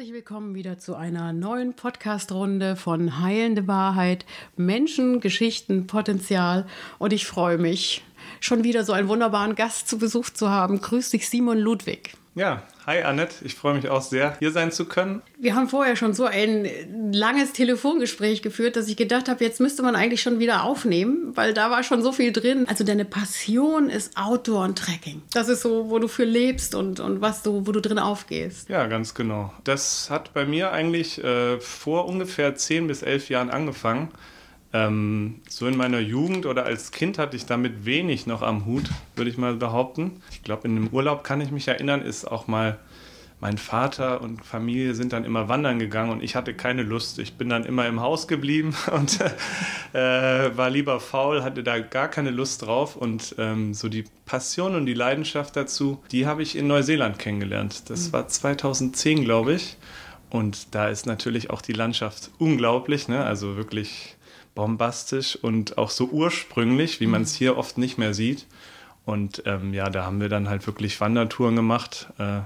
Herzlich 0.00 0.14
willkommen 0.14 0.54
wieder 0.54 0.78
zu 0.78 0.94
einer 0.94 1.34
neuen 1.34 1.74
Podcast-Runde 1.74 2.74
von 2.74 3.20
Heilende 3.20 3.68
Wahrheit, 3.68 4.24
Menschen, 4.56 5.20
Geschichten, 5.20 5.86
Potenzial. 5.86 6.66
Und 6.98 7.12
ich 7.12 7.26
freue 7.26 7.58
mich, 7.58 8.02
schon 8.40 8.64
wieder 8.64 8.82
so 8.82 8.94
einen 8.94 9.08
wunderbaren 9.08 9.56
Gast 9.56 9.88
zu 9.88 9.98
Besuch 9.98 10.30
zu 10.30 10.48
haben. 10.48 10.80
Grüß 10.80 11.10
dich, 11.10 11.28
Simon 11.28 11.58
Ludwig. 11.58 12.14
Ja, 12.40 12.62
hi 12.86 13.02
Annette, 13.02 13.44
ich 13.44 13.54
freue 13.54 13.74
mich 13.74 13.90
auch 13.90 14.00
sehr, 14.00 14.34
hier 14.38 14.50
sein 14.50 14.72
zu 14.72 14.86
können. 14.86 15.20
Wir 15.38 15.54
haben 15.54 15.68
vorher 15.68 15.94
schon 15.94 16.14
so 16.14 16.24
ein 16.24 16.66
langes 17.12 17.52
Telefongespräch 17.52 18.40
geführt, 18.40 18.76
dass 18.76 18.88
ich 18.88 18.96
gedacht 18.96 19.28
habe, 19.28 19.44
jetzt 19.44 19.60
müsste 19.60 19.82
man 19.82 19.94
eigentlich 19.94 20.22
schon 20.22 20.38
wieder 20.38 20.64
aufnehmen, 20.64 21.36
weil 21.36 21.52
da 21.52 21.70
war 21.70 21.82
schon 21.82 22.02
so 22.02 22.12
viel 22.12 22.32
drin. 22.32 22.64
Also 22.66 22.82
deine 22.82 23.04
Passion 23.04 23.90
ist 23.90 24.16
Outdoor 24.16 24.64
und 24.64 24.78
Trekking. 24.78 25.20
Das 25.34 25.50
ist 25.50 25.60
so, 25.60 25.90
wo 25.90 25.98
du 25.98 26.08
für 26.08 26.24
lebst 26.24 26.74
und, 26.74 26.98
und 26.98 27.20
was 27.20 27.42
du, 27.42 27.66
wo 27.66 27.72
du 27.72 27.80
drin 27.82 27.98
aufgehst. 27.98 28.70
Ja, 28.70 28.86
ganz 28.86 29.12
genau. 29.12 29.52
Das 29.64 30.08
hat 30.08 30.32
bei 30.32 30.46
mir 30.46 30.72
eigentlich 30.72 31.22
äh, 31.22 31.60
vor 31.60 32.06
ungefähr 32.06 32.54
zehn 32.54 32.86
bis 32.86 33.02
elf 33.02 33.28
Jahren 33.28 33.50
angefangen. 33.50 34.08
Ähm, 34.72 35.40
so 35.48 35.66
in 35.66 35.76
meiner 35.76 35.98
Jugend 35.98 36.46
oder 36.46 36.64
als 36.64 36.92
Kind 36.92 37.18
hatte 37.18 37.36
ich 37.36 37.46
damit 37.46 37.84
wenig 37.84 38.26
noch 38.26 38.42
am 38.42 38.66
Hut, 38.66 38.88
würde 39.16 39.30
ich 39.30 39.36
mal 39.36 39.54
behaupten. 39.54 40.22
Ich 40.30 40.42
glaube, 40.42 40.68
in 40.68 40.76
einem 40.76 40.88
Urlaub 40.88 41.24
kann 41.24 41.40
ich 41.40 41.50
mich 41.50 41.66
erinnern, 41.66 42.02
ist 42.02 42.24
auch 42.30 42.46
mal 42.46 42.78
mein 43.40 43.56
Vater 43.56 44.20
und 44.20 44.44
Familie 44.44 44.94
sind 44.94 45.14
dann 45.14 45.24
immer 45.24 45.48
wandern 45.48 45.78
gegangen 45.78 46.10
und 46.10 46.22
ich 46.22 46.36
hatte 46.36 46.52
keine 46.52 46.82
Lust. 46.82 47.18
Ich 47.18 47.34
bin 47.34 47.48
dann 47.48 47.64
immer 47.64 47.86
im 47.86 48.00
Haus 48.00 48.28
geblieben 48.28 48.76
und 48.92 49.18
äh, 49.94 50.56
war 50.56 50.68
lieber 50.68 51.00
faul, 51.00 51.42
hatte 51.42 51.62
da 51.62 51.78
gar 51.78 52.08
keine 52.08 52.30
Lust 52.30 52.62
drauf. 52.62 52.96
Und 52.96 53.34
ähm, 53.38 53.72
so 53.72 53.88
die 53.88 54.04
Passion 54.26 54.74
und 54.74 54.84
die 54.84 54.94
Leidenschaft 54.94 55.56
dazu, 55.56 56.02
die 56.12 56.26
habe 56.26 56.42
ich 56.42 56.56
in 56.56 56.66
Neuseeland 56.66 57.18
kennengelernt. 57.18 57.88
Das 57.88 58.08
mhm. 58.08 58.12
war 58.12 58.28
2010, 58.28 59.24
glaube 59.24 59.54
ich. 59.54 59.78
Und 60.28 60.74
da 60.74 60.88
ist 60.88 61.06
natürlich 61.06 61.50
auch 61.50 61.62
die 61.62 61.72
Landschaft 61.72 62.30
unglaublich, 62.38 63.08
ne? 63.08 63.24
also 63.24 63.56
wirklich 63.56 64.16
bombastisch 64.54 65.36
und 65.36 65.78
auch 65.78 65.90
so 65.90 66.06
ursprünglich, 66.06 67.00
wie 67.00 67.06
man 67.06 67.22
es 67.22 67.34
mhm. 67.34 67.38
hier 67.38 67.56
oft 67.56 67.78
nicht 67.78 67.98
mehr 67.98 68.14
sieht. 68.14 68.46
Und 69.06 69.42
ähm, 69.46 69.74
ja, 69.74 69.90
da 69.90 70.04
haben 70.04 70.20
wir 70.20 70.28
dann 70.28 70.48
halt 70.48 70.66
wirklich 70.66 71.00
Wandertouren 71.00 71.56
gemacht. 71.56 72.08
Äh, 72.18 72.40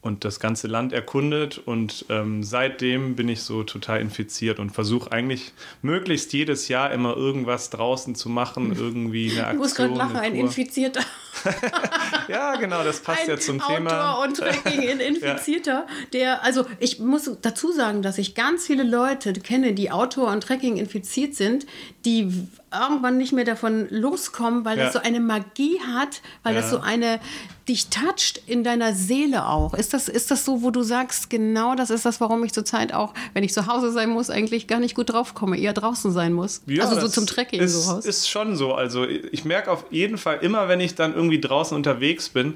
und 0.00 0.24
das 0.24 0.38
ganze 0.38 0.68
Land 0.68 0.92
erkundet 0.92 1.58
und 1.58 2.06
ähm, 2.08 2.44
seitdem 2.44 3.16
bin 3.16 3.28
ich 3.28 3.42
so 3.42 3.64
total 3.64 4.00
infiziert 4.00 4.60
und 4.60 4.70
versuche 4.70 5.10
eigentlich 5.10 5.52
möglichst 5.82 6.32
jedes 6.32 6.68
Jahr 6.68 6.92
immer 6.92 7.16
irgendwas 7.16 7.70
draußen 7.70 8.14
zu 8.14 8.28
machen, 8.28 8.74
irgendwie 8.76 9.30
eine 9.32 9.40
Aktion. 9.40 9.54
Ich 9.54 9.58
muss 9.58 9.74
gerade 9.74 9.94
lachen, 9.94 10.16
ein 10.16 10.34
Infizierter. 10.34 11.00
ja, 12.28 12.56
genau, 12.56 12.84
das 12.84 13.00
passt 13.00 13.22
ein 13.22 13.28
ja 13.28 13.38
zum 13.38 13.60
Outdoor 13.60 13.76
Thema. 13.76 14.22
und 14.24 14.36
Trekking 14.38 14.82
in 14.82 15.00
Infizierter, 15.00 15.86
ja. 15.88 16.06
der, 16.12 16.44
also 16.44 16.64
ich 16.78 16.98
muss 16.98 17.30
dazu 17.42 17.72
sagen, 17.72 18.02
dass 18.02 18.18
ich 18.18 18.34
ganz 18.34 18.66
viele 18.66 18.82
Leute 18.82 19.32
kenne, 19.32 19.72
die 19.72 19.90
Outdoor 19.90 20.30
und 20.30 20.42
Trekking 20.42 20.76
infiziert 20.76 21.34
sind, 21.34 21.66
die 22.04 22.32
irgendwann 22.72 23.16
nicht 23.16 23.32
mehr 23.32 23.44
davon 23.44 23.88
loskommen, 23.90 24.64
weil 24.64 24.78
ja. 24.78 24.84
das 24.84 24.92
so 24.92 24.98
eine 25.00 25.20
Magie 25.20 25.80
hat, 25.80 26.20
weil 26.42 26.54
ja. 26.54 26.60
das 26.60 26.70
so 26.70 26.80
eine 26.80 27.20
dich 27.68 27.88
toucht 27.90 28.40
in 28.46 28.64
deiner 28.64 28.94
Seele 28.94 29.46
auch. 29.46 29.74
Ist 29.74 29.92
das, 29.92 30.08
ist 30.08 30.30
das 30.30 30.44
so, 30.44 30.62
wo 30.62 30.70
du 30.70 30.82
sagst, 30.82 31.28
genau 31.28 31.74
das 31.74 31.90
ist 31.90 32.06
das, 32.06 32.20
warum 32.20 32.42
ich 32.44 32.52
zurzeit 32.52 32.94
auch, 32.94 33.12
wenn 33.34 33.44
ich 33.44 33.52
zu 33.52 33.66
Hause 33.66 33.92
sein 33.92 34.08
muss, 34.08 34.30
eigentlich 34.30 34.66
gar 34.66 34.80
nicht 34.80 34.94
gut 34.94 35.10
drauf 35.10 35.34
komme, 35.34 35.58
eher 35.58 35.74
draußen 35.74 36.10
sein 36.12 36.32
muss? 36.32 36.62
Also 36.80 36.98
so 36.98 37.08
zum 37.08 37.26
Trekking 37.26 37.60
ist, 37.60 37.84
so 37.84 37.92
raus. 37.92 38.06
Ist 38.06 38.28
schon 38.28 38.56
so. 38.56 38.74
Also 38.74 39.06
ich 39.06 39.44
merke 39.44 39.70
auf 39.70 39.84
jeden 39.90 40.16
Fall 40.16 40.38
immer, 40.40 40.68
wenn 40.68 40.80
ich 40.80 40.94
dann 40.94 41.14
irgendwie 41.14 41.27
draußen 41.36 41.76
unterwegs 41.76 42.30
bin, 42.30 42.54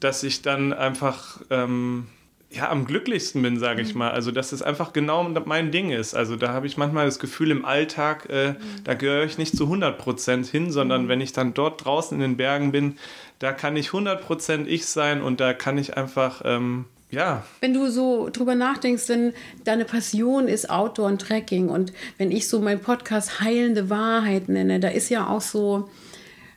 dass 0.00 0.22
ich 0.22 0.40
dann 0.40 0.72
einfach 0.72 1.40
ähm, 1.50 2.06
ja, 2.50 2.70
am 2.70 2.86
glücklichsten 2.86 3.42
bin, 3.42 3.58
sage 3.58 3.82
ich 3.82 3.92
mhm. 3.92 4.00
mal. 4.00 4.10
Also, 4.10 4.30
dass 4.30 4.52
es 4.52 4.62
einfach 4.62 4.92
genau 4.92 5.28
mein 5.44 5.70
Ding 5.70 5.90
ist. 5.90 6.14
Also, 6.14 6.36
da 6.36 6.48
habe 6.48 6.66
ich 6.66 6.76
manchmal 6.76 7.06
das 7.06 7.18
Gefühl, 7.18 7.50
im 7.50 7.64
Alltag, 7.64 8.28
äh, 8.30 8.50
mhm. 8.50 8.56
da 8.84 8.94
gehöre 8.94 9.24
ich 9.24 9.38
nicht 9.38 9.56
zu 9.56 9.64
100 9.64 9.98
Prozent 9.98 10.46
hin, 10.46 10.70
sondern 10.70 11.04
mhm. 11.04 11.08
wenn 11.08 11.20
ich 11.20 11.32
dann 11.32 11.54
dort 11.54 11.84
draußen 11.84 12.16
in 12.16 12.22
den 12.22 12.36
Bergen 12.36 12.72
bin, 12.72 12.96
da 13.38 13.52
kann 13.52 13.76
ich 13.76 13.88
100 13.88 14.22
Prozent 14.22 14.68
ich 14.68 14.86
sein 14.86 15.22
und 15.22 15.40
da 15.40 15.52
kann 15.52 15.76
ich 15.76 15.96
einfach, 15.96 16.42
ähm, 16.44 16.86
ja. 17.10 17.44
Wenn 17.60 17.74
du 17.74 17.90
so 17.90 18.30
drüber 18.32 18.54
nachdenkst, 18.54 19.06
denn 19.06 19.32
deine 19.64 19.84
Passion 19.84 20.48
ist 20.48 20.70
Outdoor 20.70 21.06
und 21.06 21.20
Trekking 21.20 21.68
und 21.68 21.92
wenn 22.18 22.30
ich 22.30 22.48
so 22.48 22.60
meinen 22.60 22.80
Podcast 22.80 23.40
Heilende 23.40 23.90
Wahrheit 23.90 24.48
nenne, 24.48 24.80
da 24.80 24.88
ist 24.88 25.10
ja 25.10 25.28
auch 25.28 25.40
so, 25.40 25.90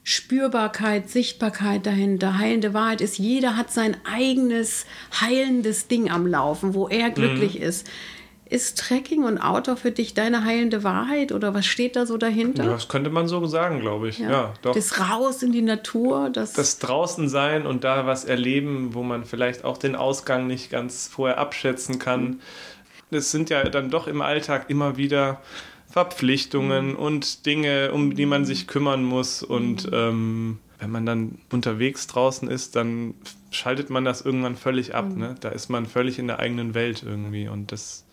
Spürbarkeit, 0.04 1.10
Sichtbarkeit 1.10 1.86
dahinter. 1.86 2.38
Heilende 2.38 2.74
Wahrheit 2.74 3.02
ist, 3.02 3.18
jeder 3.18 3.56
hat 3.56 3.72
sein 3.72 3.98
eigenes 4.04 4.86
heilendes 5.20 5.88
Ding 5.88 6.10
am 6.10 6.26
Laufen, 6.26 6.74
wo 6.74 6.88
er 6.88 7.10
glücklich 7.10 7.56
mhm. 7.60 7.66
ist. 7.66 7.88
Ist 8.50 8.80
Trekking 8.80 9.26
und 9.26 9.38
Outdoor 9.38 9.78
für 9.78 9.92
dich 9.92 10.16
deine 10.16 10.44
heilende 10.44 10.84
Wahrheit 10.84 11.32
oder 11.32 11.54
was 11.54 11.68
steht 11.68 11.96
da 11.96 12.08
so 12.08 12.18
dahinter? 12.18 12.64
Ja, 12.64 12.72
das 12.72 12.88
könnte 12.88 13.12
man 13.12 13.28
so 13.28 13.46
sagen, 13.46 13.80
glaube 13.80 14.10
ich. 14.10 14.18
Ja, 14.18 14.32
ja 14.32 14.54
doch. 14.64 14.74
Das 14.74 15.00
Raus 15.00 15.44
in 15.44 15.52
die 15.52 15.62
Natur. 15.62 16.32
Das, 16.32 16.54
das 16.54 16.80
draußen 16.80 17.30
sein 17.30 17.68
und 17.68 17.84
da 17.84 18.08
was 18.08 18.26
erleben, 18.26 18.96
wo 18.96 19.04
man 19.04 19.24
vielleicht 19.26 19.64
auch 19.66 19.78
den 19.78 19.96
Ausgang 19.96 20.48
nicht 20.48 20.72
ganz 20.72 21.08
vorher 21.08 21.38
abschätzen 21.38 22.00
kann. 22.00 22.42
Das 23.12 23.30
sind 23.30 23.52
ja 23.52 23.64
dann 23.66 23.92
doch 23.92 24.08
im 24.08 24.22
Alltag 24.22 24.66
immer 24.70 24.98
wieder 24.98 25.42
Verpflichtungen 25.90 26.92
mhm. 26.92 26.96
und 26.96 27.46
Dinge, 27.46 27.92
um 27.92 28.16
die 28.16 28.26
man 28.26 28.46
sich 28.46 28.68
kümmern 28.68 29.04
muss. 29.04 29.44
Und 29.44 29.86
mhm. 29.88 29.94
ähm, 29.94 30.60
wenn 30.80 30.92
man 30.92 31.06
dann 31.06 31.40
unterwegs 31.52 32.08
draußen 32.08 32.50
ist, 32.50 32.76
dann 32.76 33.16
schaltet 33.52 33.90
man 33.90 34.06
das 34.06 34.22
irgendwann 34.22 34.56
völlig 34.56 34.96
ab. 34.96 35.10
Mhm. 35.10 35.18
Ne? 35.18 35.36
Da 35.40 35.50
ist 35.50 35.70
man 35.70 35.86
völlig 35.86 36.20
in 36.20 36.28
der 36.28 36.40
eigenen 36.40 36.74
Welt 36.74 37.04
irgendwie. 37.06 37.48
Und 37.48 37.72
das 37.72 38.06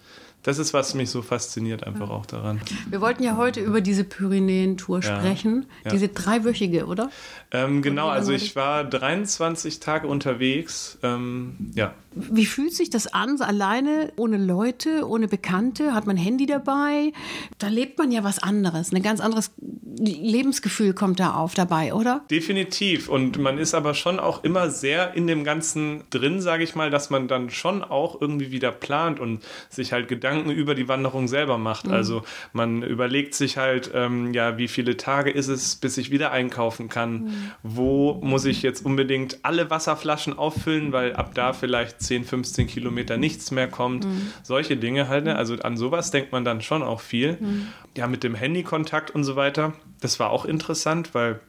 das 0.46 0.58
ist, 0.58 0.72
was 0.72 0.94
mich 0.94 1.10
so 1.10 1.22
fasziniert, 1.22 1.82
einfach 1.82 2.08
ja. 2.08 2.14
auch 2.14 2.24
daran. 2.24 2.60
Wir 2.88 3.00
wollten 3.00 3.24
ja 3.24 3.36
heute 3.36 3.60
über 3.60 3.80
diese 3.80 4.04
Pyrenäen-Tour 4.04 5.00
ja. 5.00 5.18
sprechen. 5.18 5.66
Ja. 5.84 5.90
Diese 5.90 6.06
dreiwöchige, 6.06 6.86
oder? 6.86 7.10
Ähm, 7.50 7.82
genau, 7.82 8.08
also 8.08 8.30
ich 8.30 8.54
war 8.54 8.84
23 8.84 9.80
Tage 9.80 10.06
unterwegs. 10.06 10.98
Ähm, 11.02 11.72
ja. 11.74 11.94
Wie 12.14 12.46
fühlt 12.46 12.74
sich 12.74 12.90
das 12.90 13.08
an, 13.08 13.36
so 13.36 13.44
alleine, 13.44 14.12
ohne 14.16 14.38
Leute, 14.38 15.06
ohne 15.08 15.26
Bekannte? 15.26 15.94
Hat 15.94 16.06
man 16.06 16.16
Handy 16.16 16.46
dabei? 16.46 17.12
Da 17.58 17.66
lebt 17.66 17.98
man 17.98 18.12
ja 18.12 18.22
was 18.22 18.38
anderes. 18.38 18.92
Ein 18.92 19.02
ganz 19.02 19.20
anderes 19.20 19.50
Lebensgefühl 19.98 20.94
kommt 20.94 21.18
da 21.20 21.34
auf 21.34 21.54
dabei, 21.54 21.92
oder? 21.92 22.24
Definitiv. 22.30 23.08
Und 23.08 23.38
man 23.38 23.58
ist 23.58 23.74
aber 23.74 23.94
schon 23.94 24.20
auch 24.20 24.44
immer 24.44 24.70
sehr 24.70 25.14
in 25.14 25.26
dem 25.26 25.42
Ganzen 25.42 26.04
drin, 26.10 26.40
sage 26.40 26.64
ich 26.64 26.74
mal, 26.74 26.90
dass 26.90 27.10
man 27.10 27.28
dann 27.28 27.50
schon 27.50 27.82
auch 27.82 28.20
irgendwie 28.20 28.50
wieder 28.50 28.70
plant 28.72 29.20
und 29.20 29.42
sich 29.68 29.92
halt 29.92 30.08
Gedanken 30.08 30.35
über 30.44 30.74
die 30.74 30.88
Wanderung 30.88 31.28
selber 31.28 31.58
macht. 31.58 31.86
Mhm. 31.86 31.92
Also 31.92 32.22
man 32.52 32.82
überlegt 32.82 33.34
sich 33.34 33.56
halt, 33.56 33.90
ähm, 33.94 34.32
ja, 34.34 34.58
wie 34.58 34.68
viele 34.68 34.96
Tage 34.96 35.30
ist 35.30 35.48
es, 35.48 35.76
bis 35.76 35.96
ich 35.98 36.10
wieder 36.10 36.30
einkaufen 36.30 36.88
kann? 36.88 37.12
Mhm. 37.12 37.50
Wo 37.62 38.14
muss 38.22 38.44
ich 38.44 38.62
jetzt 38.62 38.84
unbedingt 38.84 39.38
alle 39.42 39.70
Wasserflaschen 39.70 40.36
auffüllen, 40.38 40.92
weil 40.92 41.14
ab 41.14 41.32
da 41.34 41.52
vielleicht 41.52 42.00
10, 42.02 42.24
15 42.24 42.66
Kilometer 42.66 43.16
nichts 43.16 43.50
mehr 43.50 43.68
kommt? 43.68 44.04
Mhm. 44.04 44.32
Solche 44.42 44.76
Dinge 44.76 45.08
halt. 45.08 45.24
Ne? 45.24 45.36
Also 45.36 45.56
an 45.56 45.76
sowas 45.76 46.10
denkt 46.10 46.32
man 46.32 46.44
dann 46.44 46.62
schon 46.62 46.82
auch 46.82 47.00
viel. 47.00 47.38
Mhm. 47.40 47.68
Ja, 47.96 48.06
mit 48.06 48.22
dem 48.22 48.34
Handykontakt 48.34 49.10
und 49.10 49.24
so 49.24 49.36
weiter 49.36 49.72
das 50.00 50.20
war 50.20 50.30
auch 50.30 50.44
interessant, 50.44 51.14
weil 51.14 51.40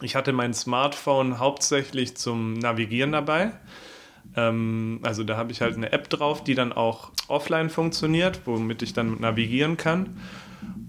ich 0.00 0.16
hatte 0.16 0.32
mein 0.32 0.54
Smartphone 0.54 1.38
hauptsächlich 1.38 2.16
zum 2.16 2.54
Navigieren 2.54 3.12
dabei. 3.12 3.52
Ähm, 4.36 5.00
also 5.02 5.24
da 5.24 5.36
habe 5.36 5.52
ich 5.52 5.60
halt 5.60 5.76
eine 5.76 5.92
App 5.92 6.08
drauf, 6.10 6.44
die 6.44 6.54
dann 6.54 6.72
auch 6.72 7.10
offline 7.28 7.70
funktioniert, 7.70 8.40
womit 8.44 8.82
ich 8.82 8.92
dann 8.92 9.20
navigieren 9.20 9.76
kann. 9.76 10.16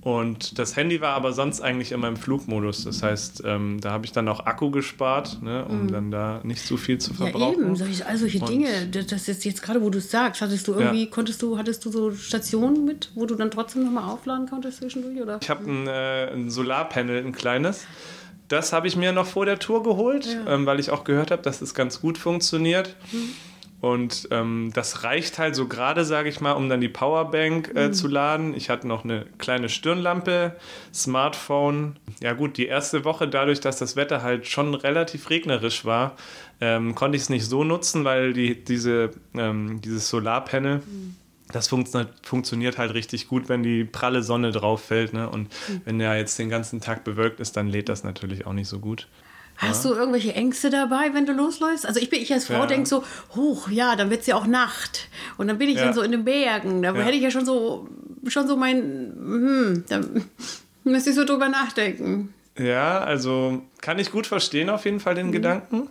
Und 0.05 0.59
das 0.59 0.75
Handy 0.75 1.01
war 1.01 1.15
aber 1.15 1.33
sonst 1.33 1.61
eigentlich 1.61 1.91
immer 1.91 2.07
im 2.07 2.15
Flugmodus. 2.15 2.83
Das 2.83 3.01
heißt, 3.01 3.41
ähm, 3.43 3.79
da 3.81 3.89
habe 3.89 4.05
ich 4.05 4.11
dann 4.11 4.27
auch 4.27 4.45
Akku 4.45 4.69
gespart, 4.69 5.41
ne, 5.41 5.65
um 5.65 5.87
mm. 5.87 5.91
dann 5.91 6.11
da 6.11 6.41
nicht 6.43 6.61
so 6.61 6.77
viel 6.77 6.99
zu 6.99 7.15
verbrauchen. 7.15 7.59
Ja, 7.59 7.65
eben, 7.65 7.75
solche, 7.75 8.05
all 8.05 8.15
solche 8.15 8.39
Dinge. 8.39 8.67
Das 8.87 9.27
ist 9.27 9.43
jetzt 9.45 9.63
gerade, 9.63 9.81
wo 9.81 9.89
du 9.89 9.97
es 9.97 10.11
sagst, 10.11 10.41
hattest 10.41 10.67
du 10.67 10.73
irgendwie, 10.73 11.05
ja. 11.05 11.09
konntest 11.09 11.41
du, 11.41 11.57
hattest 11.57 11.83
du 11.85 11.91
so 11.91 12.11
Stationen 12.11 12.85
mit, 12.85 13.11
wo 13.15 13.25
du 13.25 13.33
dann 13.33 13.49
trotzdem 13.49 13.83
nochmal 13.83 14.03
aufladen 14.03 14.47
konntest 14.47 14.77
zwischendurch? 14.77 15.19
Oder? 15.19 15.39
Ich 15.41 15.49
habe 15.49 15.67
ein, 15.67 15.87
äh, 15.87 16.31
ein 16.31 16.51
Solarpanel, 16.51 17.25
ein 17.25 17.31
kleines. 17.31 17.87
Das 18.47 18.73
habe 18.73 18.87
ich 18.87 18.95
mir 18.95 19.11
noch 19.11 19.25
vor 19.25 19.45
der 19.45 19.59
Tour 19.59 19.83
geholt, 19.83 20.25
ja. 20.25 20.53
ähm, 20.53 20.65
weil 20.65 20.79
ich 20.79 20.91
auch 20.91 21.03
gehört 21.03 21.31
habe, 21.31 21.41
dass 21.41 21.55
es 21.55 21.69
das 21.69 21.73
ganz 21.73 22.01
gut 22.01 22.17
funktioniert. 22.17 22.95
Mhm. 23.11 23.29
Und 23.81 24.29
ähm, 24.31 24.71
das 24.73 25.03
reicht 25.03 25.37
halt 25.37 25.55
so 25.55 25.67
gerade, 25.67 26.05
sage 26.05 26.29
ich 26.29 26.41
mal, 26.41 26.53
um 26.53 26.69
dann 26.69 26.81
die 26.81 26.89
Powerbank 26.89 27.71
äh, 27.75 27.89
mhm. 27.89 27.93
zu 27.93 28.07
laden. 28.07 28.55
Ich 28.55 28.69
hatte 28.69 28.87
noch 28.87 29.03
eine 29.03 29.25
kleine 29.37 29.69
Stirnlampe, 29.69 30.55
Smartphone. 30.91 31.97
Ja 32.19 32.33
gut, 32.33 32.57
die 32.57 32.65
erste 32.65 33.05
Woche, 33.05 33.27
dadurch, 33.27 33.59
dass 33.59 33.77
das 33.77 33.95
Wetter 33.95 34.23
halt 34.23 34.47
schon 34.47 34.73
relativ 34.73 35.29
regnerisch 35.29 35.85
war, 35.85 36.15
ähm, 36.61 36.95
konnte 36.95 37.15
ich 37.15 37.23
es 37.23 37.29
nicht 37.29 37.45
so 37.45 37.63
nutzen, 37.63 38.05
weil 38.05 38.33
die, 38.33 38.63
diese, 38.63 39.11
ähm, 39.35 39.81
dieses 39.81 40.09
Solarpanel, 40.09 40.77
mhm. 40.77 41.15
Das 41.51 41.67
fun 41.67 41.85
funktioniert 42.23 42.77
halt 42.77 42.93
richtig 42.93 43.27
gut, 43.27 43.49
wenn 43.49 43.63
die 43.63 43.83
pralle 43.83 44.23
Sonne 44.23 44.51
drauf 44.51 44.81
fällt. 44.81 45.13
Ne? 45.13 45.29
Und 45.29 45.49
mhm. 45.67 45.81
wenn 45.85 45.99
der 45.99 46.17
jetzt 46.17 46.37
den 46.39 46.49
ganzen 46.49 46.81
Tag 46.81 47.03
bewölkt 47.03 47.39
ist, 47.39 47.55
dann 47.55 47.67
lädt 47.67 47.89
das 47.89 48.03
natürlich 48.03 48.45
auch 48.45 48.53
nicht 48.53 48.67
so 48.67 48.79
gut. 48.79 49.07
Hast 49.57 49.85
ja. 49.85 49.91
du 49.91 49.97
irgendwelche 49.97 50.33
Ängste 50.33 50.69
dabei, 50.69 51.13
wenn 51.13 51.25
du 51.25 51.31
losläufst? 51.31 51.85
Also 51.85 51.99
ich 51.99 52.09
bin, 52.09 52.21
ich 52.21 52.33
als 52.33 52.47
Frau 52.47 52.61
ja. 52.61 52.65
denke 52.65 52.89
so, 52.89 53.03
hoch, 53.35 53.69
ja, 53.69 53.95
dann 53.95 54.09
wird 54.09 54.21
es 54.21 54.27
ja 54.27 54.35
auch 54.35 54.47
Nacht. 54.47 55.07
Und 55.37 55.47
dann 55.47 55.57
bin 55.57 55.69
ich 55.69 55.77
ja. 55.77 55.85
dann 55.85 55.93
so 55.93 56.01
in 56.01 56.11
den 56.11 56.25
Bergen. 56.25 56.81
Da 56.81 56.93
hätte 56.93 57.15
ich 57.15 57.23
ja 57.23 57.31
schon 57.31 57.45
so, 57.45 57.87
schon 58.27 58.47
so 58.47 58.57
mein, 58.57 58.81
hm, 59.15 59.85
da 59.87 60.01
müsste 60.83 61.11
ich 61.11 61.15
so 61.15 61.23
drüber 61.23 61.47
nachdenken. 61.47 62.33
Ja, 62.57 62.99
also 62.99 63.61
kann 63.81 63.99
ich 63.99 64.11
gut 64.11 64.27
verstehen 64.27 64.69
auf 64.69 64.85
jeden 64.85 64.99
Fall 64.99 65.15
den 65.15 65.27
mhm. 65.27 65.31
Gedanken. 65.33 65.87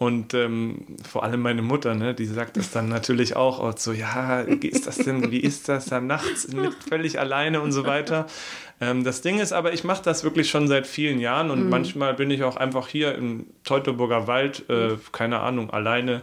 Und 0.00 0.32
ähm, 0.32 0.86
vor 1.06 1.24
allem 1.24 1.42
meine 1.42 1.60
Mutter, 1.60 1.94
ne, 1.94 2.14
die 2.14 2.24
sagt 2.24 2.56
das 2.56 2.70
dann 2.70 2.88
natürlich 2.88 3.36
auch, 3.36 3.60
auch 3.60 3.76
so, 3.76 3.92
ja, 3.92 4.46
wie 4.48 4.68
ist 4.68 4.86
das 4.86 4.96
denn, 4.96 5.30
wie 5.30 5.40
ist 5.40 5.68
das 5.68 5.84
dann 5.84 6.06
nachts 6.06 6.48
mit 6.54 6.72
völlig 6.72 7.20
alleine 7.20 7.60
und 7.60 7.72
so 7.72 7.84
weiter. 7.84 8.26
Ähm, 8.80 9.04
das 9.04 9.20
Ding 9.20 9.38
ist 9.40 9.52
aber, 9.52 9.74
ich 9.74 9.84
mache 9.84 10.02
das 10.02 10.24
wirklich 10.24 10.48
schon 10.48 10.68
seit 10.68 10.86
vielen 10.86 11.20
Jahren 11.20 11.50
und 11.50 11.64
mhm. 11.64 11.68
manchmal 11.68 12.14
bin 12.14 12.30
ich 12.30 12.44
auch 12.44 12.56
einfach 12.56 12.88
hier 12.88 13.14
im 13.14 13.48
Teutoburger 13.62 14.26
Wald, 14.26 14.70
äh, 14.70 14.96
keine 15.12 15.40
Ahnung, 15.40 15.68
alleine 15.68 16.22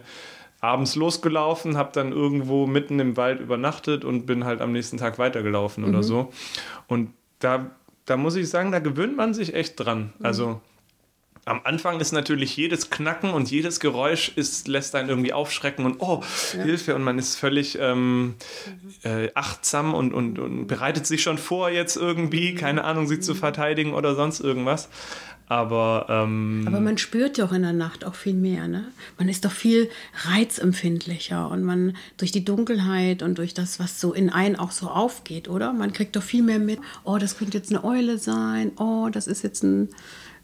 abends 0.60 0.96
losgelaufen, 0.96 1.78
habe 1.78 1.92
dann 1.94 2.14
irgendwo 2.14 2.66
mitten 2.66 3.00
im 3.00 3.16
Wald 3.16 3.42
übernachtet 3.42 4.04
und 4.04 4.26
bin 4.26 4.44
halt 4.44 4.60
am 4.60 4.72
nächsten 4.72 4.98
Tag 4.98 5.20
weitergelaufen 5.20 5.84
mhm. 5.84 5.90
oder 5.92 6.02
so. 6.02 6.34
Und 6.88 7.14
da, 7.38 7.70
da 8.06 8.18
muss 8.18 8.36
ich 8.38 8.50
sagen, 8.50 8.72
da 8.72 8.80
gewöhnt 8.80 9.16
man 9.16 9.36
sich 9.36 9.54
echt 9.54 9.76
dran. 9.76 10.14
Mhm. 10.18 10.26
Also 10.26 10.62
am 11.48 11.62
Anfang 11.64 12.00
ist 12.00 12.12
natürlich 12.12 12.56
jedes 12.58 12.90
Knacken 12.90 13.32
und 13.32 13.50
jedes 13.50 13.80
Geräusch 13.80 14.32
ist, 14.36 14.68
lässt 14.68 14.96
einen 14.96 15.10
irgendwie 15.10 15.34
aufschrecken 15.34 15.86
und 15.86 15.98
oh, 16.00 16.24
ja. 16.56 16.64
Hilfe. 16.64 16.96
Und 16.96 17.04
man 17.04 17.18
ist 17.18 17.36
völlig 17.36 17.78
ähm, 17.80 18.36
äh, 19.04 19.30
achtsam 19.34 19.94
und, 19.94 20.14
und, 20.14 20.40
und 20.40 20.68
bereitet 20.68 21.08
sich 21.08 21.24
schon 21.24 21.38
vor, 21.38 21.70
jetzt 21.70 21.96
irgendwie, 21.96 22.56
keine 22.56 22.84
Ahnung, 22.84 23.08
sie 23.08 23.20
zu 23.20 23.36
verteidigen 23.36 23.94
oder 23.94 24.16
sonst 24.16 24.40
irgendwas. 24.40 24.90
Aber, 25.50 26.08
ähm, 26.10 26.66
Aber 26.68 26.82
man 26.82 26.98
spürt 26.98 27.38
ja 27.38 27.46
auch 27.46 27.54
in 27.54 27.62
der 27.62 27.72
Nacht 27.72 28.04
auch 28.04 28.16
viel 28.16 28.34
mehr. 28.34 28.68
Ne? 28.68 28.84
Man 29.18 29.30
ist 29.30 29.46
doch 29.46 29.52
viel 29.52 29.90
reizempfindlicher 30.26 31.50
und 31.50 31.64
man 31.64 31.96
durch 32.18 32.34
die 32.34 32.44
Dunkelheit 32.44 33.24
und 33.24 33.38
durch 33.38 33.54
das, 33.54 33.80
was 33.80 34.02
so 34.02 34.14
in 34.14 34.30
einen 34.30 34.58
auch 34.58 34.72
so 34.72 34.90
aufgeht, 34.90 35.48
oder? 35.48 35.72
Man 35.72 35.94
kriegt 35.94 36.18
doch 36.18 36.24
viel 36.24 36.44
mehr 36.44 36.60
mit. 36.60 36.80
Oh, 37.06 37.18
das 37.18 37.38
könnte 37.38 37.58
jetzt 37.58 37.70
eine 37.70 37.86
Eule 37.86 38.18
sein. 38.18 38.74
Oh, 38.78 39.08
das 39.10 39.26
ist 39.26 39.42
jetzt 39.42 39.64
ein 39.64 39.88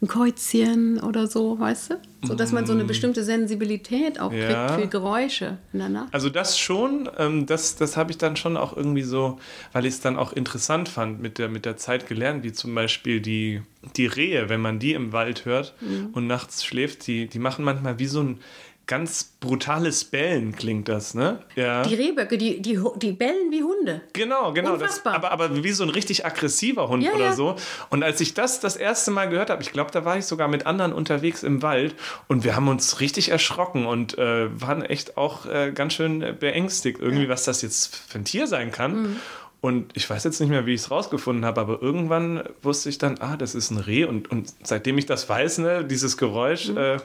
ein 0.02 0.08
Käuzchen 0.08 1.00
oder 1.00 1.26
so, 1.26 1.58
weißt 1.58 1.90
du? 1.90 1.94
So 2.22 2.34
dass 2.34 2.52
man 2.52 2.66
so 2.66 2.72
eine 2.72 2.84
mm. 2.84 2.86
bestimmte 2.86 3.22
Sensibilität 3.22 4.18
auch 4.18 4.32
ja. 4.32 4.66
kriegt 4.66 4.80
für 4.80 4.88
Geräusche 4.88 5.58
in 5.72 5.78
der 5.80 5.88
Nacht. 5.88 6.14
Also 6.14 6.30
das 6.30 6.58
schon, 6.58 7.08
ähm, 7.18 7.46
das, 7.46 7.76
das 7.76 7.96
habe 7.96 8.12
ich 8.12 8.18
dann 8.18 8.36
schon 8.36 8.56
auch 8.56 8.76
irgendwie 8.76 9.02
so, 9.02 9.38
weil 9.72 9.84
ich 9.84 9.94
es 9.94 10.00
dann 10.00 10.16
auch 10.16 10.32
interessant 10.32 10.88
fand, 10.88 11.20
mit 11.20 11.38
der, 11.38 11.48
mit 11.48 11.64
der 11.64 11.76
Zeit 11.76 12.06
gelernt, 12.06 12.42
wie 12.42 12.52
zum 12.52 12.74
Beispiel 12.74 13.20
die, 13.20 13.62
die 13.96 14.06
Rehe, 14.06 14.48
wenn 14.48 14.60
man 14.60 14.78
die 14.78 14.94
im 14.94 15.12
Wald 15.12 15.44
hört 15.44 15.74
mhm. 15.80 16.10
und 16.12 16.26
nachts 16.26 16.64
schläft, 16.64 17.06
die, 17.06 17.26
die 17.26 17.38
machen 17.38 17.64
manchmal 17.64 17.98
wie 17.98 18.06
so 18.06 18.20
ein 18.20 18.38
ganz 18.86 19.24
brutales 19.40 20.04
Bellen 20.04 20.54
klingt 20.54 20.88
das, 20.88 21.14
ne? 21.14 21.40
Ja. 21.56 21.82
Die 21.82 21.94
Rehböcke, 21.94 22.36
die, 22.36 22.60
die, 22.60 22.78
die 22.96 23.12
bellen 23.12 23.50
wie 23.50 23.62
Hunde. 23.62 24.02
Genau, 24.12 24.52
genau. 24.52 24.76
Das, 24.76 25.04
aber, 25.06 25.30
aber 25.30 25.64
wie 25.64 25.72
so 25.72 25.84
ein 25.84 25.90
richtig 25.90 26.26
aggressiver 26.26 26.88
Hund 26.88 27.02
ja, 27.02 27.12
oder 27.12 27.26
ja. 27.26 27.32
so. 27.32 27.56
Und 27.90 28.02
als 28.02 28.20
ich 28.20 28.34
das 28.34 28.60
das 28.60 28.76
erste 28.76 29.10
Mal 29.10 29.28
gehört 29.28 29.48
habe, 29.48 29.62
ich 29.62 29.72
glaube, 29.72 29.90
da 29.90 30.04
war 30.04 30.18
ich 30.18 30.26
sogar 30.26 30.48
mit 30.48 30.66
anderen 30.66 30.92
unterwegs 30.92 31.42
im 31.42 31.62
Wald 31.62 31.94
und 32.28 32.44
wir 32.44 32.56
haben 32.56 32.68
uns 32.68 33.00
richtig 33.00 33.30
erschrocken 33.30 33.86
und 33.86 34.18
äh, 34.18 34.48
waren 34.60 34.82
echt 34.82 35.16
auch 35.16 35.46
äh, 35.46 35.72
ganz 35.72 35.94
schön 35.94 36.36
beängstigt, 36.38 37.00
irgendwie, 37.00 37.24
ja. 37.24 37.30
was 37.30 37.44
das 37.44 37.62
jetzt 37.62 37.96
für 37.96 38.18
ein 38.18 38.24
Tier 38.24 38.46
sein 38.46 38.70
kann. 38.70 39.02
Mhm. 39.02 39.16
Und 39.62 39.96
ich 39.96 40.10
weiß 40.10 40.24
jetzt 40.24 40.40
nicht 40.40 40.50
mehr, 40.50 40.66
wie 40.66 40.74
ich 40.74 40.82
es 40.82 40.90
rausgefunden 40.90 41.46
habe, 41.46 41.58
aber 41.58 41.80
irgendwann 41.80 42.42
wusste 42.60 42.90
ich 42.90 42.98
dann, 42.98 43.16
ah, 43.20 43.38
das 43.38 43.54
ist 43.54 43.70
ein 43.70 43.78
Reh. 43.78 44.04
Und, 44.04 44.30
und 44.30 44.52
seitdem 44.62 44.98
ich 44.98 45.06
das 45.06 45.26
weiß, 45.26 45.56
ne, 45.56 45.86
dieses 45.86 46.18
Geräusch, 46.18 46.68
mhm. 46.68 46.76
äh, 46.76 46.96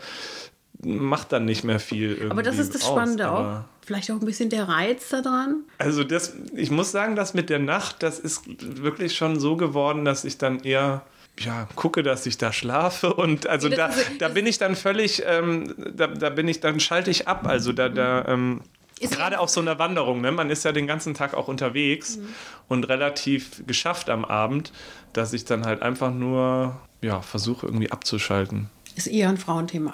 macht 0.84 1.32
dann 1.32 1.46
nicht 1.46 1.64
mehr 1.64 1.80
viel. 1.80 2.28
Aber 2.30 2.44
das 2.44 2.58
ist 2.58 2.76
das 2.76 2.84
aus, 2.84 2.90
Spannende 2.90 3.32
auch. 3.32 3.62
Vielleicht 3.86 4.12
auch 4.12 4.16
ein 4.16 4.26
bisschen 4.26 4.50
der 4.50 4.68
Reiz 4.68 5.10
daran. 5.10 5.64
Also 5.78 6.04
das, 6.04 6.34
ich 6.56 6.72
muss 6.72 6.92
sagen, 6.92 7.16
das 7.16 7.34
mit 7.34 7.50
der 7.50 7.60
Nacht, 7.60 8.04
das 8.04 8.20
ist 8.20 8.44
wirklich 8.82 9.16
schon 9.16 9.40
so 9.40 9.58
geworden, 9.58 10.06
dass 10.06 10.24
ich 10.26 10.38
dann 10.38 10.60
eher 10.60 11.04
ja, 11.40 11.68
gucke, 11.76 12.04
dass 12.04 12.26
ich 12.26 12.38
da 12.38 12.52
schlafe 12.52 13.14
und 13.14 13.48
also 13.48 13.70
da, 13.70 13.92
da 14.20 14.28
bin 14.28 14.46
ich 14.46 14.58
dann 14.58 14.76
völlig, 14.76 15.24
ähm, 15.26 15.74
da, 15.96 16.08
da 16.08 16.30
bin 16.30 16.48
ich, 16.48 16.60
dann 16.60 16.80
schalte 16.80 17.12
ich 17.12 17.28
ab. 17.28 17.48
Also 17.48 17.72
da, 17.72 17.90
da 17.90 18.26
ähm, 18.28 18.62
Gerade 19.00 19.40
auf 19.40 19.50
so 19.50 19.62
einer 19.62 19.80
Wanderung, 19.80 20.20
ne? 20.20 20.32
man 20.32 20.50
ist 20.50 20.66
ja 20.66 20.74
den 20.74 20.86
ganzen 20.86 21.14
Tag 21.14 21.34
auch 21.34 21.48
unterwegs 21.48 22.18
mhm. 22.18 22.28
und 22.68 22.84
relativ 22.90 23.66
geschafft 23.66 24.10
am 24.10 24.26
Abend, 24.26 24.74
dass 25.14 25.32
ich 25.32 25.46
dann 25.46 25.66
halt 25.66 25.82
einfach 25.82 26.14
nur 26.14 26.78
ja, 27.02 27.22
versuche 27.22 27.66
irgendwie 27.66 27.92
abzuschalten. 27.92 28.70
Ist 28.96 29.08
eher 29.08 29.30
ein 29.30 29.38
Frauenthema. 29.38 29.94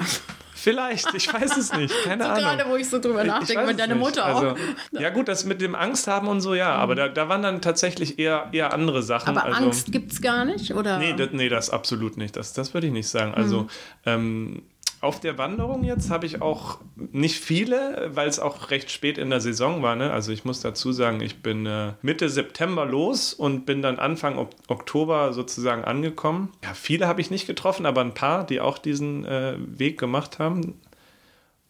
Vielleicht, 0.66 1.14
ich 1.14 1.32
weiß 1.32 1.58
es 1.58 1.74
nicht. 1.74 1.94
Keine 2.06 2.24
so 2.24 2.30
Ahnung. 2.32 2.44
Gerade, 2.44 2.66
wo 2.68 2.76
ich 2.76 2.90
so 2.90 2.98
drüber 3.00 3.24
nachdenke, 3.24 3.68
mit 3.68 3.80
deiner 3.80 3.94
Mutter 3.94 4.26
auch. 4.26 4.42
Also, 4.42 4.56
ja, 5.00 5.12
gut, 5.12 5.28
das 5.28 5.46
mit 5.46 5.62
dem 5.62 5.76
Angst 5.76 6.08
haben 6.08 6.28
und 6.28 6.42
so, 6.42 6.56
ja, 6.56 6.74
mhm. 6.74 6.80
aber 6.80 6.96
da, 6.96 7.08
da 7.08 7.30
waren 7.30 7.44
dann 7.44 7.62
tatsächlich 7.62 8.18
eher, 8.18 8.50
eher 8.52 8.74
andere 8.74 9.04
Sachen. 9.04 9.38
Aber 9.38 9.46
also, 9.46 9.66
Angst 9.66 9.92
gibt 9.92 10.12
es 10.12 10.24
gar 10.24 10.44
nicht, 10.44 10.74
oder? 10.74 10.98
Nee, 10.98 11.14
das, 11.14 11.30
nee, 11.34 11.50
das 11.50 11.70
absolut 11.70 12.18
nicht. 12.18 12.36
Das, 12.36 12.54
das 12.54 12.74
würde 12.74 12.88
ich 12.88 12.94
nicht 12.94 13.08
sagen. 13.08 13.36
Also, 13.36 13.62
mhm. 13.62 13.70
ähm, 14.08 14.62
auf 15.06 15.20
der 15.20 15.38
Wanderung 15.38 15.84
jetzt 15.84 16.10
habe 16.10 16.26
ich 16.26 16.42
auch 16.42 16.80
nicht 16.96 17.40
viele, 17.40 18.10
weil 18.14 18.28
es 18.28 18.40
auch 18.40 18.72
recht 18.72 18.92
spät 18.92 19.18
in 19.18 19.30
der 19.30 19.40
Saison 19.40 19.82
war. 19.84 19.96
Ne? 19.96 20.12
Also 20.12 20.32
ich 20.32 20.46
muss 20.46 20.62
dazu 20.62 20.92
sagen, 20.92 21.22
ich 21.22 21.42
bin 21.42 21.66
äh, 21.66 21.94
Mitte 22.02 22.28
September 22.28 22.86
los 22.86 23.34
und 23.34 23.66
bin 23.66 23.82
dann 23.82 24.00
Anfang 24.00 24.38
ok 24.38 24.50
Oktober 24.68 25.34
sozusagen 25.34 25.84
angekommen. 25.84 26.52
Ja, 26.64 26.74
viele 26.74 27.08
habe 27.08 27.22
ich 27.22 27.30
nicht 27.30 27.46
getroffen, 27.46 27.86
aber 27.86 28.02
ein 28.02 28.14
paar, 28.14 28.46
die 28.46 28.60
auch 28.60 28.78
diesen 28.78 29.26
äh, 29.26 29.56
Weg 29.58 30.00
gemacht 30.00 30.40
haben. 30.40 30.80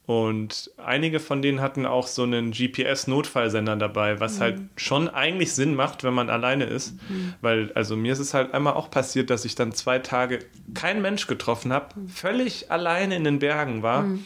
Und 0.05 0.69
einige 0.77 1.19
von 1.19 1.41
denen 1.41 1.61
hatten 1.61 1.87
auch 1.87 2.05
so 2.05 2.23
einen 2.23 2.51
GPS-Notfallsender 2.51 3.75
dabei, 3.75 4.19
was 4.19 4.37
mhm. 4.37 4.41
halt 4.41 4.59
schon 4.75 5.09
eigentlich 5.09 5.53
Sinn 5.53 5.73
macht, 5.73 6.03
wenn 6.03 6.13
man 6.13 6.29
alleine 6.29 6.65
ist. 6.65 6.93
Mhm. 7.09 7.33
Weil, 7.41 7.71
also 7.73 7.95
mir 7.95 8.13
ist 8.13 8.19
es 8.19 8.35
halt 8.35 8.53
einmal 8.53 8.73
auch 8.73 8.91
passiert, 8.91 9.31
dass 9.31 9.45
ich 9.45 9.55
dann 9.55 9.71
zwei 9.71 9.97
Tage 9.97 10.39
keinen 10.75 11.01
Mensch 11.01 11.25
getroffen 11.25 11.73
habe, 11.73 11.99
mhm. 11.99 12.09
völlig 12.09 12.71
alleine 12.71 13.15
in 13.15 13.23
den 13.23 13.39
Bergen 13.39 13.81
war. 13.81 14.03
Mhm. 14.03 14.25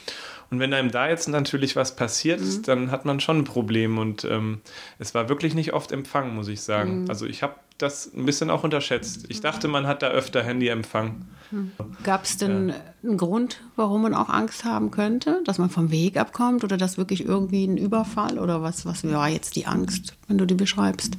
Und 0.51 0.59
wenn 0.59 0.74
einem 0.74 0.91
da 0.91 1.07
jetzt 1.07 1.29
natürlich 1.29 1.75
was 1.75 1.95
passiert, 1.95 2.41
mhm. 2.41 2.63
dann 2.63 2.91
hat 2.91 3.05
man 3.05 3.19
schon 3.21 3.39
ein 3.39 3.43
Problem. 3.43 3.98
Und 3.98 4.25
ähm, 4.25 4.62
es 4.98 5.15
war 5.15 5.29
wirklich 5.29 5.53
nicht 5.53 5.74
oft 5.74 5.91
Empfang, 5.91 6.36
muss 6.36 6.50
ich 6.50 6.62
sagen. 6.62 7.03
Mhm. 7.03 7.09
Also 7.09 7.25
ich 7.25 7.41
habe 7.41 7.55
das 7.79 8.13
ein 8.13 8.25
bisschen 8.25 8.50
auch 8.50 8.63
unterschätzt. 8.63 9.25
Ich 9.29 9.41
dachte, 9.41 9.67
man 9.67 9.88
hat 9.88 10.03
da 10.03 10.09
öfter 10.09 10.43
Handyempfang. 10.43 11.25
Hm. 11.50 11.71
Gab 12.03 12.25
es 12.25 12.38
denn 12.38 12.69
ja. 12.69 12.75
einen 13.03 13.17
Grund, 13.17 13.62
warum 13.75 14.03
man 14.03 14.13
auch 14.13 14.29
Angst 14.29 14.65
haben 14.65 14.91
könnte? 14.91 15.41
Dass 15.45 15.57
man 15.57 15.69
vom 15.69 15.89
Weg 15.89 16.17
abkommt 16.17 16.63
oder 16.63 16.77
dass 16.77 16.98
wirklich 16.98 17.25
irgendwie 17.25 17.65
ein 17.65 17.77
Überfall 17.77 18.38
oder 18.38 18.62
was, 18.62 18.86
was 18.86 19.03
war 19.09 19.29
jetzt 19.29 19.55
die 19.55 19.65
Angst, 19.65 20.15
wenn 20.27 20.38
du 20.38 20.45
die 20.45 20.55
beschreibst? 20.55 21.17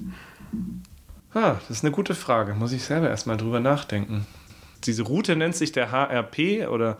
Ah, 1.34 1.56
das 1.68 1.78
ist 1.78 1.84
eine 1.84 1.92
gute 1.92 2.14
Frage. 2.14 2.54
Muss 2.54 2.72
ich 2.72 2.84
selber 2.84 3.08
erstmal 3.08 3.36
drüber 3.36 3.60
nachdenken. 3.60 4.26
Diese 4.84 5.02
Route 5.02 5.36
nennt 5.36 5.56
sich 5.56 5.72
der 5.72 5.90
HRP 5.90 6.68
oder 6.68 6.98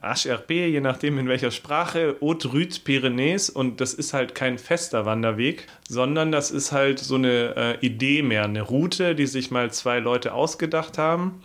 HRP, 0.00 0.50
je 0.50 0.80
nachdem 0.80 1.18
in 1.18 1.28
welcher 1.28 1.50
Sprache, 1.50 2.16
Haute 2.20 2.52
Rüte 2.52 2.80
Pyrénées 2.80 3.50
und 3.50 3.80
das 3.80 3.94
ist 3.94 4.14
halt 4.14 4.34
kein 4.34 4.58
fester 4.58 5.06
Wanderweg, 5.06 5.66
sondern 5.88 6.32
das 6.32 6.50
ist 6.50 6.72
halt 6.72 6.98
so 6.98 7.16
eine 7.16 7.54
äh, 7.56 7.86
Idee 7.86 8.22
mehr, 8.22 8.44
eine 8.44 8.62
Route, 8.62 9.14
die 9.14 9.26
sich 9.26 9.50
mal 9.50 9.70
zwei 9.70 9.98
Leute 9.98 10.34
ausgedacht 10.34 10.98
haben 10.98 11.40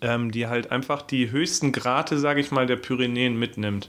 ähm, 0.00 0.30
die 0.30 0.46
halt 0.46 0.70
einfach 0.70 1.02
die 1.02 1.30
höchsten 1.30 1.72
Grate, 1.72 2.18
sage 2.18 2.40
ich 2.40 2.50
mal, 2.50 2.66
der 2.66 2.76
Pyrenäen 2.76 3.38
mitnimmt. 3.38 3.88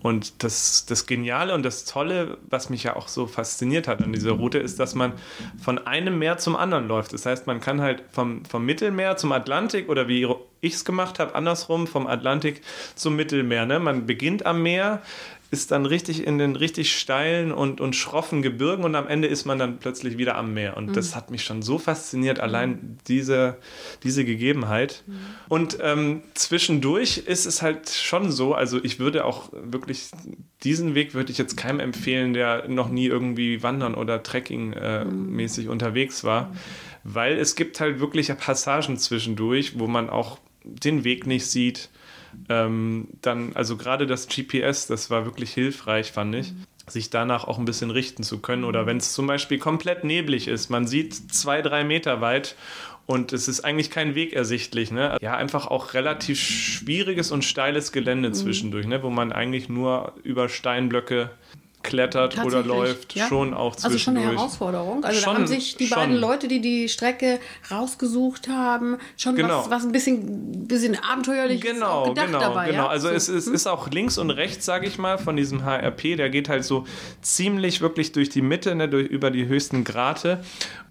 Und 0.00 0.42
das, 0.42 0.86
das 0.86 1.06
Geniale 1.06 1.54
und 1.54 1.62
das 1.62 1.84
Tolle, 1.84 2.38
was 2.48 2.70
mich 2.70 2.84
ja 2.84 2.96
auch 2.96 3.08
so 3.08 3.26
fasziniert 3.26 3.88
hat 3.88 4.02
an 4.02 4.12
dieser 4.12 4.32
Route, 4.32 4.58
ist, 4.58 4.78
dass 4.78 4.94
man 4.94 5.12
von 5.60 5.78
einem 5.78 6.18
Meer 6.18 6.38
zum 6.38 6.56
anderen 6.56 6.88
läuft. 6.88 7.12
Das 7.12 7.26
heißt, 7.26 7.46
man 7.46 7.60
kann 7.60 7.80
halt 7.80 8.02
vom, 8.10 8.44
vom 8.44 8.64
Mittelmeer 8.64 9.16
zum 9.16 9.32
Atlantik 9.32 9.88
oder 9.88 10.08
wie 10.08 10.26
ich 10.60 10.74
es 10.74 10.84
gemacht 10.84 11.18
habe, 11.18 11.34
andersrum, 11.34 11.86
vom 11.86 12.06
Atlantik 12.06 12.62
zum 12.94 13.16
Mittelmeer. 13.16 13.66
Ne? 13.66 13.78
Man 13.78 14.06
beginnt 14.06 14.44
am 14.46 14.62
Meer, 14.62 15.02
ist 15.50 15.70
dann 15.70 15.86
richtig 15.86 16.26
in 16.26 16.36
den 16.36 16.56
richtig 16.56 16.98
steilen 16.98 17.52
und, 17.52 17.80
und 17.80 17.96
schroffen 17.96 18.42
Gebirgen 18.42 18.84
und 18.84 18.94
am 18.94 19.08
Ende 19.08 19.28
ist 19.28 19.46
man 19.46 19.58
dann 19.58 19.78
plötzlich 19.78 20.18
wieder 20.18 20.36
am 20.36 20.52
Meer. 20.52 20.76
Und 20.76 20.90
mhm. 20.90 20.92
das 20.92 21.16
hat 21.16 21.30
mich 21.30 21.42
schon 21.42 21.62
so 21.62 21.78
fasziniert, 21.78 22.38
allein 22.38 22.98
diese, 23.08 23.56
diese 24.02 24.26
Gegebenheit. 24.26 25.04
Mhm. 25.06 25.18
Und 25.48 25.78
ähm, 25.80 26.22
zwischendurch 26.34 27.18
ist 27.18 27.46
es 27.46 27.62
halt 27.62 27.88
schon 27.88 28.30
so, 28.30 28.52
also 28.52 28.82
ich 28.82 28.98
würde 28.98 29.24
auch 29.24 29.50
wirklich, 29.52 30.10
diesen 30.64 30.94
Weg 30.94 31.14
würde 31.14 31.32
ich 31.32 31.38
jetzt 31.38 31.56
keinem 31.56 31.80
empfehlen, 31.80 32.34
der 32.34 32.68
noch 32.68 32.90
nie 32.90 33.06
irgendwie 33.06 33.62
wandern 33.62 33.94
oder 33.94 34.22
Trekking-mäßig 34.22 35.64
äh, 35.64 35.66
mhm. 35.66 35.72
unterwegs 35.72 36.24
war. 36.24 36.52
Weil 37.04 37.38
es 37.38 37.54
gibt 37.54 37.80
halt 37.80 38.00
wirklich 38.00 38.28
Passagen 38.36 38.98
zwischendurch, 38.98 39.78
wo 39.78 39.86
man 39.86 40.10
auch 40.10 40.38
den 40.62 41.04
Weg 41.04 41.26
nicht 41.26 41.46
sieht 41.46 41.88
ähm, 42.48 43.08
dann, 43.22 43.52
also 43.54 43.76
gerade 43.76 44.06
das 44.06 44.28
GPS, 44.28 44.86
das 44.86 45.10
war 45.10 45.24
wirklich 45.24 45.52
hilfreich, 45.52 46.12
fand 46.12 46.34
ich. 46.34 46.52
Mhm. 46.52 46.64
sich 46.86 47.10
danach 47.10 47.44
auch 47.44 47.58
ein 47.58 47.66
bisschen 47.66 47.90
richten 47.90 48.22
zu 48.22 48.38
können. 48.40 48.64
Oder 48.64 48.86
wenn 48.86 48.96
es 48.96 49.12
zum 49.12 49.26
Beispiel 49.26 49.58
komplett 49.58 50.04
neblig 50.04 50.48
ist, 50.48 50.70
man 50.70 50.86
sieht 50.86 51.14
zwei, 51.34 51.60
drei 51.60 51.84
Meter 51.84 52.22
weit 52.22 52.56
und 53.04 53.32
es 53.32 53.48
ist 53.48 53.60
eigentlich 53.60 53.90
kein 53.90 54.14
Weg 54.14 54.32
ersichtlich. 54.32 54.90
Ne? 54.90 55.16
Ja, 55.20 55.36
einfach 55.36 55.66
auch 55.66 55.94
relativ 55.94 56.40
schwieriges 56.40 57.30
und 57.30 57.44
steiles 57.44 57.92
Gelände 57.92 58.28
mhm. 58.30 58.34
zwischendurch, 58.34 58.86
ne? 58.86 59.02
wo 59.02 59.10
man 59.10 59.32
eigentlich 59.32 59.68
nur 59.68 60.14
über 60.24 60.48
Steinblöcke 60.48 61.30
klettert 61.88 62.44
oder 62.44 62.62
läuft, 62.62 63.14
ja? 63.14 63.26
schon 63.26 63.54
auch 63.54 63.74
zwischendurch. 63.74 63.92
Also 63.92 63.98
schon 63.98 64.16
eine 64.16 64.32
Herausforderung. 64.32 65.04
Also 65.04 65.20
schon, 65.20 65.32
da 65.34 65.38
haben 65.40 65.46
sich 65.46 65.76
die 65.76 65.86
schon. 65.86 65.98
beiden 65.98 66.16
Leute, 66.16 66.48
die 66.48 66.60
die 66.60 66.88
Strecke 66.88 67.40
rausgesucht 67.70 68.48
haben, 68.48 68.98
schon 69.16 69.36
genau. 69.36 69.60
was, 69.60 69.70
was 69.70 69.84
ein 69.84 69.92
bisschen, 69.92 70.66
bisschen 70.66 70.96
abenteuerlich 71.02 71.60
genau, 71.60 72.08
gedacht 72.08 72.26
genau, 72.26 72.40
dabei. 72.40 72.70
Genau, 72.70 72.84
ja? 72.84 72.88
also 72.88 73.08
so. 73.08 73.14
es, 73.14 73.28
es 73.28 73.46
hm? 73.46 73.54
ist 73.54 73.66
auch 73.66 73.88
links 73.90 74.18
und 74.18 74.30
rechts, 74.30 74.64
sage 74.64 74.86
ich 74.86 74.98
mal, 74.98 75.18
von 75.18 75.36
diesem 75.36 75.64
HRP, 75.64 76.16
der 76.16 76.30
geht 76.30 76.48
halt 76.48 76.64
so 76.64 76.84
ziemlich 77.22 77.80
wirklich 77.80 78.12
durch 78.12 78.28
die 78.28 78.42
Mitte, 78.42 78.74
ne, 78.74 78.88
durch, 78.88 79.08
über 79.08 79.30
die 79.30 79.46
höchsten 79.46 79.84
Grate 79.84 80.40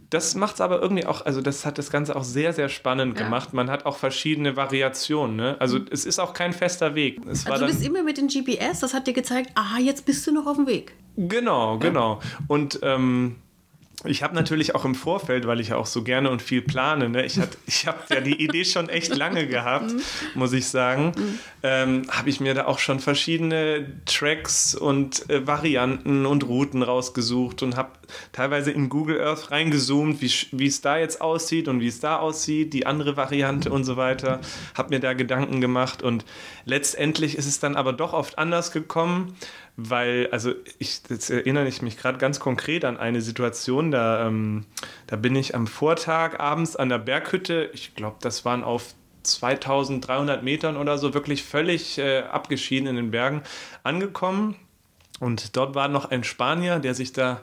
das 0.09 0.35
macht 0.35 0.55
es 0.55 0.61
aber 0.61 0.81
irgendwie 0.81 1.05
auch, 1.05 1.25
also 1.25 1.41
das 1.41 1.65
hat 1.65 1.77
das 1.77 1.89
Ganze 1.89 2.15
auch 2.15 2.23
sehr, 2.23 2.53
sehr 2.53 2.69
spannend 2.69 3.17
ja. 3.17 3.25
gemacht. 3.25 3.53
Man 3.53 3.69
hat 3.69 3.85
auch 3.85 3.97
verschiedene 3.97 4.55
Variationen. 4.55 5.35
Ne? 5.35 5.57
Also 5.59 5.79
mhm. 5.79 5.87
es 5.91 6.05
ist 6.05 6.19
auch 6.19 6.33
kein 6.33 6.53
fester 6.53 6.95
Weg. 6.95 7.19
Es 7.27 7.45
also 7.45 7.65
du 7.65 7.71
bist 7.71 7.85
immer 7.85 8.03
mit 8.03 8.17
dem 8.17 8.27
GPS, 8.27 8.79
das 8.79 8.93
hat 8.93 9.07
dir 9.07 9.13
gezeigt, 9.13 9.51
aha, 9.55 9.79
jetzt 9.79 10.05
bist 10.05 10.25
du 10.25 10.31
noch 10.31 10.47
auf 10.47 10.55
dem 10.55 10.67
Weg. 10.67 10.93
Genau, 11.17 11.73
ja. 11.73 11.79
genau. 11.79 12.21
Und 12.47 12.79
ähm, 12.83 13.35
ich 14.05 14.21
habe 14.21 14.35
natürlich 14.35 14.75
auch 14.75 14.85
im 14.85 14.93
Vorfeld, 14.93 15.47
weil 15.47 15.59
ich 15.59 15.69
ja 15.69 15.77
auch 15.77 15.87
so 15.87 16.03
gerne 16.03 16.29
und 16.29 16.41
viel 16.41 16.61
plane, 16.61 17.09
ne? 17.09 17.25
ich, 17.25 17.39
ich 17.65 17.87
habe 17.87 17.99
ja 18.09 18.21
die 18.21 18.41
Idee 18.41 18.63
schon 18.63 18.89
echt 18.89 19.15
lange 19.15 19.47
gehabt, 19.47 19.91
mhm. 19.91 20.01
muss 20.35 20.53
ich 20.53 20.67
sagen, 20.67 21.13
mhm. 21.17 21.39
Ähm, 21.67 22.03
habe 22.09 22.29
ich 22.29 22.39
mir 22.39 22.53
da 22.53 22.65
auch 22.65 22.79
schon 22.79 22.99
verschiedene 22.99 23.85
Tracks 24.05 24.73
und 24.73 25.29
äh, 25.29 25.45
Varianten 25.45 26.25
und 26.25 26.47
Routen 26.47 26.81
rausgesucht 26.81 27.61
und 27.61 27.75
habe 27.75 27.91
teilweise 28.31 28.71
in 28.71 28.87
Google 28.87 29.19
Earth 29.21 29.51
reingezoomt, 29.51 30.21
wie 30.21 30.65
es 30.65 30.81
da 30.81 30.97
jetzt 30.97 31.19
aussieht 31.19 31.67
und 31.67 31.81
wie 31.81 31.87
es 31.87 31.99
da 31.99 32.17
aussieht, 32.17 32.73
die 32.73 32.85
andere 32.85 33.17
Variante 33.17 33.69
und 33.69 33.83
so 33.83 33.97
weiter, 33.97 34.39
habe 34.75 34.95
mir 34.95 35.01
da 35.01 35.13
Gedanken 35.13 35.59
gemacht 35.59 36.01
und 36.01 36.23
letztendlich 36.63 37.37
ist 37.37 37.47
es 37.47 37.59
dann 37.59 37.75
aber 37.75 37.91
doch 37.91 38.13
oft 38.13 38.37
anders 38.37 38.71
gekommen 38.71 39.35
weil, 39.77 40.27
also 40.31 40.53
ich, 40.79 41.01
jetzt 41.07 41.29
erinnere 41.29 41.67
ich 41.67 41.83
mich 41.83 41.97
gerade 41.97 42.17
ganz 42.17 42.39
konkret 42.39 42.83
an 42.83 42.97
eine 42.97 43.21
Situation, 43.21 43.91
da, 43.91 44.25
ähm, 44.27 44.65
da 45.05 45.15
bin 45.15 45.35
ich 45.35 45.53
am 45.53 45.67
Vortag 45.67 46.39
abends 46.39 46.75
an 46.75 46.89
der 46.89 46.97
Berghütte, 46.97 47.69
ich 47.73 47.93
glaube, 47.93 48.17
das 48.21 48.43
waren 48.43 48.63
auf 48.63 48.95
2300 49.27 50.43
Metern 50.43 50.77
oder 50.77 50.97
so, 50.97 51.13
wirklich 51.13 51.43
völlig 51.43 51.97
äh, 51.97 52.19
abgeschieden 52.19 52.87
in 52.87 52.95
den 52.95 53.11
Bergen 53.11 53.43
angekommen. 53.83 54.55
Und 55.19 55.55
dort 55.55 55.75
war 55.75 55.87
noch 55.87 56.11
ein 56.11 56.23
Spanier, 56.23 56.79
der 56.79 56.93
sich 56.93 57.13
da 57.13 57.41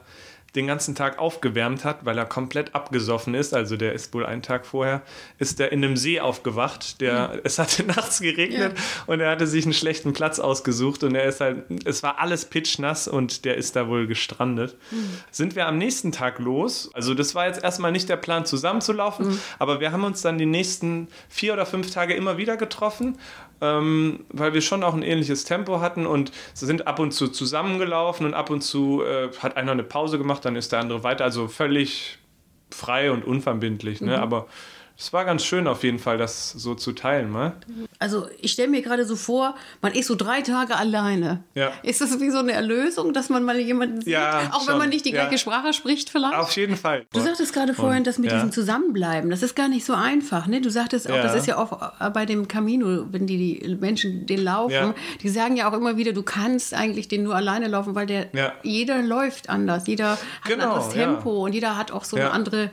den 0.55 0.67
ganzen 0.67 0.95
Tag 0.95 1.19
aufgewärmt 1.19 1.85
hat, 1.85 2.05
weil 2.05 2.17
er 2.17 2.27
komplett 2.27 2.75
abgesoffen 2.75 3.35
ist. 3.35 3.55
Also 3.55 3.77
der 3.77 3.93
ist 3.93 4.15
wohl 4.15 4.25
einen 4.25 4.43
Tag 4.43 4.67
vorher, 4.67 5.03
ist 5.39 5.59
er 5.59 5.73
in 5.73 5.85
einem 5.85 5.97
See 5.97 6.21
aufgewacht. 6.21 7.01
Der, 7.01 7.29
mhm. 7.29 7.41
Es 7.45 7.59
hatte 7.59 7.83
nachts 7.87 8.21
geregnet 8.21 8.77
ja. 8.77 9.05
und 9.07 9.21
er 9.21 9.31
hatte 9.31 9.47
sich 9.47 9.65
einen 9.65 9.75
schlechten 9.75 10.13
Platz 10.13 10.39
ausgesucht 10.39 11.03
und 11.03 11.15
er 11.15 11.25
ist 11.25 11.41
halt, 11.41 11.65
es 11.85 12.03
war 12.03 12.21
alles 12.21 12.45
pitchnass 12.45 13.09
und 13.09 13.45
der 13.45 13.57
ist 13.57 13.75
da 13.75 13.89
wohl 13.89 14.07
gestrandet. 14.07 14.77
Mhm. 14.91 15.19
Sind 15.31 15.57
wir 15.57 15.67
am 15.67 15.79
nächsten 15.79 16.13
Tag 16.13 16.39
los. 16.39 16.91
Also 16.95 17.15
das 17.15 17.35
war 17.35 17.47
jetzt 17.47 17.63
erstmal 17.63 17.93
nicht 17.93 18.09
der 18.09 18.17
Plan, 18.17 18.47
zusammenzulaufen, 18.47 19.29
mhm. 19.29 19.41
aber 19.59 19.81
wir 19.81 19.93
haben 19.93 20.05
uns 20.05 20.23
dann 20.23 20.39
die 20.39 20.47
nächsten 20.47 21.09
vier 21.29 21.55
oder 21.55 21.67
fünf 21.67 21.91
Tage 21.91 22.15
immer 22.15 22.37
wieder 22.37 22.57
getroffen 22.57 23.19
ähm, 23.61 24.25
weil 24.31 24.55
wir 24.55 24.61
schon 24.61 24.83
auch 24.83 24.95
ein 24.95 25.03
ähnliches 25.03 25.45
Tempo 25.45 25.81
hatten 25.81 26.07
und 26.07 26.33
sind 26.55 26.87
ab 26.87 26.99
und 26.99 27.13
zu 27.13 27.29
zusammengelaufen 27.29 28.27
und 28.27 28.35
ab 28.35 28.51
und 28.51 28.63
zu 28.63 29.03
äh, 29.03 29.31
hat 29.39 29.57
einer 29.57 29.73
eine 29.73 29.85
Pause 29.85 30.19
gemacht, 30.19 30.45
dann 30.45 30.57
ist 30.57 30.73
der 30.73 30.81
andere 30.81 31.03
weiter. 31.03 31.25
Also 31.25 31.49
völlig 31.49 32.19
frei 32.71 33.11
und 33.11 33.25
unverbindlich. 33.25 34.01
Ne? 34.01 34.17
Mhm. 34.17 34.23
Aber 34.23 34.47
es 34.97 35.13
war 35.13 35.25
ganz 35.25 35.45
schön 35.45 35.67
auf 35.67 35.83
jeden 35.83 35.99
Fall, 35.99 36.19
das 36.19 36.51
so 36.53 36.75
zu 36.75 36.93
teilen, 36.93 37.31
mal. 37.31 37.55
Also 37.99 38.27
ich 38.41 38.53
stelle 38.53 38.69
mir 38.69 38.83
gerade 38.83 39.05
so 39.05 39.17
vor, 39.17 39.55
man 39.81 39.93
ist 39.93 40.09
so 40.09 40.15
drei 40.15 40.43
Tage 40.43 40.77
alleine. 40.77 41.45
Ja. 41.55 41.73
Ist 41.83 42.01
das 42.01 42.21
wie 42.21 42.31
so 42.31 42.39
eine 42.39 42.53
Erlösung, 42.53 43.13
dass 43.13 43.29
man 43.29 43.45
mal 43.45 43.59
jemanden 43.59 44.01
sieht? 44.01 44.13
Ja, 44.13 44.51
auch 44.53 44.61
schon. 44.61 44.69
wenn 44.69 44.79
man 44.79 44.89
nicht 44.89 45.05
die 45.05 45.13
gleiche 45.13 45.33
ja. 45.33 45.39
Sprache 45.39 45.73
spricht 45.73 46.11
vielleicht? 46.11 46.35
Auf 46.35 46.55
jeden 46.57 46.77
Fall. 46.77 47.07
Du 47.13 47.21
sagtest 47.21 47.53
gerade 47.53 47.75
vorhin, 47.75 48.05
dass 48.05 48.19
mit 48.19 48.31
ja. 48.31 48.37
diesem 48.37 48.53
Zusammenbleiben, 48.53 49.31
das 49.31 49.43
ist 49.43 49.55
gar 49.55 49.69
nicht 49.69 49.85
so 49.85 49.95
einfach. 49.95 50.47
Ne? 50.47 50.61
Du 50.61 50.71
sagtest 50.71 51.09
auch, 51.09 51.15
ja. 51.15 51.23
das 51.23 51.35
ist 51.35 51.47
ja 51.47 51.57
auch 51.57 51.93
bei 52.13 52.27
dem 52.27 52.49
Camino, 52.49 53.07
wenn 53.11 53.27
die, 53.27 53.61
die 53.61 53.75
Menschen 53.77 54.27
den 54.27 54.43
laufen, 54.43 54.95
die 55.23 55.29
sagen 55.29 55.57
ja 55.57 55.71
auch 55.71 55.75
immer 55.75 55.97
wieder, 55.97 56.13
du 56.13 56.23
kannst 56.23 56.75
eigentlich 56.75 57.09
den 57.09 57.23
nur 57.23 57.35
alleine 57.35 57.69
laufen, 57.69 57.95
weil 57.95 58.07
der 58.07 58.29
jeder 58.63 59.03
läuft 59.03 59.49
anders, 59.49 59.87
jeder 59.87 60.13
hat 60.13 60.21
genau, 60.47 60.65
ein 60.65 60.71
anderes 60.71 60.93
Tempo 60.93 61.45
und 61.45 61.53
jeder 61.53 61.77
hat 61.77 61.93
auch 61.93 62.05
so 62.05 62.17
eine 62.17 62.31
andere 62.31 62.71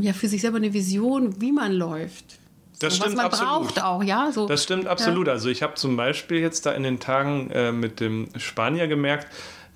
ja 0.00 0.12
für 0.12 0.28
sich 0.28 0.40
selber 0.40 0.58
eine 0.58 0.72
Vision, 0.72 1.40
wie 1.40 1.52
man 1.52 1.72
läuft. 1.72 2.38
Das 2.82 2.96
stimmt 2.96 3.16
was 3.16 3.16
man 3.16 3.26
absolut. 3.26 3.74
braucht 3.74 3.82
auch, 3.82 4.02
ja. 4.02 4.30
So. 4.32 4.46
Das 4.46 4.62
stimmt 4.62 4.86
absolut. 4.86 5.26
Ja. 5.26 5.34
Also 5.34 5.48
ich 5.48 5.62
habe 5.62 5.74
zum 5.74 5.96
Beispiel 5.96 6.38
jetzt 6.38 6.66
da 6.66 6.72
in 6.72 6.82
den 6.82 7.00
Tagen 7.00 7.50
äh, 7.50 7.72
mit 7.72 8.00
dem 8.00 8.28
Spanier 8.36 8.88
gemerkt, 8.88 9.28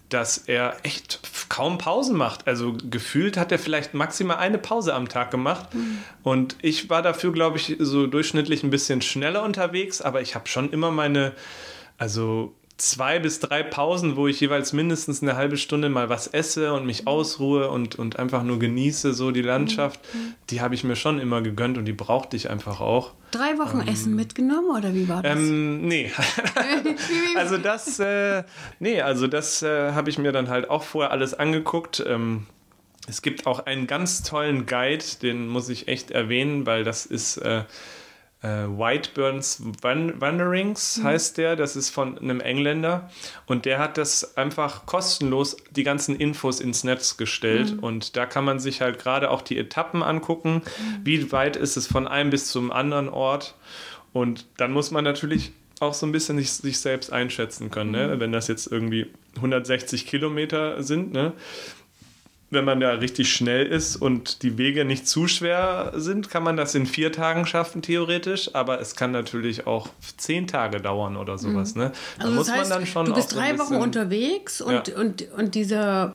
dass 0.09 0.39
er 0.39 0.77
echt 0.83 1.21
kaum 1.49 1.79
Pausen 1.79 2.17
macht. 2.17 2.47
Also 2.47 2.77
gefühlt 2.91 3.37
hat 3.37 3.51
er 3.53 3.59
vielleicht 3.59 3.95
maximal 3.95 4.37
eine 4.37 4.59
Pause 4.59 4.95
am 4.95 5.09
Tag 5.09 5.31
gemacht. 5.31 5.75
Mhm. 5.75 5.99
Und 6.23 6.57
ich 6.63 6.91
war 6.91 7.03
dafür, 7.03 7.33
glaube 7.33 7.59
ich, 7.59 7.77
so 7.79 8.07
durchschnittlich 8.07 8.63
ein 8.63 8.71
bisschen 8.71 9.03
schneller 9.03 9.43
unterwegs, 9.43 10.01
aber 10.01 10.21
ich 10.21 10.35
habe 10.35 10.49
schon 10.49 10.71
immer 10.71 10.91
meine, 10.91 11.33
also 11.99 12.55
zwei 12.79 13.19
bis 13.19 13.41
drei 13.41 13.63
Pausen, 13.63 14.17
wo 14.17 14.29
ich 14.29 14.41
jeweils 14.41 14.73
mindestens 14.73 15.23
eine 15.23 15.37
halbe 15.37 15.57
Stunde 15.57 15.89
mal 15.89 16.09
was 16.09 16.27
esse 16.27 16.75
und 16.75 16.85
mich 16.85 17.07
ausruhe 17.07 17.71
und, 17.71 17.97
und 17.97 18.19
einfach 18.19 18.43
nur 18.43 18.59
genieße, 18.59 19.15
so 19.15 19.31
die 19.31 19.43
Landschaft, 19.43 20.01
mhm. 20.13 20.35
die 20.51 20.61
habe 20.61 20.75
ich 20.75 20.85
mir 20.85 20.97
schon 20.97 21.19
immer 21.19 21.41
gegönnt 21.41 21.79
und 21.79 21.87
die 21.87 21.95
brauchte 21.95 22.37
ich 22.37 22.51
einfach 22.51 22.81
auch. 22.81 23.13
Drei 23.31 23.59
Wochen 23.59 23.81
ähm, 23.81 23.89
Essen 23.89 24.15
mitgenommen 24.15 24.77
oder 24.77 24.95
wie 24.95 25.09
war 25.09 25.23
das? 25.23 25.39
Ähm, 25.39 25.87
nee. 25.87 26.13
also 27.37 27.57
das, 27.57 27.99
äh, 27.99 28.45
nee, 28.79 29.01
also 29.01 29.27
das 29.27 29.63
äh, 29.63 29.93
habe 29.93 30.11
ich 30.11 30.19
mir 30.19 30.33
dann 30.33 30.49
halt 30.49 30.69
auch 30.69 30.83
vorher 30.83 31.13
alles 31.13 31.33
angeguckt. 31.33 32.05
Ähm, 32.07 32.47
es 33.09 33.23
gibt 33.23 33.47
auch 33.47 33.61
einen 33.61 33.87
ganz 33.87 34.23
tollen 34.23 34.67
Guide, 34.67 35.05
den 35.23 35.49
muss 35.49 35.69
ich 35.69 35.89
echt 35.89 36.11
erwähnen, 36.11 36.67
weil 36.67 36.85
das 36.85 37.07
ist 37.07 37.39
äh, 37.39 37.63
äh, 38.43 38.49
Whiteburns 38.49 39.63
Wanderings 39.83 40.99
mhm. 40.99 41.05
heißt 41.05 41.39
der, 41.39 41.57
das 41.57 41.75
ist 41.77 41.91
von 41.91 42.19
einem 42.19 42.41
Engländer 42.41 43.11
und 43.47 43.65
der 43.65 43.79
hat 43.79 43.99
das 43.99 44.37
einfach 44.37 44.87
kostenlos 44.87 45.57
die 45.71 45.85
ganzen 45.85 46.17
Infos 46.17 46.61
ins 46.61 46.85
Netz 46.85 47.17
gestellt 47.17 47.77
mhm. 47.77 47.79
und 47.81 48.17
da 48.17 48.27
kann 48.27 48.45
man 48.45 48.61
sich 48.61 48.83
halt 48.83 48.99
gerade 48.99 49.31
auch 49.31 49.43
die 49.43 49.59
Etappen 49.59 50.03
angucken, 50.03 50.63
mhm. 50.65 51.01
wie 51.05 51.33
weit 51.33 51.57
ist 51.57 51.77
es 51.77 51.87
von 51.87 52.07
einem 52.07 52.31
bis 52.31 52.49
zum 52.49 52.73
anderen 52.73 53.09
Ort 53.09 53.55
und 54.13 54.47
dann 54.59 54.73
muss 54.73 54.91
man 54.91 55.05
natürlich 55.05 55.53
auch 55.81 55.95
so 55.95 56.07
ein 56.07 56.13
bisschen 56.13 56.39
sich, 56.39 56.53
sich 56.53 56.79
selbst 56.79 57.13
einschätzen 57.13 57.71
können, 57.71 57.91
ne? 57.91 58.09
Mhm. 58.09 58.21
wenn 58.21 58.33
das 58.33 58.49
jetzt 58.49 58.71
irgendwie 58.71 59.07
160 59.37 60.07
Kilometer 60.07 60.83
sind, 60.83 61.13
ne? 61.13 61.33
Wenn 62.51 62.65
man 62.65 62.79
da 62.79 62.93
richtig 62.93 63.33
schnell 63.33 63.67
ist 63.67 63.97
und 63.97 64.43
die 64.43 64.57
Wege 64.57 64.85
nicht 64.85 65.09
zu 65.09 65.27
schwer 65.27 65.93
sind, 65.97 66.31
kann 66.31 66.45
man 66.45 66.57
das 66.57 66.75
in 66.75 66.87
vier 66.87 67.11
Tagen 67.11 67.45
schaffen, 67.45 67.83
theoretisch. 67.83 68.55
Aber 68.55 68.81
es 68.81 68.95
kann 68.95 69.11
natürlich 69.11 69.67
auch 69.67 69.89
zehn 70.17 70.47
Tage 70.47 70.81
dauern 70.81 71.17
oder 71.17 71.39
sowas. 71.39 71.75
Mhm. 71.75 71.83
Ne? 71.83 71.93
Da 72.19 72.25
also 72.25 72.37
muss 72.37 72.51
heißt, 72.51 72.71
man 72.71 72.79
dann 72.79 72.87
schon. 72.87 73.07
Du 73.07 73.15
bist 73.15 73.35
drei 73.35 73.57
so 73.57 73.65
Wochen 73.65 73.77
unterwegs 73.77 74.61
und, 74.61 74.89
ja. 74.89 74.97
und, 74.97 75.27
und 75.37 75.55
dieser 75.57 76.15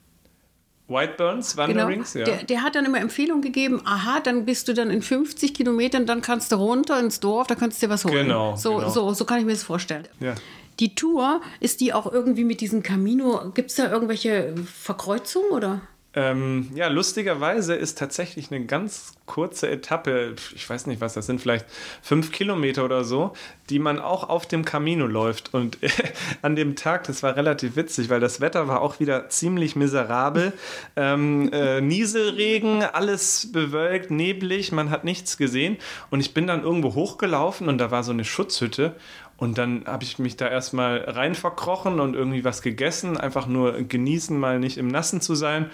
Whiteburns 0.88 1.58
Wanderings, 1.58 2.14
genau. 2.14 2.28
ja. 2.28 2.36
Der, 2.36 2.44
der, 2.46 2.64
hat 2.64 2.76
dann 2.76 2.86
immer 2.86 3.00
Empfehlungen 3.00 3.42
gegeben, 3.42 3.82
aha, 3.86 4.20
dann 4.20 4.46
bist 4.46 4.68
du 4.68 4.74
dann 4.74 4.90
in 4.90 5.02
50 5.02 5.54
Kilometern, 5.54 6.06
dann 6.06 6.22
kannst 6.22 6.52
du 6.52 6.58
runter 6.58 7.00
ins 7.00 7.20
Dorf, 7.20 7.48
da 7.48 7.56
kannst 7.56 7.82
du 7.82 7.88
dir 7.88 7.94
was 7.94 8.06
holen. 8.06 8.28
Genau. 8.28 8.56
So, 8.56 8.76
genau. 8.76 8.90
so, 8.90 9.14
so 9.14 9.26
kann 9.26 9.40
ich 9.40 9.46
mir 9.46 9.54
das 9.54 9.64
vorstellen. 9.64 10.08
Ja. 10.20 10.36
Die 10.80 10.96
Tour, 10.96 11.42
ist 11.60 11.82
die 11.82 11.94
auch 11.94 12.12
irgendwie 12.12 12.44
mit 12.44 12.62
diesem 12.62 12.84
Camino, 12.84 13.52
gibt 13.54 13.70
es 13.70 13.78
da 13.78 13.92
irgendwelche 13.92 14.56
Verkreuzungen 14.66 15.52
oder? 15.52 15.82
Ähm, 16.14 16.70
ja, 16.76 16.88
lustigerweise 16.88 17.74
ist 17.74 17.98
tatsächlich 17.98 18.52
eine 18.52 18.66
ganz 18.66 19.14
kurze 19.26 19.70
Etappe, 19.70 20.36
ich 20.54 20.70
weiß 20.70 20.88
nicht 20.88 21.00
was, 21.00 21.14
das 21.14 21.26
sind 21.26 21.40
vielleicht 21.40 21.66
fünf 22.02 22.34
Kilometer 22.34 22.84
oder 22.84 23.06
so, 23.06 23.32
die 23.70 23.80
man 23.80 23.98
auch 23.98 24.28
auf 24.28 24.46
dem 24.46 24.66
Camino 24.66 25.08
läuft. 25.08 25.54
Und 25.54 25.78
an 26.42 26.58
dem 26.58 26.76
Tag, 26.76 27.06
das 27.06 27.24
war 27.24 27.38
relativ 27.38 27.78
witzig, 27.78 28.10
weil 28.10 28.20
das 28.20 28.42
Wetter 28.42 28.68
war 28.68 28.82
auch 28.82 29.00
wieder 29.00 29.30
ziemlich 29.30 29.78
miserabel. 29.78 30.52
Ähm, 30.98 31.50
äh, 31.54 31.80
Nieselregen, 31.80 32.84
alles 32.84 33.54
bewölkt, 33.54 34.12
neblig, 34.12 34.74
man 34.74 34.90
hat 34.90 35.06
nichts 35.06 35.38
gesehen. 35.38 35.78
Und 36.10 36.20
ich 36.20 36.34
bin 36.34 36.46
dann 36.46 36.64
irgendwo 36.64 36.94
hochgelaufen 36.94 37.70
und 37.70 37.78
da 37.78 37.90
war 37.90 38.04
so 38.04 38.12
eine 38.12 38.26
Schutzhütte. 38.26 38.98
Und 39.42 39.58
dann 39.58 39.86
habe 39.88 40.04
ich 40.04 40.20
mich 40.20 40.38
da 40.38 40.48
erstmal 40.48 41.00
rein 41.00 41.34
verkrochen 41.34 42.00
und 42.00 42.14
irgendwie 42.14 42.44
was 42.44 42.62
gegessen, 42.62 43.18
einfach 43.18 43.48
nur 43.48 43.74
genießen, 43.82 44.40
mal 44.40 44.60
nicht 44.60 44.78
im 44.78 44.88
Nassen 44.88 45.20
zu 45.20 45.34
sein. 45.34 45.72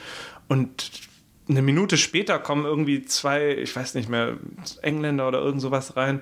Und 0.47 0.89
eine 1.49 1.61
Minute 1.61 1.97
später 1.97 2.39
kommen 2.39 2.63
irgendwie 2.63 3.03
zwei, 3.03 3.57
ich 3.57 3.75
weiß 3.75 3.95
nicht 3.95 4.07
mehr, 4.07 4.37
Engländer 4.81 5.27
oder 5.27 5.39
irgend 5.39 5.61
sowas 5.61 5.97
rein. 5.97 6.21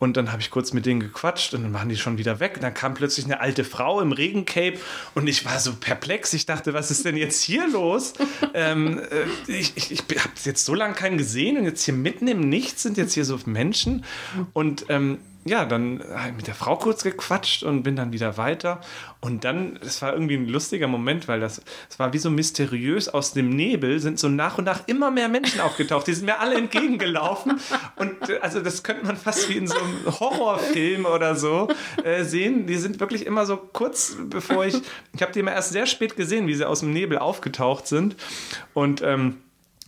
Und 0.00 0.18
dann 0.18 0.32
habe 0.32 0.42
ich 0.42 0.50
kurz 0.50 0.74
mit 0.74 0.84
denen 0.84 1.00
gequatscht 1.00 1.54
und 1.54 1.62
dann 1.62 1.72
waren 1.72 1.88
die 1.88 1.96
schon 1.96 2.18
wieder 2.18 2.40
weg. 2.40 2.56
Und 2.56 2.62
dann 2.62 2.74
kam 2.74 2.92
plötzlich 2.92 3.24
eine 3.24 3.40
alte 3.40 3.64
Frau 3.64 4.02
im 4.02 4.12
Regencape 4.12 4.78
und 5.14 5.26
ich 5.28 5.46
war 5.46 5.60
so 5.60 5.72
perplex. 5.72 6.34
Ich 6.34 6.44
dachte, 6.44 6.74
was 6.74 6.90
ist 6.90 7.06
denn 7.06 7.16
jetzt 7.16 7.40
hier 7.40 7.66
los? 7.70 8.12
ähm, 8.52 8.98
äh, 8.98 9.50
ich 9.50 9.72
ich, 9.76 9.92
ich 9.92 10.00
habe 10.00 10.32
jetzt 10.44 10.66
so 10.66 10.74
lange 10.74 10.92
keinen 10.92 11.16
gesehen 11.16 11.56
und 11.56 11.64
jetzt 11.64 11.84
hier 11.84 11.94
mitten 11.94 12.28
im 12.28 12.50
Nichts 12.50 12.82
sind 12.82 12.98
jetzt 12.98 13.14
hier 13.14 13.24
so 13.24 13.38
Menschen. 13.46 14.04
Und 14.52 14.84
ähm, 14.90 15.20
ja, 15.44 15.64
dann 15.64 16.02
habe 16.14 16.30
ich 16.30 16.36
mit 16.36 16.46
der 16.46 16.54
Frau 16.54 16.76
kurz 16.76 17.02
gequatscht 17.02 17.64
und 17.64 17.82
bin 17.82 17.96
dann 17.96 18.12
wieder 18.12 18.36
weiter. 18.36 18.80
Und 19.20 19.44
dann, 19.44 19.78
es 19.82 20.00
war 20.00 20.12
irgendwie 20.12 20.36
ein 20.36 20.48
lustiger 20.48 20.86
Moment, 20.86 21.26
weil 21.26 21.40
das, 21.40 21.62
es 21.90 21.98
war 21.98 22.12
wie 22.12 22.18
so 22.18 22.30
mysteriös 22.30 23.08
aus 23.08 23.32
dem 23.32 23.50
Nebel, 23.50 23.98
sind 23.98 24.20
so 24.20 24.28
nach 24.28 24.58
und 24.58 24.64
nach 24.64 24.86
immer 24.86 25.10
mehr 25.10 25.28
Menschen 25.28 25.60
aufgetaucht. 25.60 26.06
Die 26.06 26.14
sind 26.14 26.26
mir 26.26 26.38
alle 26.38 26.56
entgegengelaufen. 26.56 27.60
Und 27.96 28.28
äh, 28.28 28.38
also 28.40 28.60
das 28.60 28.84
könnte 28.84 29.04
man 29.04 29.16
fast 29.16 29.48
wie 29.48 29.56
in 29.56 29.66
so 29.66 29.76
einem 29.76 30.20
Horrorfilm 30.20 31.06
oder 31.06 31.34
so 31.34 31.68
äh, 32.04 32.22
sehen. 32.22 32.66
Die 32.66 32.76
sind 32.76 33.00
wirklich 33.00 33.26
immer 33.26 33.44
so 33.44 33.56
kurz 33.56 34.16
bevor 34.28 34.64
ich, 34.64 34.80
ich 35.12 35.22
habe 35.22 35.32
die 35.32 35.40
immer 35.40 35.52
erst 35.52 35.72
sehr 35.72 35.86
spät 35.86 36.16
gesehen, 36.16 36.46
wie 36.46 36.54
sie 36.54 36.68
aus 36.68 36.80
dem 36.80 36.92
Nebel 36.92 37.18
aufgetaucht 37.18 37.86
sind. 37.86 38.16
Und 38.74 39.02
ähm, 39.02 39.38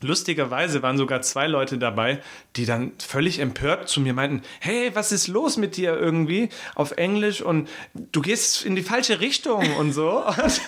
Lustigerweise 0.05 0.83
waren 0.83 0.99
sogar 0.99 1.23
zwei 1.23 1.47
Leute 1.47 1.79
dabei, 1.79 2.21
die 2.57 2.67
dann 2.67 2.93
völlig 2.99 3.39
empört 3.39 3.89
zu 3.89 4.01
mir 4.01 4.15
meinten, 4.15 4.43
hey, 4.61 4.91
was 4.95 5.13
ist 5.13 5.29
los 5.29 5.57
mit 5.57 5.77
dir 5.77 5.99
irgendwie 5.99 6.51
auf 6.75 6.93
Englisch 6.93 7.41
und 7.41 7.69
du 7.95 8.21
gehst 8.21 8.65
in 8.65 8.77
die 8.77 8.83
falsche 8.83 9.21
Richtung 9.21 9.77
und 9.77 9.93
so. 9.93 10.23
Und 10.45 10.61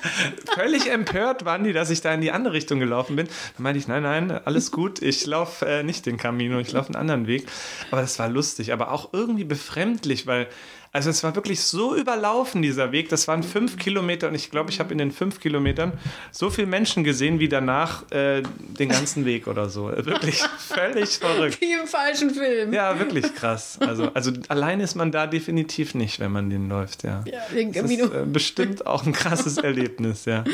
völlig 0.54 0.90
empört 0.90 1.44
waren 1.44 1.64
die, 1.64 1.72
dass 1.72 1.90
ich 1.90 2.00
da 2.00 2.12
in 2.12 2.20
die 2.20 2.30
andere 2.30 2.54
Richtung 2.54 2.78
gelaufen 2.78 3.16
bin. 3.16 3.26
Dann 3.26 3.62
meinte 3.62 3.78
ich, 3.78 3.88
nein, 3.88 4.02
nein, 4.02 4.30
alles 4.30 4.70
gut, 4.70 5.02
ich 5.02 5.26
laufe 5.26 5.66
äh, 5.66 5.82
nicht 5.82 6.06
den 6.06 6.16
Camino, 6.16 6.58
ich 6.58 6.72
laufe 6.72 6.88
einen 6.88 6.96
anderen 6.96 7.26
Weg. 7.26 7.46
Aber 7.90 8.00
das 8.00 8.18
war 8.18 8.28
lustig, 8.28 8.72
aber 8.72 8.92
auch 8.92 9.12
irgendwie 9.12 9.44
befremdlich, 9.44 10.26
weil 10.26 10.48
also 10.96 11.10
es 11.10 11.22
war 11.22 11.34
wirklich 11.34 11.60
so 11.60 11.94
überlaufen, 11.94 12.62
dieser 12.62 12.90
Weg. 12.90 13.10
Das 13.10 13.28
waren 13.28 13.42
fünf 13.42 13.76
Kilometer 13.76 14.28
und 14.28 14.34
ich 14.34 14.50
glaube, 14.50 14.70
ich 14.70 14.80
habe 14.80 14.92
in 14.92 14.98
den 14.98 15.12
fünf 15.12 15.40
Kilometern 15.40 15.92
so 16.32 16.48
viele 16.48 16.66
Menschen 16.66 17.04
gesehen 17.04 17.38
wie 17.38 17.50
danach 17.50 18.10
äh, 18.12 18.42
den 18.78 18.88
ganzen 18.88 19.26
Weg 19.26 19.46
oder 19.46 19.68
so. 19.68 19.88
Wirklich 19.88 20.38
völlig 20.58 21.18
verrückt. 21.18 21.60
Wie 21.60 21.74
im 21.74 21.86
falschen 21.86 22.30
Film. 22.30 22.72
Ja, 22.72 22.98
wirklich 22.98 23.34
krass. 23.34 23.78
Also, 23.78 24.10
also 24.14 24.32
allein 24.48 24.80
ist 24.80 24.94
man 24.94 25.12
da 25.12 25.26
definitiv 25.26 25.94
nicht, 25.94 26.18
wenn 26.18 26.32
man 26.32 26.48
den 26.48 26.70
läuft, 26.70 27.02
ja. 27.02 27.22
ja 27.26 27.40
das 27.74 27.90
ist 27.90 28.00
äh, 28.00 28.24
bestimmt 28.24 28.86
auch 28.86 29.04
ein 29.04 29.12
krasses 29.12 29.58
Erlebnis, 29.58 30.24
ja. 30.24 30.44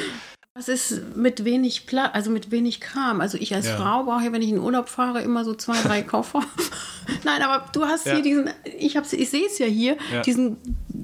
Was 0.54 0.68
ist 0.68 1.16
mit 1.16 1.46
wenig 1.46 1.86
Platz, 1.86 2.10
also 2.12 2.30
mit 2.30 2.50
wenig 2.50 2.82
Kram? 2.82 3.22
Also 3.22 3.38
ich 3.38 3.54
als 3.54 3.66
ja. 3.66 3.76
Frau 3.76 4.04
brauche 4.04 4.24
ja, 4.24 4.32
wenn 4.32 4.42
ich 4.42 4.50
in 4.50 4.58
Urlaub 4.58 4.90
fahre, 4.90 5.22
immer 5.22 5.46
so 5.46 5.54
zwei, 5.54 5.80
drei 5.80 6.02
Koffer. 6.02 6.42
Nein, 7.24 7.40
aber 7.40 7.64
du 7.72 7.86
hast 7.86 8.04
ja. 8.04 8.14
hier 8.14 8.22
diesen, 8.22 8.50
ich, 8.64 8.94
ich 8.94 9.30
sehe 9.30 9.46
es 9.46 9.58
ja 9.58 9.64
hier, 9.64 9.96
ja. 10.12 10.20
diesen 10.20 10.58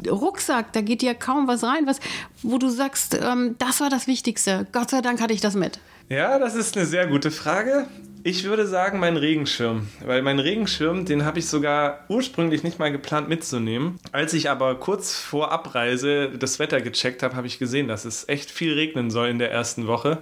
Rucksack, 0.07 0.75
da 0.75 0.83
geht 0.83 1.03
ja 1.03 1.15
kaum 1.15 1.49
was 1.49 1.65
rein, 1.65 1.87
was, 1.87 1.99
wo 2.43 2.59
du 2.59 2.69
sagst, 2.69 3.19
ähm, 3.23 3.57
das 3.59 3.81
war 3.81 3.89
das 3.89 4.07
Wichtigste. 4.07 4.67
Gott 4.71 4.91
sei 4.91 5.01
Dank 5.01 5.19
hatte 5.23 5.33
ich 5.33 5.41
das 5.41 5.55
mit. 5.55 5.79
Ja, 6.11 6.39
das 6.39 6.55
ist 6.55 6.77
eine 6.77 6.85
sehr 6.85 7.07
gute 7.07 7.31
Frage. 7.31 7.87
Ich 8.25 8.45
würde 8.45 8.67
sagen, 8.67 8.99
mein 8.99 9.17
Regenschirm. 9.17 9.89
Weil 10.05 10.23
mein 10.23 10.39
Regenschirm, 10.39 11.05
den 11.05 11.25
habe 11.25 11.39
ich 11.39 11.49
sogar 11.49 12.05
ursprünglich 12.09 12.63
nicht 12.63 12.79
mal 12.79 12.91
geplant 12.91 13.29
mitzunehmen. 13.29 13.99
Als 14.13 14.35
ich 14.35 14.51
aber 14.51 14.75
kurz 14.75 15.19
vor 15.19 15.53
Abreise 15.53 16.31
das 16.31 16.59
Wetter 16.59 16.81
gecheckt 16.81 17.23
habe, 17.23 17.37
habe 17.37 17.47
ich 17.47 17.59
gesehen, 17.59 17.89
dass 17.89 18.05
es 18.05 18.29
echt 18.29 18.51
viel 18.51 18.75
regnen 18.75 19.11
soll 19.11 19.29
in 19.29 19.39
der 19.39 19.51
ersten 19.51 19.87
Woche. 19.87 20.19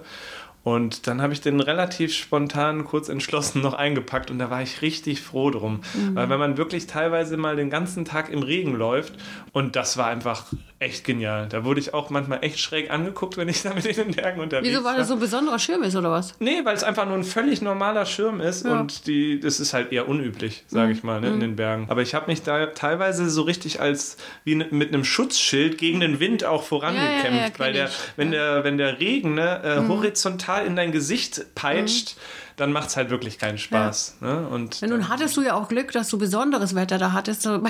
Und 0.63 1.07
dann 1.07 1.21
habe 1.21 1.31
ich 1.31 1.39
den 1.39 1.61
relativ 1.61 2.13
spontan, 2.13 2.83
kurz 2.83 3.07
entschlossen 3.07 3.61
noch 3.61 3.73
eingepackt 3.73 4.29
und 4.29 4.37
da 4.37 4.49
war 4.49 4.61
ich 4.61 4.81
richtig 4.81 5.21
froh 5.21 5.49
drum. 5.49 5.79
Mhm. 5.93 6.15
Weil 6.15 6.29
wenn 6.29 6.39
man 6.39 6.57
wirklich 6.57 6.87
teilweise 6.87 7.37
mal 7.37 7.55
den 7.55 7.69
ganzen 7.69 8.03
Tag 8.03 8.29
im 8.29 8.43
Regen 8.43 8.75
läuft 8.75 9.13
und 9.53 9.77
das 9.77 9.95
war 9.95 10.07
einfach 10.07 10.47
echt 10.79 11.03
genial. 11.03 11.47
Da 11.49 11.63
wurde 11.63 11.79
ich 11.79 11.93
auch 11.93 12.09
manchmal 12.09 12.43
echt 12.43 12.59
schräg 12.59 12.91
angeguckt, 12.91 13.37
wenn 13.37 13.49
ich 13.49 13.61
da 13.63 13.73
mit 13.73 13.85
in 13.85 13.95
den 13.95 14.11
Bergen 14.11 14.39
unterwegs 14.41 14.67
war. 14.67 14.79
Wieso, 14.79 14.83
weil 14.83 14.97
das 14.97 15.07
so 15.07 15.15
ein 15.15 15.19
besonderer 15.19 15.59
Schirm 15.59 15.83
ist 15.83 15.95
oder 15.95 16.11
was? 16.11 16.35
Nee, 16.39 16.63
weil 16.63 16.75
es 16.75 16.83
einfach 16.83 17.05
nur 17.05 17.15
ein 17.15 17.23
völlig 17.23 17.61
normaler 17.61 18.05
Schirm 18.05 18.41
ist 18.41 18.65
ja. 18.65 18.79
und 18.79 19.07
die, 19.07 19.39
das 19.39 19.59
ist 19.59 19.73
halt 19.73 19.91
eher 19.91 20.07
unüblich, 20.07 20.63
sage 20.67 20.91
ich 20.91 21.03
mal, 21.03 21.19
ne, 21.19 21.29
mhm. 21.29 21.33
in 21.35 21.39
den 21.39 21.55
Bergen. 21.55 21.87
Aber 21.89 22.01
ich 22.01 22.13
habe 22.13 22.27
mich 22.27 22.43
da 22.43 22.67
teilweise 22.67 23.29
so 23.29 23.41
richtig 23.41 23.81
als 23.81 24.17
wie 24.43 24.55
mit 24.55 24.93
einem 24.93 25.03
Schutzschild 25.03 25.77
gegen 25.77 25.99
den 25.99 26.19
Wind 26.19 26.43
auch 26.43 26.63
vorangekämpft, 26.63 27.23
ja, 27.25 27.47
ja, 27.47 27.59
weil 27.59 27.73
der, 27.73 27.89
wenn, 28.15 28.31
der, 28.31 28.63
wenn 28.63 28.77
der 28.77 28.99
Regen 28.99 29.33
ne, 29.33 29.61
äh, 29.63 29.79
mhm. 29.81 29.89
horizontal 29.89 30.65
in 30.65 30.75
dein 30.75 30.91
Gesicht 30.91 31.45
peitscht, 31.55 32.15
mhm. 32.15 32.21
Dann 32.57 32.71
macht 32.71 32.89
es 32.89 32.97
halt 32.97 33.11
wirklich 33.11 33.37
keinen 33.37 33.59
Spaß. 33.59 34.17
Ja. 34.19 34.27
Ne? 34.27 34.47
Und 34.47 34.81
ja, 34.81 34.87
nun 34.87 35.07
hattest 35.07 35.37
du 35.37 35.43
ja 35.43 35.53
auch 35.53 35.69
Glück, 35.69 35.91
dass 35.91 36.09
du 36.09 36.17
besonderes 36.17 36.73
Wetter 36.75 36.97
da 36.97 37.13
hattest. 37.13 37.45
ja, 37.45 37.53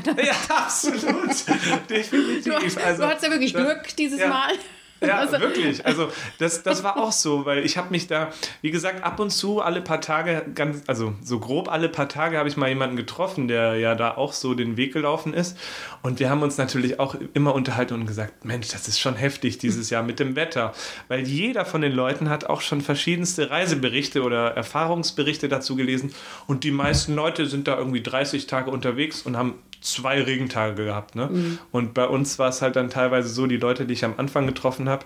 absolut. 0.49 1.03
Definitiv. 1.89 2.45
Du, 2.45 2.81
also, 2.83 3.01
du 3.03 3.07
hattest 3.07 3.25
ja 3.25 3.31
wirklich 3.31 3.53
Glück 3.53 3.95
dieses 3.97 4.19
ja. 4.19 4.29
Mal. 4.29 4.53
Ja, 5.01 5.19
also. 5.19 5.39
wirklich. 5.39 5.85
Also 5.85 6.09
das, 6.39 6.63
das 6.63 6.83
war 6.83 6.97
auch 6.97 7.11
so, 7.11 7.45
weil 7.45 7.65
ich 7.65 7.77
habe 7.77 7.91
mich 7.91 8.07
da, 8.07 8.31
wie 8.61 8.71
gesagt, 8.71 9.03
ab 9.03 9.19
und 9.19 9.29
zu 9.29 9.61
alle 9.61 9.81
paar 9.81 10.01
Tage, 10.01 10.45
ganz, 10.55 10.83
also 10.87 11.13
so 11.23 11.39
grob 11.39 11.71
alle 11.71 11.89
paar 11.89 12.09
Tage 12.09 12.37
habe 12.37 12.49
ich 12.49 12.57
mal 12.57 12.69
jemanden 12.69 12.95
getroffen, 12.95 13.47
der 13.47 13.75
ja 13.75 13.95
da 13.95 14.17
auch 14.17 14.33
so 14.33 14.53
den 14.53 14.77
Weg 14.77 14.93
gelaufen 14.93 15.33
ist. 15.33 15.57
Und 16.01 16.19
wir 16.19 16.29
haben 16.29 16.41
uns 16.41 16.57
natürlich 16.57 16.99
auch 16.99 17.15
immer 17.33 17.53
unterhalten 17.53 17.93
und 17.93 18.05
gesagt, 18.05 18.45
Mensch, 18.45 18.69
das 18.69 18.87
ist 18.87 18.99
schon 18.99 19.15
heftig 19.15 19.57
dieses 19.57 19.89
Jahr 19.89 20.03
mit 20.03 20.19
dem 20.19 20.35
Wetter. 20.35 20.73
Weil 21.07 21.21
jeder 21.21 21.65
von 21.65 21.81
den 21.81 21.93
Leuten 21.93 22.29
hat 22.29 22.45
auch 22.45 22.61
schon 22.61 22.81
verschiedenste 22.81 23.49
Reiseberichte 23.49 24.23
oder 24.23 24.51
Erfahrungsberichte 24.51 25.47
dazu 25.47 25.75
gelesen. 25.75 26.13
Und 26.47 26.63
die 26.63 26.71
meisten 26.71 27.13
Leute 27.15 27.45
sind 27.45 27.67
da 27.67 27.77
irgendwie 27.77 28.01
30 28.01 28.47
Tage 28.47 28.71
unterwegs 28.71 29.21
und 29.21 29.37
haben 29.37 29.55
zwei 29.81 30.21
Regentage 30.21 30.85
gehabt. 30.85 31.15
Ne? 31.15 31.27
Mhm. 31.27 31.59
Und 31.71 31.93
bei 31.93 32.07
uns 32.07 32.39
war 32.39 32.49
es 32.49 32.61
halt 32.61 32.75
dann 32.75 32.89
teilweise 32.89 33.29
so, 33.29 33.47
die 33.47 33.57
Leute, 33.57 33.85
die 33.85 33.93
ich 33.93 34.05
am 34.05 34.15
Anfang 34.17 34.47
getroffen 34.47 34.89
habe, 34.89 35.05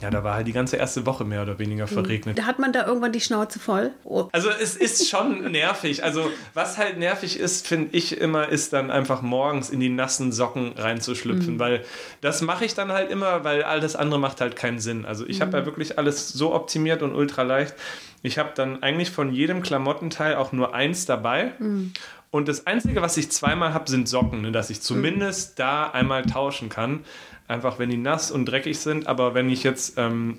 ja, 0.00 0.08
da 0.08 0.24
war 0.24 0.34
halt 0.34 0.46
die 0.46 0.52
ganze 0.52 0.76
erste 0.76 1.04
Woche 1.04 1.24
mehr 1.24 1.42
oder 1.42 1.58
weniger 1.58 1.84
mhm. 1.84 1.90
verregnet. 1.90 2.38
Da 2.38 2.44
hat 2.44 2.58
man 2.58 2.72
da 2.72 2.86
irgendwann 2.86 3.12
die 3.12 3.20
Schnauze 3.20 3.58
voll. 3.58 3.92
Oh. 4.04 4.28
Also 4.32 4.48
es 4.48 4.76
ist 4.76 5.08
schon 5.08 5.50
nervig. 5.52 6.02
Also 6.04 6.30
was 6.54 6.78
halt 6.78 6.98
nervig 6.98 7.38
ist, 7.38 7.68
finde 7.68 7.94
ich 7.96 8.18
immer, 8.18 8.48
ist 8.48 8.72
dann 8.72 8.90
einfach 8.90 9.20
morgens 9.20 9.68
in 9.68 9.78
die 9.78 9.90
nassen 9.90 10.32
Socken 10.32 10.72
reinzuschlüpfen, 10.76 11.54
mhm. 11.54 11.58
weil 11.58 11.84
das 12.22 12.40
mache 12.40 12.64
ich 12.64 12.74
dann 12.74 12.92
halt 12.92 13.10
immer, 13.10 13.44
weil 13.44 13.62
alles 13.62 13.94
andere 13.94 14.18
macht 14.18 14.40
halt 14.40 14.56
keinen 14.56 14.78
Sinn. 14.78 15.04
Also 15.04 15.26
ich 15.26 15.38
mhm. 15.38 15.42
habe 15.42 15.58
ja 15.58 15.66
wirklich 15.66 15.98
alles 15.98 16.30
so 16.30 16.54
optimiert 16.54 17.02
und 17.02 17.14
ultra 17.14 17.42
leicht. 17.42 17.74
Ich 18.22 18.38
habe 18.38 18.50
dann 18.54 18.82
eigentlich 18.82 19.10
von 19.10 19.32
jedem 19.32 19.62
Klamottenteil 19.62 20.36
auch 20.36 20.52
nur 20.52 20.74
eins 20.74 21.04
dabei. 21.04 21.52
Mhm. 21.58 21.92
Und 22.30 22.48
das 22.48 22.66
Einzige, 22.66 23.02
was 23.02 23.16
ich 23.16 23.30
zweimal 23.30 23.74
habe, 23.74 23.90
sind 23.90 24.08
Socken, 24.08 24.42
ne, 24.42 24.52
dass 24.52 24.70
ich 24.70 24.80
zumindest 24.80 25.50
mhm. 25.50 25.54
da 25.56 25.90
einmal 25.90 26.24
tauschen 26.24 26.68
kann. 26.68 27.00
Einfach, 27.48 27.78
wenn 27.78 27.90
die 27.90 27.96
nass 27.96 28.30
und 28.30 28.46
dreckig 28.46 28.78
sind. 28.78 29.08
Aber 29.08 29.34
wenn 29.34 29.50
ich 29.50 29.64
jetzt 29.64 29.98
ähm, 29.98 30.38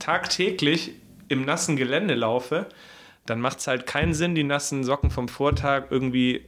tagtäglich 0.00 0.92
im 1.28 1.44
nassen 1.44 1.76
Gelände 1.76 2.14
laufe, 2.14 2.66
dann 3.26 3.40
macht 3.40 3.58
es 3.58 3.66
halt 3.66 3.86
keinen 3.86 4.14
Sinn, 4.14 4.34
die 4.34 4.42
nassen 4.42 4.82
Socken 4.82 5.10
vom 5.10 5.28
Vortag 5.28 5.90
irgendwie 5.90 6.46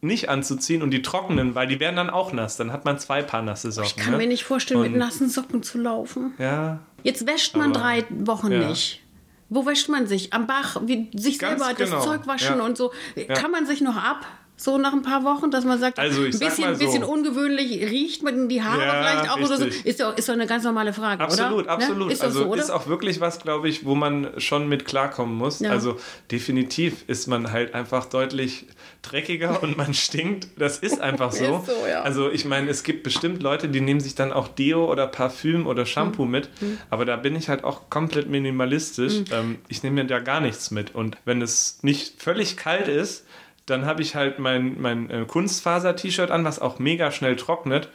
nicht 0.00 0.28
anzuziehen 0.28 0.82
und 0.82 0.90
die 0.90 1.02
trockenen, 1.02 1.54
weil 1.54 1.66
die 1.66 1.80
werden 1.80 1.96
dann 1.96 2.10
auch 2.10 2.32
nass. 2.32 2.56
Dann 2.56 2.72
hat 2.72 2.84
man 2.84 2.98
zwei 2.98 3.22
Paar 3.22 3.42
nasse 3.42 3.70
Socken. 3.70 3.92
Ich 3.96 3.96
kann 3.96 4.12
ne? 4.12 4.18
mir 4.18 4.26
nicht 4.26 4.44
vorstellen, 4.44 4.80
und 4.80 4.90
mit 4.90 4.96
nassen 4.96 5.28
Socken 5.28 5.62
zu 5.62 5.78
laufen. 5.78 6.34
Ja. 6.38 6.80
Jetzt 7.02 7.26
wäscht 7.26 7.56
man 7.56 7.70
aber, 7.70 7.80
drei 7.80 8.04
Wochen 8.10 8.52
ja. 8.52 8.68
nicht. 8.68 9.02
Wo 9.48 9.64
wäscht 9.66 9.88
man 9.88 10.06
sich? 10.06 10.32
Am 10.32 10.46
Bach, 10.46 10.76
wie 10.84 11.10
sich 11.14 11.38
Ganz 11.38 11.62
selber 11.62 11.74
genau. 11.74 11.96
das 11.96 12.04
Zeug 12.04 12.26
waschen 12.26 12.58
ja. 12.58 12.64
und 12.64 12.76
so. 12.76 12.92
Ja. 13.14 13.34
Kann 13.34 13.50
man 13.50 13.66
sich 13.66 13.80
noch 13.80 13.96
ab? 13.96 14.26
So 14.58 14.78
nach 14.78 14.94
ein 14.94 15.02
paar 15.02 15.22
Wochen, 15.24 15.50
dass 15.50 15.64
man 15.66 15.78
sagt, 15.78 15.98
Also, 15.98 16.22
ein 16.22 16.30
bisschen, 16.30 16.74
so. 16.74 16.78
bisschen 16.86 17.04
ungewöhnlich, 17.04 17.90
riecht 17.90 18.22
man 18.22 18.48
die 18.48 18.62
Haare 18.62 18.80
Ja, 18.82 19.02
vielleicht 19.02 19.30
auch 19.30 19.36
oder 19.38 19.56
so. 19.58 19.64
richtig. 19.64 19.84
Ist 19.84 20.00
doch, 20.00 20.16
ist 20.16 20.28
doch 20.28 20.32
eine 20.34 20.46
ganz 20.46 20.64
normale 20.64 20.94
Frage, 20.94 21.22
Absolut, 21.22 21.64
oder? 21.64 21.70
absolut. 21.72 22.06
Ne? 22.06 22.12
Ist 22.14 22.22
also 22.24 22.44
so, 22.44 22.54
ist 22.54 22.70
auch 22.70 22.86
wirklich 22.86 23.20
was, 23.20 23.38
glaube 23.38 23.68
ich, 23.68 23.84
wo 23.84 23.94
man 23.94 24.28
schon 24.38 24.66
mit 24.68 24.86
klarkommen 24.86 25.36
muss. 25.36 25.60
Ja. 25.60 25.70
Also 25.70 25.98
definitiv 26.30 27.04
ist 27.06 27.26
man 27.26 27.52
halt 27.52 27.74
einfach 27.74 28.06
deutlich 28.06 28.64
dreckiger 29.02 29.62
und 29.62 29.76
man 29.76 29.92
stinkt. 29.94 30.48
Das 30.58 30.78
ist 30.78 31.00
einfach 31.00 31.32
so. 31.32 31.44
Ist 31.58 31.66
so, 31.66 31.86
ja. 31.88 32.00
Also 32.02 32.30
ich 32.30 32.44
meine, 32.46 32.70
es 32.70 32.82
gibt 32.82 33.02
bestimmt 33.02 33.42
Leute, 33.42 33.68
die 33.68 33.80
nehmen 33.82 34.00
sich 34.00 34.14
dann 34.14 34.32
auch 34.32 34.48
Deo 34.48 34.90
oder 34.90 35.06
Parfüm 35.06 35.66
oder 35.66 35.84
Shampoo 35.86 36.24
Mhm. 36.24 36.30
mit. 36.30 36.48
Aber 36.90 37.04
da 37.04 37.16
bin 37.16 37.36
ich 37.36 37.48
halt 37.50 37.62
auch 37.62 37.90
komplett 37.90 38.28
minimalistisch. 38.30 39.22
Ähm, 39.32 39.58
ich 39.68 39.82
nehme 39.82 40.02
mir 40.02 40.06
da 40.08 40.18
gar 40.18 40.40
nichts 40.40 40.70
mit. 40.70 40.94
Und 40.94 41.18
wenn 41.24 41.42
es 41.42 41.78
nicht 41.82 42.22
völlig 42.22 42.56
kalt 42.56 42.88
ist, 42.88 43.24
dann 43.66 43.84
habe 43.84 44.02
ich 44.02 44.14
halt 44.14 44.38
mein, 44.38 44.80
mein 44.80 45.10
äh, 45.10 45.24
Kunstfaser-T-Shirt 45.26 46.30
an, 46.30 46.44
was 46.44 46.60
auch 46.60 46.78
mega 46.78 47.10
schnell 47.10 47.36
trocknet. 47.36 47.90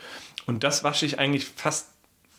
Und 0.46 0.64
das 0.64 0.84
wasche 0.84 1.06
ich 1.06 1.18
eigentlich 1.20 1.46
fast 1.46 1.88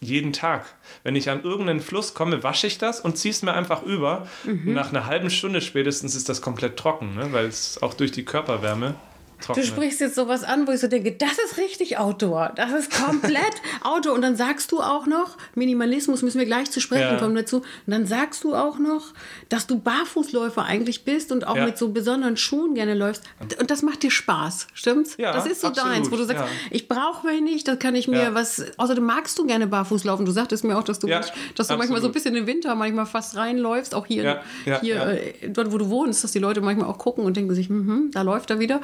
jeden 0.01 0.33
Tag. 0.33 0.67
Wenn 1.05 1.17
ich 1.17 1.31
an 1.31 1.43
irgendeinen 1.43 1.81
Fluss 1.81 2.13
komme, 2.13 2.43
wasche 2.43 2.67
ich 2.67 2.79
das 2.79 3.01
und 3.01 3.17
ziehe 3.17 3.31
es 3.31 3.43
mir 3.43 3.55
einfach 3.55 3.83
über. 3.83 4.27
Mhm. 4.45 4.75
Nach 4.75 4.91
einer 4.91 5.07
halben 5.07 5.31
Stunde 5.31 5.61
spätestens 5.61 6.15
ist 6.15 6.29
das 6.29 6.43
komplett 6.43 6.77
trocken, 6.77 7.15
ne? 7.15 7.33
weil 7.33 7.47
es 7.47 7.81
auch 7.83 7.95
durch 7.95 8.11
die 8.11 8.25
Körperwärme 8.25 8.97
Du 9.43 9.47
trocknet. 9.47 9.67
sprichst 9.67 10.01
jetzt 10.01 10.15
sowas 10.15 10.45
an, 10.45 10.67
wo 10.67 10.73
ich 10.73 10.81
so 10.81 10.87
denke, 10.89 11.13
das 11.13 11.33
ist 11.45 11.59
richtig 11.59 11.99
Outdoor. 11.99 12.53
Das 12.57 12.71
ist 12.73 12.91
komplett 12.93 13.43
Outdoor. 13.83 14.15
Und 14.15 14.23
dann 14.23 14.37
sagst 14.37 14.71
du 14.73 14.81
auch 14.81 15.07
noch, 15.07 15.37
Minimalismus 15.55 16.23
müssen 16.23 16.39
wir 16.39 16.47
gleich 16.47 16.71
zu 16.71 16.81
sprechen 16.81 17.03
Ja. 17.15 17.19
kommen 17.19 17.35
dazu. 17.35 17.57
Und 17.59 17.65
dann 17.87 18.07
sagst 18.07 18.45
du 18.45 18.55
auch 18.55 18.79
noch, 18.79 19.03
dass 19.49 19.67
du 19.67 19.79
Barfußläufer 19.79 20.65
eigentlich 20.65 21.05
bist 21.05 21.33
und 21.33 21.47
auch 21.47 21.57
Ja. 21.57 21.65
mit 21.67 21.77
so 21.79 21.89
besonderen 21.91 22.37
Schuhen 22.37 22.75
gerne 22.75 22.95
läufst. 22.95 23.25
Und 23.59 23.71
das 23.71 23.83
macht 23.83 24.03
dir 24.03 24.11
Spaß, 24.11 24.69
stimmt's? 24.75 25.17
Ja, 25.19 25.33
das 25.33 25.47
ist 25.47 25.61
so 25.63 25.69
absolut, 25.69 25.91
deins, 25.93 26.11
wo 26.11 26.17
du 26.17 26.25
sagst, 26.25 26.43
ja. 26.45 26.49
ich 26.71 26.89
brauche 26.89 27.27
mich 27.27 27.41
nicht, 27.41 27.67
das 27.69 27.79
kann 27.79 27.95
ich 27.95 28.09
mir 28.09 28.35
was. 28.35 28.63
Außerdem 28.79 29.05
magst 29.05 29.39
du 29.39 29.47
gerne 29.47 29.67
barfuß 29.67 30.05
laufen. 30.05 30.25
Du 30.25 30.33
sagtest 30.33 30.65
mir 30.65 30.79
auch, 30.79 30.85
dass 30.85 30.99
du, 30.99 31.09
dass 31.09 31.67
du 31.67 31.77
manchmal 31.77 32.01
so 32.01 32.07
ein 32.07 32.13
bisschen 32.13 32.35
im 32.37 32.47
Winter 32.47 32.75
manchmal 32.75 33.07
fast 33.07 33.37
reinläufst, 33.37 33.95
auch 33.95 34.07
hier, 34.07 34.41
hier. 34.81 35.07
Äh, 35.07 35.49
dort, 35.49 35.73
wo 35.73 35.79
du 35.79 35.89
wohnst, 35.91 36.23
dass 36.25 36.33
die 36.33 36.39
Leute 36.39 36.61
manchmal 36.61 36.87
auch 36.89 36.99
gucken 36.99 37.25
und 37.25 37.37
denken 37.37 37.55
sich, 37.55 37.69
mhm, 37.71 38.11
da 38.13 38.23
läuft 38.23 38.51
er 38.51 38.59
wieder. 38.61 38.81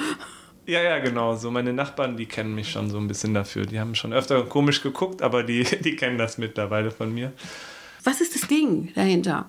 Ja, 0.68 0.82
ja, 0.82 0.98
genau. 0.98 1.34
So 1.34 1.50
meine 1.50 1.72
Nachbarn, 1.72 2.18
die 2.18 2.26
kennen 2.26 2.54
mich 2.54 2.70
schon 2.70 2.90
so 2.90 2.98
ein 2.98 3.08
bisschen 3.08 3.32
dafür. 3.32 3.64
Die 3.64 3.80
haben 3.80 3.94
schon 3.94 4.12
öfter 4.12 4.42
komisch 4.42 4.82
geguckt, 4.82 5.22
aber 5.22 5.42
die, 5.42 5.64
die 5.80 5.96
kennen 5.96 6.18
das 6.18 6.36
mittlerweile 6.36 6.90
von 6.90 7.12
mir. 7.12 7.32
Was 8.04 8.20
ist 8.20 8.34
das 8.34 8.46
Ding 8.48 8.92
dahinter? 8.94 9.46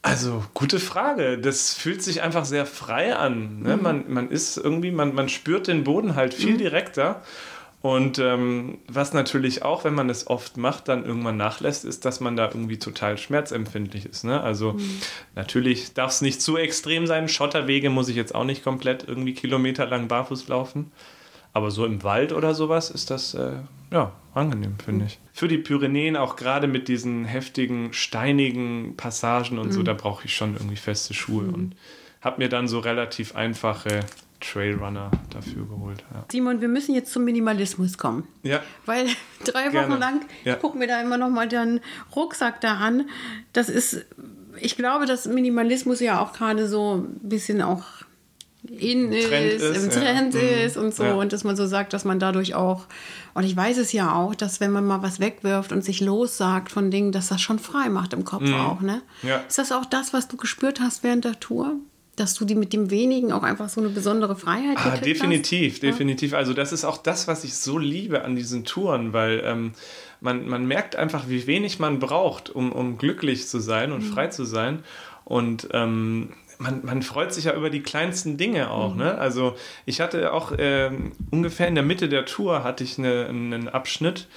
Also, 0.00 0.42
gute 0.54 0.80
Frage. 0.80 1.36
Das 1.36 1.74
fühlt 1.74 2.02
sich 2.02 2.22
einfach 2.22 2.46
sehr 2.46 2.64
frei 2.64 3.14
an. 3.14 3.60
Ne? 3.60 3.76
Man, 3.76 4.10
man 4.10 4.30
ist 4.30 4.56
irgendwie, 4.56 4.90
man, 4.90 5.14
man 5.14 5.28
spürt 5.28 5.68
den 5.68 5.84
Boden 5.84 6.16
halt 6.16 6.32
viel 6.32 6.56
direkter. 6.56 7.22
Und 7.82 8.18
ähm, 8.18 8.78
was 8.88 9.14
natürlich 9.14 9.62
auch, 9.62 9.84
wenn 9.84 9.94
man 9.94 10.10
es 10.10 10.26
oft 10.26 10.58
macht, 10.58 10.88
dann 10.88 11.04
irgendwann 11.04 11.38
nachlässt, 11.38 11.86
ist, 11.86 12.04
dass 12.04 12.20
man 12.20 12.36
da 12.36 12.46
irgendwie 12.48 12.78
total 12.78 13.16
schmerzempfindlich 13.16 14.04
ist. 14.04 14.22
Ne? 14.22 14.40
Also 14.40 14.76
natürlich 15.34 15.94
darf 15.94 16.10
es 16.10 16.20
nicht 16.20 16.42
zu 16.42 16.58
extrem 16.58 17.06
sein. 17.06 17.26
Schotterwege 17.26 17.88
muss 17.88 18.08
ich 18.10 18.16
jetzt 18.16 18.34
auch 18.34 18.44
nicht 18.44 18.62
komplett 18.62 19.08
irgendwie 19.08 19.32
kilometerlang 19.32 20.08
barfuß 20.08 20.48
laufen. 20.48 20.92
Aber 21.54 21.70
so 21.70 21.86
im 21.86 22.02
Wald 22.02 22.32
oder 22.32 22.54
sowas 22.54 22.90
ist 22.90 23.10
das 23.10 23.34
äh, 23.34 23.52
ja 23.90 24.12
angenehm, 24.34 24.74
finde 24.84 25.06
ich. 25.06 25.18
Für 25.32 25.48
die 25.48 25.58
Pyrenäen 25.58 26.16
auch 26.16 26.36
gerade 26.36 26.68
mit 26.68 26.86
diesen 26.86 27.24
heftigen, 27.24 27.92
steinigen 27.94 28.94
Passagen 28.96 29.58
und 29.58 29.72
so, 29.72 29.82
da 29.82 29.94
brauche 29.94 30.26
ich 30.26 30.36
schon 30.36 30.54
irgendwie 30.54 30.76
feste 30.76 31.14
Schuhe 31.14 31.46
und 31.46 31.74
habe 32.20 32.42
mir 32.42 32.48
dann 32.48 32.68
so 32.68 32.78
relativ 32.78 33.34
einfache 33.34 34.00
Trailrunner 34.40 35.10
dafür 35.30 35.66
geholt. 35.66 36.02
Ja. 36.12 36.24
Simon, 36.30 36.60
wir 36.60 36.68
müssen 36.68 36.94
jetzt 36.94 37.12
zum 37.12 37.24
Minimalismus 37.24 37.98
kommen. 37.98 38.26
ja. 38.42 38.60
Weil 38.86 39.06
drei 39.44 39.66
Wochen 39.66 39.72
Gerne. 39.72 39.96
lang, 39.98 40.20
Ja. 40.44 40.54
ich 40.54 40.60
gucke 40.60 40.78
mir 40.78 40.86
da 40.86 41.00
immer 41.00 41.18
noch 41.18 41.30
mal 41.30 41.48
deinen 41.48 41.80
Rucksack 42.16 42.60
da 42.60 42.74
an. 42.74 43.08
Das 43.52 43.68
ist, 43.68 44.04
ich 44.60 44.76
glaube, 44.76 45.06
dass 45.06 45.26
Minimalismus 45.26 46.00
ja 46.00 46.20
auch 46.20 46.32
gerade 46.32 46.68
so 46.68 46.96
ein 46.96 47.18
bisschen 47.28 47.62
auch 47.62 47.82
in 48.68 49.10
ist, 49.10 49.28
Trend 49.28 49.52
ist, 49.52 49.76
im 49.76 49.84
ja. 49.84 49.88
Trend 49.90 50.34
Mhm. 50.34 50.40
ist 50.66 50.76
und 50.76 50.94
so. 50.94 51.04
Ja. 51.04 51.14
Und 51.14 51.32
dass 51.32 51.44
man 51.44 51.56
so 51.56 51.66
sagt, 51.66 51.92
dass 51.94 52.04
man 52.04 52.18
dadurch 52.18 52.54
auch, 52.54 52.86
und 53.32 53.44
ich 53.44 53.56
weiß 53.56 53.78
es 53.78 53.92
ja 53.92 54.14
auch, 54.14 54.34
dass 54.34 54.60
wenn 54.60 54.70
man 54.70 54.84
mal 54.86 55.02
was 55.02 55.18
wegwirft 55.18 55.72
und 55.72 55.82
sich 55.82 56.00
lossagt 56.02 56.70
von 56.70 56.90
Dingen, 56.90 57.10
dass 57.10 57.28
das 57.28 57.40
schon 57.40 57.58
frei 57.58 57.88
macht 57.88 58.12
im 58.12 58.24
Kopf 58.24 58.50
auch, 58.52 58.80
ne? 58.82 59.00
Mhm. 59.22 59.28
Ja. 59.28 59.36
Ist 59.48 59.58
das 59.58 59.72
auch 59.72 59.86
das, 59.86 60.12
was 60.12 60.28
du 60.28 60.36
gespürt 60.36 60.78
hast 60.80 61.02
während 61.02 61.24
der 61.24 61.40
Tour? 61.40 61.76
Dass 62.16 62.34
du 62.34 62.44
die 62.44 62.54
mit 62.54 62.72
dem 62.72 62.90
wenigen 62.90 63.32
auch 63.32 63.42
einfach 63.42 63.68
so 63.68 63.80
eine 63.80 63.88
besondere 63.90 64.36
Freiheit 64.36 64.76
Ah, 64.78 64.96
definitiv, 64.96 65.74
hast? 65.74 65.82
definitiv. 65.82 66.34
Also 66.34 66.52
das 66.52 66.72
ist 66.72 66.84
auch 66.84 66.98
das, 66.98 67.28
was 67.28 67.44
ich 67.44 67.54
so 67.54 67.78
liebe 67.78 68.24
an 68.24 68.36
diesen 68.36 68.64
Touren, 68.64 69.12
weil 69.12 69.42
ähm, 69.44 69.72
man, 70.20 70.46
man 70.48 70.66
merkt 70.66 70.96
einfach, 70.96 71.28
wie 71.28 71.46
wenig 71.46 71.78
man 71.78 71.98
braucht, 71.98 72.50
um, 72.50 72.72
um 72.72 72.98
glücklich 72.98 73.48
zu 73.48 73.58
sein 73.60 73.92
und 73.92 74.02
frei 74.02 74.26
zu 74.26 74.44
sein. 74.44 74.82
Und 75.24 75.68
ähm, 75.72 76.30
man, 76.58 76.84
man 76.84 77.02
freut 77.02 77.32
sich 77.32 77.44
ja 77.44 77.54
über 77.54 77.70
die 77.70 77.80
kleinsten 77.82 78.36
Dinge 78.36 78.70
auch. 78.70 78.94
Ne? 78.94 79.16
Also 79.16 79.54
ich 79.86 80.00
hatte 80.02 80.32
auch 80.34 80.52
ähm, 80.58 81.12
ungefähr 81.30 81.68
in 81.68 81.74
der 81.74 81.84
Mitte 81.84 82.08
der 82.10 82.26
Tour 82.26 82.64
hatte 82.64 82.84
ich 82.84 82.98
eine, 82.98 83.26
einen 83.28 83.68
Abschnitt, 83.68 84.28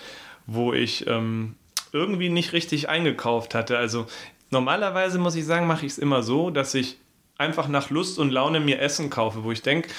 wo 0.45 0.71
ich 0.71 1.05
ähm, 1.07 1.55
irgendwie 1.91 2.29
nicht 2.29 2.53
richtig 2.53 2.88
eingekauft 2.88 3.55
hatte. 3.55 3.77
Also 3.77 4.05
normalerweise 4.51 5.17
muss 5.19 5.36
ich 5.36 5.45
sagen, 5.45 5.67
mache 5.67 5.86
ich 5.86 5.93
es 5.93 5.97
immer 5.97 6.23
so, 6.23 6.49
dass 6.49 6.73
ich 6.75 6.97
einfach 7.43 7.67
nach 7.67 7.89
Lust 7.89 8.17
und 8.19 8.32
Laune 8.32 8.60
mir 8.60 8.79
Essen 8.79 9.10
kaufe, 9.10 9.43
wo 9.43 9.51
ich 9.51 9.62
denke, 9.62 9.89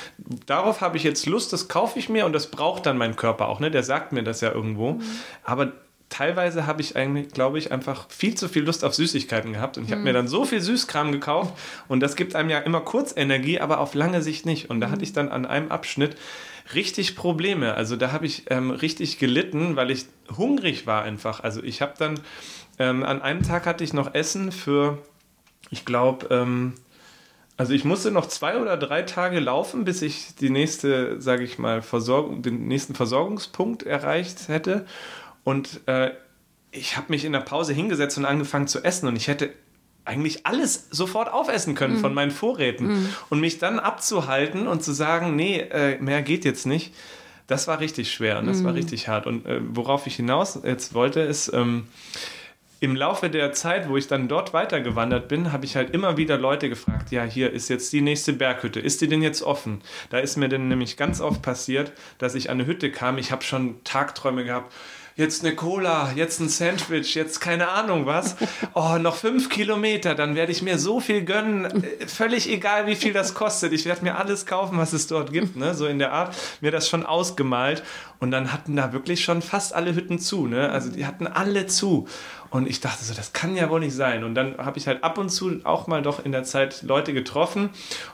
darauf 0.46 0.80
habe 0.80 0.96
ich 0.96 1.04
jetzt 1.04 1.26
Lust, 1.26 1.52
das 1.52 1.68
kaufe 1.68 1.98
ich 1.98 2.08
mir 2.08 2.26
und 2.26 2.32
das 2.32 2.50
braucht 2.50 2.86
dann 2.86 2.98
mein 2.98 3.16
Körper 3.16 3.48
auch, 3.48 3.60
ne? 3.60 3.70
Der 3.70 3.82
sagt 3.82 4.12
mir 4.12 4.22
das 4.22 4.40
ja 4.40 4.52
irgendwo. 4.52 5.00
Aber 5.44 5.72
teilweise 6.08 6.66
habe 6.66 6.80
ich 6.80 6.96
eigentlich, 6.96 7.28
glaube 7.28 7.58
ich, 7.58 7.72
einfach 7.72 8.06
viel 8.08 8.34
zu 8.34 8.48
viel 8.48 8.64
Lust 8.64 8.84
auf 8.84 8.94
Süßigkeiten 8.94 9.52
gehabt 9.52 9.78
und 9.78 9.84
ich 9.84 9.92
habe 9.92 10.02
mir 10.02 10.12
dann 10.12 10.28
so 10.28 10.44
viel 10.44 10.60
Süßkram 10.60 11.12
gekauft 11.12 11.54
und 11.88 12.00
das 12.00 12.16
gibt 12.16 12.34
einem 12.34 12.50
ja 12.50 12.58
immer 12.58 12.80
kurz 12.80 13.14
Energie, 13.16 13.60
aber 13.60 13.80
auf 13.80 13.94
lange 13.94 14.22
Sicht 14.22 14.46
nicht. 14.46 14.70
Und 14.70 14.80
da 14.80 14.90
hatte 14.90 15.02
ich 15.02 15.12
dann 15.12 15.28
an 15.28 15.44
einem 15.46 15.70
Abschnitt 15.70 16.16
richtig 16.74 17.16
Probleme. 17.16 17.74
Also 17.74 17.96
da 17.96 18.12
habe 18.12 18.26
ich 18.26 18.44
ähm, 18.50 18.70
richtig 18.70 19.18
gelitten, 19.18 19.76
weil 19.76 19.90
ich 19.90 20.06
hungrig 20.36 20.86
war 20.86 21.02
einfach. 21.02 21.40
Also 21.40 21.62
ich 21.62 21.82
habe 21.82 21.94
dann 21.98 22.20
ähm, 22.78 23.02
an 23.02 23.20
einem 23.20 23.42
Tag 23.42 23.66
hatte 23.66 23.84
ich 23.84 23.92
noch 23.92 24.14
Essen 24.14 24.52
für, 24.52 24.98
ich 25.70 25.84
glaube, 25.84 26.28
ähm, 26.30 26.74
also 27.56 27.72
ich 27.72 27.84
musste 27.84 28.10
noch 28.10 28.26
zwei 28.26 28.60
oder 28.60 28.76
drei 28.76 29.02
Tage 29.02 29.38
laufen, 29.38 29.84
bis 29.84 30.02
ich 30.02 30.34
die 30.34 30.50
nächste, 30.50 31.20
sage 31.20 31.44
ich 31.44 31.58
mal, 31.58 31.82
Versorgung, 31.82 32.42
den 32.42 32.66
nächsten 32.66 32.94
Versorgungspunkt 32.94 33.84
erreicht 33.84 34.48
hätte. 34.48 34.86
Und 35.44 35.80
äh, 35.86 36.10
ich 36.72 36.96
habe 36.96 37.06
mich 37.10 37.24
in 37.24 37.32
der 37.32 37.40
Pause 37.40 37.72
hingesetzt 37.72 38.18
und 38.18 38.24
angefangen 38.24 38.66
zu 38.66 38.82
essen 38.82 39.06
und 39.06 39.16
ich 39.16 39.28
hätte 39.28 39.50
eigentlich 40.04 40.44
alles 40.44 40.88
sofort 40.90 41.32
aufessen 41.32 41.74
können 41.74 41.98
von 41.98 42.12
meinen 42.12 42.30
Vorräten. 42.30 43.08
Und 43.30 43.40
mich 43.40 43.58
dann 43.58 43.78
abzuhalten 43.78 44.66
und 44.66 44.82
zu 44.82 44.92
sagen, 44.92 45.34
nee, 45.36 45.60
äh, 45.60 45.98
mehr 45.98 46.22
geht 46.22 46.44
jetzt 46.44 46.66
nicht, 46.66 46.92
das 47.46 47.68
war 47.68 47.80
richtig 47.80 48.12
schwer 48.12 48.38
und 48.38 48.46
das 48.46 48.64
war 48.64 48.74
richtig 48.74 49.08
hart. 49.08 49.26
Und 49.26 49.46
äh, 49.46 49.60
worauf 49.62 50.06
ich 50.06 50.16
hinaus 50.16 50.58
jetzt 50.62 50.94
wollte, 50.94 51.20
ist, 51.20 51.52
ähm, 51.54 51.86
im 52.80 52.96
Laufe 52.96 53.30
der 53.30 53.52
Zeit, 53.52 53.88
wo 53.88 53.96
ich 53.96 54.08
dann 54.08 54.28
dort 54.28 54.52
weitergewandert 54.52 55.28
bin, 55.28 55.52
habe 55.52 55.64
ich 55.64 55.76
halt 55.76 55.90
immer 55.90 56.16
wieder 56.16 56.38
Leute 56.38 56.68
gefragt, 56.68 57.10
ja, 57.10 57.24
hier 57.24 57.52
ist 57.52 57.68
jetzt 57.68 57.92
die 57.92 58.00
nächste 58.00 58.32
Berghütte, 58.32 58.80
ist 58.80 59.00
die 59.00 59.08
denn 59.08 59.22
jetzt 59.22 59.42
offen? 59.42 59.80
Da 60.10 60.18
ist 60.18 60.36
mir 60.36 60.48
dann 60.48 60.68
nämlich 60.68 60.96
ganz 60.96 61.20
oft 61.20 61.42
passiert, 61.42 61.92
dass 62.18 62.34
ich 62.34 62.50
an 62.50 62.58
eine 62.58 62.66
Hütte 62.66 62.90
kam, 62.90 63.18
ich 63.18 63.32
habe 63.32 63.42
schon 63.42 63.82
Tagträume 63.84 64.44
gehabt, 64.44 64.72
jetzt 65.16 65.44
eine 65.44 65.54
Cola, 65.54 66.12
jetzt 66.16 66.40
ein 66.40 66.48
Sandwich, 66.48 67.14
jetzt 67.14 67.40
keine 67.40 67.68
Ahnung 67.68 68.06
was. 68.06 68.36
Oh, 68.76 68.98
noch 68.98 69.14
fünf 69.14 69.50
Kilometer, 69.50 70.14
dann 70.14 70.34
werde 70.34 70.50
ich 70.50 70.62
mir 70.62 70.78
so 70.78 70.98
viel 70.98 71.24
gönnen. 71.24 71.84
Völlig 72.06 72.50
egal, 72.50 72.86
wie 72.86 72.96
viel 72.96 73.12
das 73.12 73.34
kostet. 73.34 73.72
Ich 73.72 73.84
werde 73.84 74.02
mir 74.02 74.16
alles 74.16 74.46
kaufen, 74.46 74.78
was 74.78 74.92
es 74.92 75.06
dort 75.06 75.32
gibt. 75.32 75.54
Ne? 75.54 75.74
So 75.74 75.86
in 75.86 76.00
der 76.00 76.12
Art. 76.12 76.34
Mir 76.60 76.72
das 76.72 76.88
schon 76.88 77.06
ausgemalt. 77.06 77.84
Und 78.20 78.30
dann 78.30 78.52
hatten 78.52 78.76
da 78.76 78.92
wirklich 78.92 79.24
schon 79.24 79.42
fast 79.42 79.74
alle 79.74 79.94
Hütten 79.94 80.18
zu. 80.18 80.46
Ne? 80.46 80.70
Also 80.70 80.90
die 80.90 81.06
hatten 81.06 81.26
alle 81.26 81.66
zu. 81.66 82.06
Und 82.50 82.68
ich 82.68 82.78
dachte 82.80 83.04
so, 83.04 83.12
das 83.14 83.32
kann 83.32 83.56
ja 83.56 83.68
wohl 83.68 83.80
nicht 83.80 83.96
sein. 83.96 84.22
Und 84.22 84.36
dann 84.36 84.56
habe 84.58 84.78
ich 84.78 84.86
halt 84.86 85.02
ab 85.02 85.18
und 85.18 85.28
zu 85.28 85.60
auch 85.64 85.88
mal 85.88 86.02
doch 86.02 86.24
in 86.24 86.30
der 86.30 86.44
Zeit 86.44 86.82
Leute 86.82 87.12
getroffen 87.12 87.70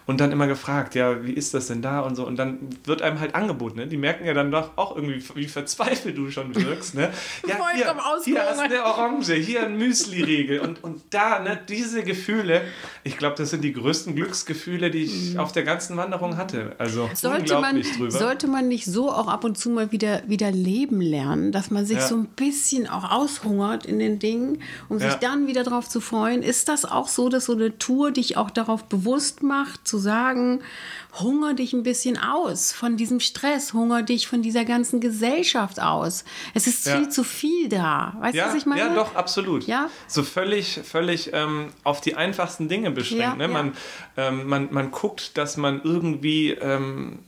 und 0.07 0.19
dann 0.19 0.33
immer 0.33 0.47
gefragt, 0.47 0.95
ja, 0.95 1.23
wie 1.23 1.33
ist 1.33 1.53
das 1.53 1.67
denn 1.67 1.83
da 1.83 2.01
und 2.01 2.17
so. 2.17 2.27
Und 2.27 2.37
dann 2.37 2.59
wird 2.85 3.03
einem 3.03 3.21
halt 3.21 3.35
angeboten. 3.35 3.81
Ne? 3.81 3.87
Die 3.87 3.99
merken 3.99 4.25
ja 4.25 4.33
dann 4.33 4.51
doch 4.51 4.71
auch 4.77 4.97
irgendwie, 4.97 5.23
wie 5.35 5.47
verzweifelt 5.47 6.17
du 6.17 6.31
schon 6.31 6.55
wirkst. 6.55 6.95
Ne? 6.95 7.11
Ja, 7.47 7.57
hier, 7.75 7.95
hier 8.25 8.43
hast 8.43 8.61
eine 8.61 8.83
Orange, 8.85 9.35
hier 9.35 9.65
ein 9.65 9.77
Müsli-Riegel. 9.77 10.61
Und, 10.61 10.83
und 10.83 11.03
da, 11.11 11.41
ne, 11.41 11.61
diese 11.69 12.03
Gefühle, 12.03 12.63
ich 13.05 13.19
glaube, 13.19 13.35
das 13.37 13.51
sind 13.51 13.63
die 13.63 13.73
größten 13.73 14.15
Glücksgefühle, 14.15 14.91
die 14.91 15.05
ich 15.05 15.39
auf 15.39 15.53
der 15.53 15.65
ganzen 15.65 15.97
Wanderung 15.97 16.37
hatte. 16.37 16.73
Also 16.79 17.11
Mhm. 17.11 17.17
Sollte 17.17 17.59
man, 17.61 17.83
drüber. 17.83 18.11
sollte 18.11 18.47
man 18.47 18.69
nicht 18.69 18.85
so 18.87 19.11
auch 19.11 19.29
ab 19.29 19.45
und 19.45 19.59
zu 19.59 19.71
mal 19.71 19.93
wieder, 19.93 20.00
wieder 20.27 20.51
leben 20.51 21.01
lernen, 21.01 21.53
dass 21.53 21.71
man 21.71 21.85
sich 21.87 21.99
Ja. 21.99 22.07
so 22.07 22.17
ein 22.17 22.27
bisschen 22.27 22.89
auch 22.89 23.11
aushungert 23.11 23.87
in 23.87 23.99
den 23.99 24.19
Dingen, 24.19 24.63
um 24.89 24.99
sich 24.99 25.13
Ja. 25.13 25.19
dann 25.21 25.47
wieder 25.47 25.63
drauf 25.63 25.89
zu 25.89 26.01
freuen? 26.01 26.43
Ist 26.43 26.69
das 26.69 26.85
auch 26.85 27.09
so, 27.09 27.29
dass 27.29 27.45
so 27.47 27.53
eine 27.53 27.79
Tour 27.79 28.11
dich 28.11 28.37
auch 28.37 28.51
darauf 28.51 28.85
bewusst 28.85 29.43
macht, 29.43 29.87
zu 29.87 29.99
sagen, 29.99 30.61
hunger 31.19 31.55
dich 31.55 31.73
ein 31.73 31.83
bisschen 31.83 32.17
aus 32.19 32.73
von 32.73 32.97
diesem 32.97 33.21
Stress, 33.21 33.73
hunger 33.73 34.03
dich 34.03 34.29
von 34.29 34.43
dieser 34.43 34.65
ganzen 34.65 35.01
Gesellschaft 35.01 35.81
aus. 35.81 36.25
Es 36.55 36.67
ist 36.67 36.87
Ja. 36.87 36.97
viel 36.97 37.09
zu 37.09 37.25
viel 37.25 37.69
da. 37.69 38.15
Weißt 38.21 38.35
du, 38.35 38.39
Ja, 38.39 38.47
was 38.49 38.55
ich 38.55 38.67
meine? 38.67 38.81
ja, 38.83 38.95
doch, 38.95 39.15
absolut. 39.17 39.67
Ja? 39.67 39.89
So 40.07 40.23
völlig, 40.23 40.81
völlig 40.85 41.31
ähm, 41.33 41.71
auf 41.85 42.01
die 42.01 42.15
einfachsten 42.15 42.69
Dinge 42.69 42.91
beschränkt. 42.91 43.39
Ne? 43.39 43.49
Man, 43.49 43.73
ähm, 44.17 44.47
man, 44.49 44.69
man 44.71 44.91
guckt, 44.91 45.37
dass 45.37 45.57
man 45.57 45.81
irgendwie, 45.83 46.51
ähm, 46.53 47.19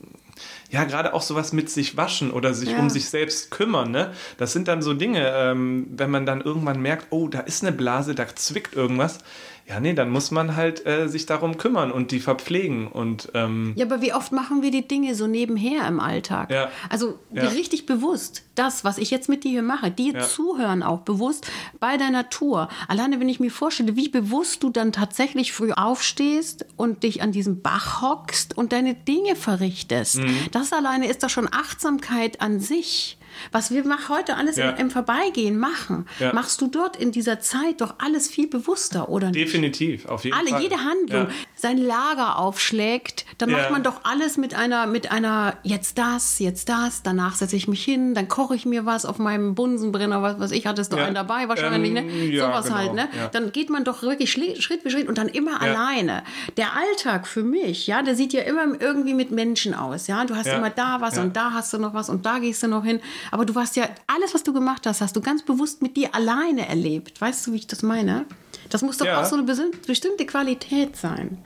ja, 0.73 0.85
gerade 0.85 1.13
auch 1.13 1.21
sowas 1.21 1.53
mit 1.53 1.69
sich 1.69 1.97
waschen 1.97 2.31
oder 2.31 2.55
sich 2.55 2.71
Ja. 2.71 2.79
um 2.79 2.89
sich 2.89 3.07
selbst 3.07 3.51
kümmern. 3.51 3.91
Ne? 3.91 4.11
Das 4.37 4.53
sind 4.53 4.67
dann 4.67 4.81
so 4.81 4.95
Dinge, 4.95 5.31
ähm, 5.35 5.85
wenn 5.95 6.09
man 6.09 6.25
dann 6.25 6.41
irgendwann 6.41 6.81
merkt, 6.81 7.07
oh, 7.11 7.27
da 7.27 7.41
ist 7.41 7.61
eine 7.63 7.71
Blase, 7.71 8.15
da 8.15 8.25
zwickt 8.35 8.75
irgendwas. 8.75 9.19
Ja, 9.65 9.79
nee, 9.79 9.93
dann 9.93 10.09
muss 10.09 10.29
man 10.29 10.57
halt 10.57 10.85
äh, 10.85 11.07
sich 11.07 11.25
darum 11.25 11.57
kümmern 11.57 11.89
und 11.91 12.11
die 12.11 12.19
verpflegen. 12.19 12.87
Und 12.87 13.29
ähm, 13.33 13.71
Ja, 13.77 13.85
aber 13.85 14.01
wie 14.01 14.13
oft 14.13 14.33
machen 14.33 14.61
wir 14.61 14.71
die 14.71 14.85
Dinge 14.87 15.15
so 15.15 15.25
nebenher 15.25 15.87
im 15.87 16.01
Alltag? 16.01 16.51
Ja. 16.51 16.69
Also 16.89 17.17
Ja. 17.31 17.47
richtig 17.47 17.85
bewusst, 17.85 18.43
das, 18.55 18.83
was 18.83 18.97
ich 18.97 19.09
jetzt 19.09 19.29
mit 19.29 19.45
dir 19.45 19.51
hier 19.51 19.61
mache, 19.63 19.89
dir 19.89 20.13
Ja. 20.15 20.19
zuhören 20.21 20.83
auch 20.83 20.99
bewusst 20.99 21.47
bei 21.79 21.95
deiner 21.95 22.29
Tour. 22.29 22.67
Alleine, 22.89 23.21
wenn 23.21 23.29
ich 23.29 23.39
mir 23.39 23.51
vorstelle, 23.51 23.95
wie 23.95 24.09
bewusst 24.09 24.63
du 24.63 24.69
dann 24.69 24.91
tatsächlich 24.91 25.53
früh 25.53 25.71
aufstehst 25.71 26.65
und 26.75 27.03
dich 27.03 27.21
an 27.21 27.31
diesem 27.31 27.61
Bach 27.61 28.01
hockst 28.01 28.57
und 28.57 28.73
deine 28.73 28.95
Dinge 28.95 29.35
verrichtest. 29.37 30.17
Mhm. 30.19 30.35
Das 30.51 30.73
alleine 30.73 31.07
ist 31.07 31.23
doch 31.23 31.29
schon 31.29 31.47
Achtsamkeit 31.51 32.41
an 32.41 32.59
sich. 32.59 33.17
Was 33.51 33.71
wir 33.71 33.83
mach 33.85 34.09
heute 34.09 34.35
alles 34.37 34.57
Ja. 34.57 34.71
im, 34.71 34.77
im 34.87 34.91
Vorbeigehen 34.91 35.57
machen, 35.57 36.05
Ja. 36.19 36.33
machst 36.33 36.61
du 36.61 36.67
dort 36.67 36.95
in 36.97 37.11
dieser 37.11 37.39
Zeit 37.39 37.81
doch 37.81 37.95
alles 37.99 38.27
viel 38.27 38.47
bewusster, 38.47 39.09
oder 39.09 39.27
nicht? 39.31 39.39
definitiv, 39.39 40.05
auf 40.05 40.23
jeden 40.25 40.35
alle, 40.37 40.49
Fall. 40.49 40.61
jede 40.61 40.77
Handlung. 40.77 41.27
Sein 41.63 41.77
Lager 41.79 42.37
aufschlägt, 42.37 43.25
dann 43.39 43.49
Ja. 43.49 43.57
macht 43.57 43.71
man 43.71 43.81
doch 43.83 44.01
alles 44.03 44.37
mit 44.37 44.53
einer, 44.53 44.85
mit 44.85 45.11
einer, 45.11 45.55
jetzt 45.63 45.97
das, 45.97 46.37
jetzt 46.39 46.69
das, 46.69 47.01
danach 47.03 47.35
setze 47.35 47.55
ich 47.55 47.67
mich 47.67 47.83
hin, 47.83 48.13
dann 48.13 48.27
koche 48.27 48.53
ich 48.55 48.65
mir 48.65 48.85
was 48.85 49.05
auf 49.05 49.17
meinem 49.17 49.55
Bunsenbrenner, 49.55 50.21
was 50.21 50.39
weiß 50.39 50.51
ich, 50.51 50.67
hattest 50.67 50.93
du 50.93 50.97
Ja. 50.97 51.05
einen 51.05 51.15
dabei 51.15 51.47
wahrscheinlich, 51.49 51.95
Ähm, 51.95 52.05
ne? 52.05 52.29
ja, 52.29 52.45
Sowas 52.47 52.65
genau, 52.65 52.75
halt, 52.77 52.93
ne? 52.93 53.07
Dann 53.31 53.51
geht 53.51 53.69
man 53.69 53.83
doch 53.85 54.03
wirklich 54.03 54.31
Schritt 54.31 54.81
für 54.83 54.89
Schritt 54.91 55.07
und 55.07 55.17
dann 55.17 55.29
immer 55.29 55.61
alleine. 55.61 56.23
Der 56.57 56.73
Alltag 56.75 57.27
für 57.27 57.43
mich, 57.43 57.87
ja, 57.87 58.01
der 58.03 58.15
sieht 58.15 58.33
ja 58.33 58.41
immer 58.43 58.79
irgendwie 58.79 59.13
mit 59.13 59.31
Menschen 59.31 59.73
aus, 59.73 60.07
ja? 60.07 60.23
Du 60.25 60.35
hast 60.35 60.47
Ja. 60.47 60.57
immer 60.57 60.69
da 60.69 60.99
was 61.01 61.17
und 61.17 61.35
da 61.35 61.51
hast 61.53 61.71
du 61.73 61.77
noch 61.79 61.93
was 61.93 62.09
und 62.09 62.25
da 62.25 62.39
gehst 62.39 62.61
du 62.61 62.67
noch 62.67 62.83
hin, 62.83 62.99
aber 63.31 63.45
du 63.45 63.55
warst 63.55 63.75
ja, 63.77 63.87
alles, 64.07 64.33
was 64.33 64.43
du 64.43 64.51
gemacht 64.53 64.85
hast, 64.85 65.01
hast 65.01 65.15
du 65.15 65.21
ganz 65.21 65.43
bewusst 65.43 65.81
mit 65.81 65.95
dir 65.97 66.13
alleine 66.13 66.67
erlebt. 66.67 67.21
Weißt 67.21 67.47
du, 67.47 67.53
wie 67.53 67.57
ich 67.57 67.67
das 67.67 67.81
meine? 67.83 68.25
Das 68.69 68.81
muss 68.81 68.97
doch 68.97 69.07
auch 69.07 69.25
so 69.25 69.35
eine 69.35 69.43
bestimmte 69.87 70.25
Qualität 70.25 70.95
sein. 70.97 71.37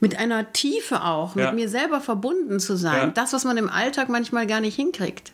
Mit 0.00 0.18
einer 0.18 0.52
Tiefe 0.52 1.02
auch, 1.02 1.36
Ja. 1.36 1.46
mit 1.46 1.54
mir 1.54 1.68
selber 1.68 2.00
verbunden 2.00 2.60
zu 2.60 2.76
sein. 2.76 2.98
Ja. 3.00 3.06
Das, 3.08 3.32
was 3.32 3.44
man 3.44 3.56
im 3.56 3.68
Alltag 3.70 4.08
manchmal 4.08 4.46
gar 4.46 4.60
nicht 4.60 4.76
hinkriegt. 4.76 5.32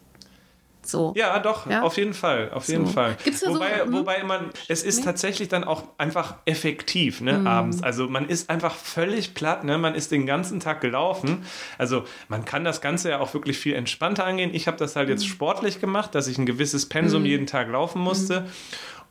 So. 0.85 1.12
Ja, 1.16 1.38
doch, 1.38 1.70
Ja? 1.70 1.83
auf 1.83 1.96
jeden 1.96 2.12
Fall, 2.12 2.51
auf 2.53 2.66
jeden 2.66 2.87
So. 2.87 2.92
Fall. 2.92 3.16
Gibt's 3.22 3.38
da 3.40 3.46
so- 3.51 3.55
wobei, 3.55 3.83
wobei 3.87 4.25
man, 4.25 4.51
es 4.66 4.83
ist 4.83 5.05
tatsächlich 5.05 5.48
dann 5.48 5.62
auch 5.62 5.85
einfach 5.96 6.35
effektiv, 6.44 7.20
ne, 7.20 7.37
Hm. 7.37 7.46
abends. 7.46 7.83
Also 7.85 8.09
man 8.09 8.29
ist 8.29 8.51
einfach 8.51 8.75
völlig 8.75 9.33
platt, 9.35 9.62
ne, 9.62 9.79
man 9.79 9.94
ist 9.94 10.11
den 10.11 10.27
ganzen 10.27 10.59
Tag 10.59 10.81
gelaufen. 10.81 11.44
Also 11.79 12.03
man 12.29 12.44
kann 12.44 12.64
das 12.64 12.81
Ganze 12.81 13.11
ja 13.11 13.20
auch 13.20 13.33
wirklich 13.33 13.59
viel 13.59 13.75
entspannter 13.77 14.25
angehen. 14.25 14.51
Ich 14.53 14.66
habe 14.66 14.77
das 14.77 14.96
halt 14.96 15.09
jetzt 15.09 15.25
sportlich 15.25 15.81
gemacht, 15.81 16.16
dass 16.16 16.27
ich 16.27 16.37
ein 16.38 16.46
gewisses 16.46 16.88
Pensum 16.88 17.25
jeden 17.27 17.46
Tag 17.46 17.68
laufen 17.70 18.01
musste. 18.03 18.46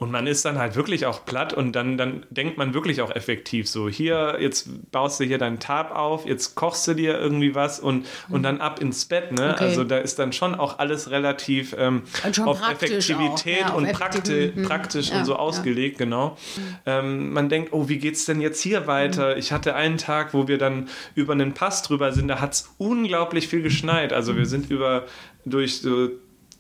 Und 0.02 0.10
man 0.10 0.26
ist 0.26 0.46
dann 0.46 0.58
halt 0.58 0.76
wirklich 0.76 1.06
auch 1.06 1.26
platt 1.26 1.54
und 1.54 1.74
dann, 1.74 1.96
dann 1.96 2.26
denkt 2.32 2.58
man 2.58 2.74
wirklich 2.74 3.04
auch 3.04 3.16
effektiv 3.16 3.70
so, 3.70 3.88
hier, 3.88 4.38
jetzt 4.40 4.92
baust 4.92 5.20
du 5.20 5.26
hier 5.26 5.38
deinen 5.38 5.60
Tab 5.60 5.96
auf, 5.96 6.26
jetzt 6.26 6.56
kochst 6.56 6.88
du 6.88 6.96
dir 6.96 7.20
irgendwie 7.20 7.54
was 7.54 7.80
und, 7.80 8.08
und 8.28 8.42
dann 8.42 8.62
ab 8.62 8.82
ins 8.82 9.06
Bett. 9.06 9.32
Ne? 9.32 9.52
Okay. 9.54 9.64
Also 9.64 9.84
da 9.84 10.00
ist 10.00 10.18
dann 10.18 10.34
schon 10.34 10.56
auch 10.56 10.80
alles 10.80 11.12
relativ 11.12 11.76
ähm, 11.78 12.02
auf 12.44 12.68
Effektivität 12.68 13.60
ja, 13.60 13.68
auf 13.68 13.76
und 13.76 13.86
Effektiv- 13.86 14.00
prakti 14.00 14.54
mhm. 14.56 14.64
praktisch 14.64 15.12
Ja, 15.12 15.20
und 15.20 15.26
so 15.26 15.34
ja. 15.34 15.38
ausgelegt, 15.38 16.00
genau. 16.00 16.36
Ähm, 16.88 17.32
man 17.32 17.50
denkt, 17.50 17.72
oh, 17.72 17.88
wie 17.88 18.00
geht's 18.00 18.26
denn 18.26 18.42
jetzt 18.42 18.60
hier 18.60 18.88
weiter? 18.88 19.38
Ich 19.38 19.52
hatte 19.52 19.76
einen 19.76 19.98
Tag, 19.98 20.34
wo 20.34 20.48
wir 20.48 20.58
dann 20.58 20.90
über 21.14 21.34
einen 21.34 21.54
Pass 21.54 21.84
drüber 21.84 22.12
sind, 22.12 22.28
da 22.28 22.42
hat 22.42 22.54
es 22.54 22.74
unglaublich 22.80 23.48
viel 23.48 23.62
geschneit. 23.62 24.14
Also 24.14 24.36
wir 24.36 24.48
sind 24.48 24.72
über 24.72 25.06
durch 25.46 25.82
so 25.82 26.10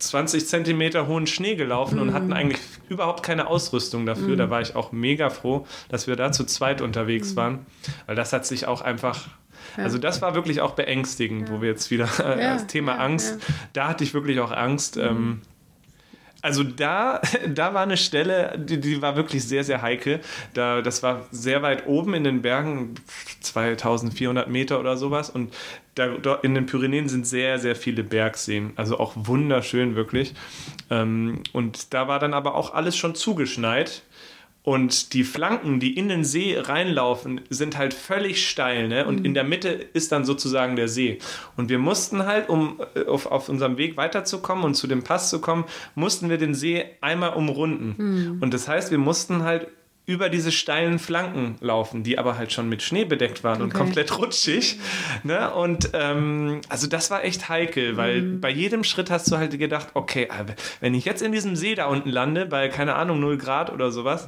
20 0.01 0.47
Zentimeter 0.47 1.07
hohen 1.07 1.27
Schnee 1.27 1.55
gelaufen 1.55 1.99
und 1.99 2.13
hatten 2.13 2.33
eigentlich 2.33 2.59
überhaupt 2.89 3.23
keine 3.23 3.47
Ausrüstung 3.47 4.05
dafür. 4.05 4.35
Da 4.35 4.49
war 4.49 4.61
ich 4.61 4.75
auch 4.75 4.91
mega 4.91 5.29
froh, 5.29 5.65
dass 5.89 6.07
wir 6.07 6.15
da 6.15 6.31
zu 6.31 6.45
zweit 6.45 6.81
unterwegs 6.81 7.35
waren, 7.35 7.65
weil 8.07 8.15
das 8.15 8.33
hat 8.33 8.45
sich 8.45 8.67
auch 8.67 8.81
einfach. 8.81 9.27
Also 9.77 9.97
das 9.97 10.21
war 10.21 10.35
wirklich 10.35 10.59
auch 10.59 10.71
beängstigend, 10.71 11.49
wo 11.49 11.61
wir 11.61 11.69
jetzt 11.69 11.91
wieder 11.91 12.09
äh, 12.19 12.41
Ja, 12.41 12.53
das 12.53 12.67
Thema 12.67 12.93
ja, 12.93 12.99
Angst, 12.99 13.37
da 13.73 13.87
hatte 13.87 14.03
ich 14.03 14.13
wirklich 14.13 14.39
auch 14.39 14.51
Angst. 14.51 14.97
Ähm, 14.97 15.41
also 16.41 16.63
da, 16.63 17.21
da 17.47 17.73
war 17.73 17.83
eine 17.83 17.97
Stelle, 17.97 18.57
die, 18.57 18.79
die 18.79 19.01
war 19.01 19.15
wirklich 19.15 19.43
sehr, 19.47 19.63
sehr 19.63 19.81
heikel. 19.81 20.21
Da, 20.53 20.81
das 20.81 21.03
war 21.03 21.27
sehr 21.31 21.61
weit 21.61 21.87
oben 21.87 22.13
in 22.13 22.23
den 22.23 22.41
Bergen, 22.41 22.95
2400 23.41 24.49
Meter 24.49 24.79
oder 24.79 24.97
sowas. 24.97 25.29
Und 25.29 25.53
da, 26.07 26.35
in 26.35 26.55
den 26.55 26.65
Pyrenäen 26.65 27.09
sind 27.09 27.25
sehr, 27.25 27.59
sehr 27.59 27.75
viele 27.75 28.03
Bergseen. 28.03 28.73
Also 28.75 28.99
auch 28.99 29.13
wunderschön, 29.15 29.95
wirklich. 29.95 30.33
Ähm, 30.89 31.41
und 31.53 31.93
da 31.93 32.07
war 32.07 32.19
dann 32.19 32.33
aber 32.33 32.55
auch 32.55 32.73
alles 32.73 32.95
schon 32.95 33.15
zugeschneit. 33.15 34.03
Und 34.63 35.13
die 35.13 35.23
Flanken, 35.23 35.79
die 35.79 35.97
in 35.97 36.07
den 36.07 36.23
See 36.23 36.55
reinlaufen, 36.55 37.41
sind 37.49 37.79
halt 37.79 37.95
völlig 37.95 38.47
steil. 38.47 38.87
Ne? 38.87 39.07
Und 39.07 39.25
in 39.25 39.33
der 39.33 39.43
Mitte 39.43 39.69
ist 39.69 40.11
dann 40.11 40.23
sozusagen 40.23 40.75
der 40.75 40.87
See. 40.87 41.17
Und 41.57 41.69
wir 41.69 41.79
mussten 41.79 42.27
halt, 42.27 42.47
um 42.47 42.79
äh, 42.93 43.05
auf, 43.05 43.25
auf 43.25 43.49
unserem 43.49 43.77
Weg 43.77 43.97
weiterzukommen 43.97 44.63
und 44.63 44.75
zu 44.75 44.85
dem 44.85 45.03
Pass 45.03 45.31
zu 45.31 45.41
kommen, 45.41 45.65
mussten 45.95 46.29
wir 46.29 46.37
den 46.37 46.53
See 46.53 46.85
einmal 47.01 47.33
umrunden. 47.33 48.37
Und 48.39 48.53
das 48.53 48.67
heißt, 48.67 48.91
wir 48.91 48.99
mussten 48.99 49.43
halt 49.43 49.67
über 50.07 50.29
diese 50.29 50.51
steilen 50.51 50.99
Flanken 50.99 51.55
laufen, 51.61 52.03
die 52.03 52.17
aber 52.17 52.37
halt 52.37 52.51
schon 52.51 52.67
mit 52.67 52.81
Schnee 52.81 53.05
bedeckt 53.05 53.43
waren 53.43 53.61
und 53.61 53.69
Okay. 53.69 53.77
komplett 53.77 54.17
rutschig. 54.17 54.79
Ne? 55.23 55.51
Und 55.53 55.91
ähm, 55.93 56.61
also 56.69 56.87
das 56.87 57.11
war 57.11 57.23
echt 57.23 57.49
heikel, 57.49 57.97
weil 57.97 58.21
bei 58.21 58.49
jedem 58.49 58.83
Schritt 58.83 59.09
hast 59.11 59.31
du 59.31 59.37
halt 59.37 59.57
gedacht, 59.57 59.89
okay, 59.93 60.27
aber 60.29 60.55
wenn 60.79 60.93
ich 60.95 61.05
jetzt 61.05 61.21
in 61.21 61.31
diesem 61.31 61.55
See 61.55 61.75
da 61.75 61.85
unten 61.85 62.09
lande, 62.09 62.45
bei 62.45 62.67
keine 62.67 62.95
Ahnung 62.95 63.19
0 63.19 63.37
Grad 63.37 63.71
oder 63.71 63.91
sowas, 63.91 64.27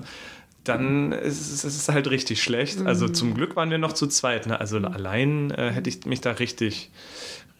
dann 0.64 1.12
ist 1.12 1.42
es, 1.42 1.64
es 1.66 1.76
ist 1.76 1.90
halt 1.90 2.10
richtig 2.10 2.42
schlecht. 2.42 2.86
Also 2.86 3.10
zum 3.10 3.34
Glück 3.34 3.56
waren 3.58 3.70
wir 3.70 3.78
noch 3.80 3.92
zu 3.94 4.08
zweit. 4.08 4.48
Ne? 4.48 4.58
Also 4.60 4.78
allein 4.78 5.52
äh, 5.52 5.72
hätte 5.72 5.90
ich 5.90 6.06
mich 6.06 6.22
da 6.22 6.32
richtig, 6.32 6.92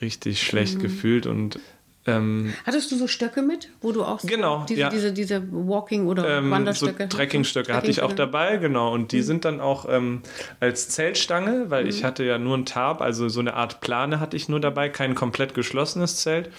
richtig 0.02 0.42
schlecht 0.44 0.80
gefühlt 0.80 1.26
und 1.26 1.60
ähm, 2.06 2.54
Hattest 2.66 2.92
du 2.92 2.98
so 2.98 3.08
Stöcke 3.08 3.42
mit, 3.42 3.70
wo 3.82 3.92
du 3.92 4.04
auch 4.04 4.20
so 4.20 4.28
Genau, 4.28 4.66
diese, 4.68 4.82
ja. 4.82 4.90
diese, 4.90 5.14
diese 5.14 5.42
Walking- 5.52 6.08
oder 6.08 6.38
ähm, 6.38 6.46
so 6.46 6.52
Wanderstöcke? 6.52 7.08
Trekkingstöcke 7.10 7.74
hatte 7.74 7.90
ich 7.90 8.02
auch 8.02 8.12
dabei, 8.14 8.58
genau. 8.58 8.92
Und 8.94 9.12
die 9.14 9.22
sind 9.22 9.46
dann 9.46 9.60
auch 9.62 9.86
ähm, 9.90 10.22
als 10.60 10.90
Zeltstange, 10.90 11.70
weil 11.70 11.84
Mhm. 11.84 11.90
ich 11.90 12.04
hatte 12.04 12.24
ja 12.24 12.38
nur 12.38 12.58
ein 12.58 12.66
Tarp, 12.66 13.02
also 13.02 13.30
so 13.30 13.40
eine 13.40 13.54
Art 13.54 13.80
Plane 13.82 14.20
hatte 14.20 14.36
ich 14.36 14.50
nur 14.50 14.60
dabei, 14.60 14.90
kein 14.90 15.16
komplett 15.16 15.54
geschlossenes 15.54 16.18
Zelt. 16.18 16.50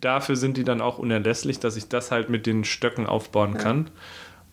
Dafür 0.00 0.36
sind 0.36 0.56
die 0.56 0.64
dann 0.64 0.80
auch 0.80 0.98
unerlässlich, 0.98 1.58
dass 1.58 1.76
ich 1.76 1.88
das 1.88 2.10
halt 2.10 2.30
mit 2.30 2.46
den 2.46 2.64
Stöcken 2.64 3.06
aufbauen 3.06 3.58
kann. 3.58 3.90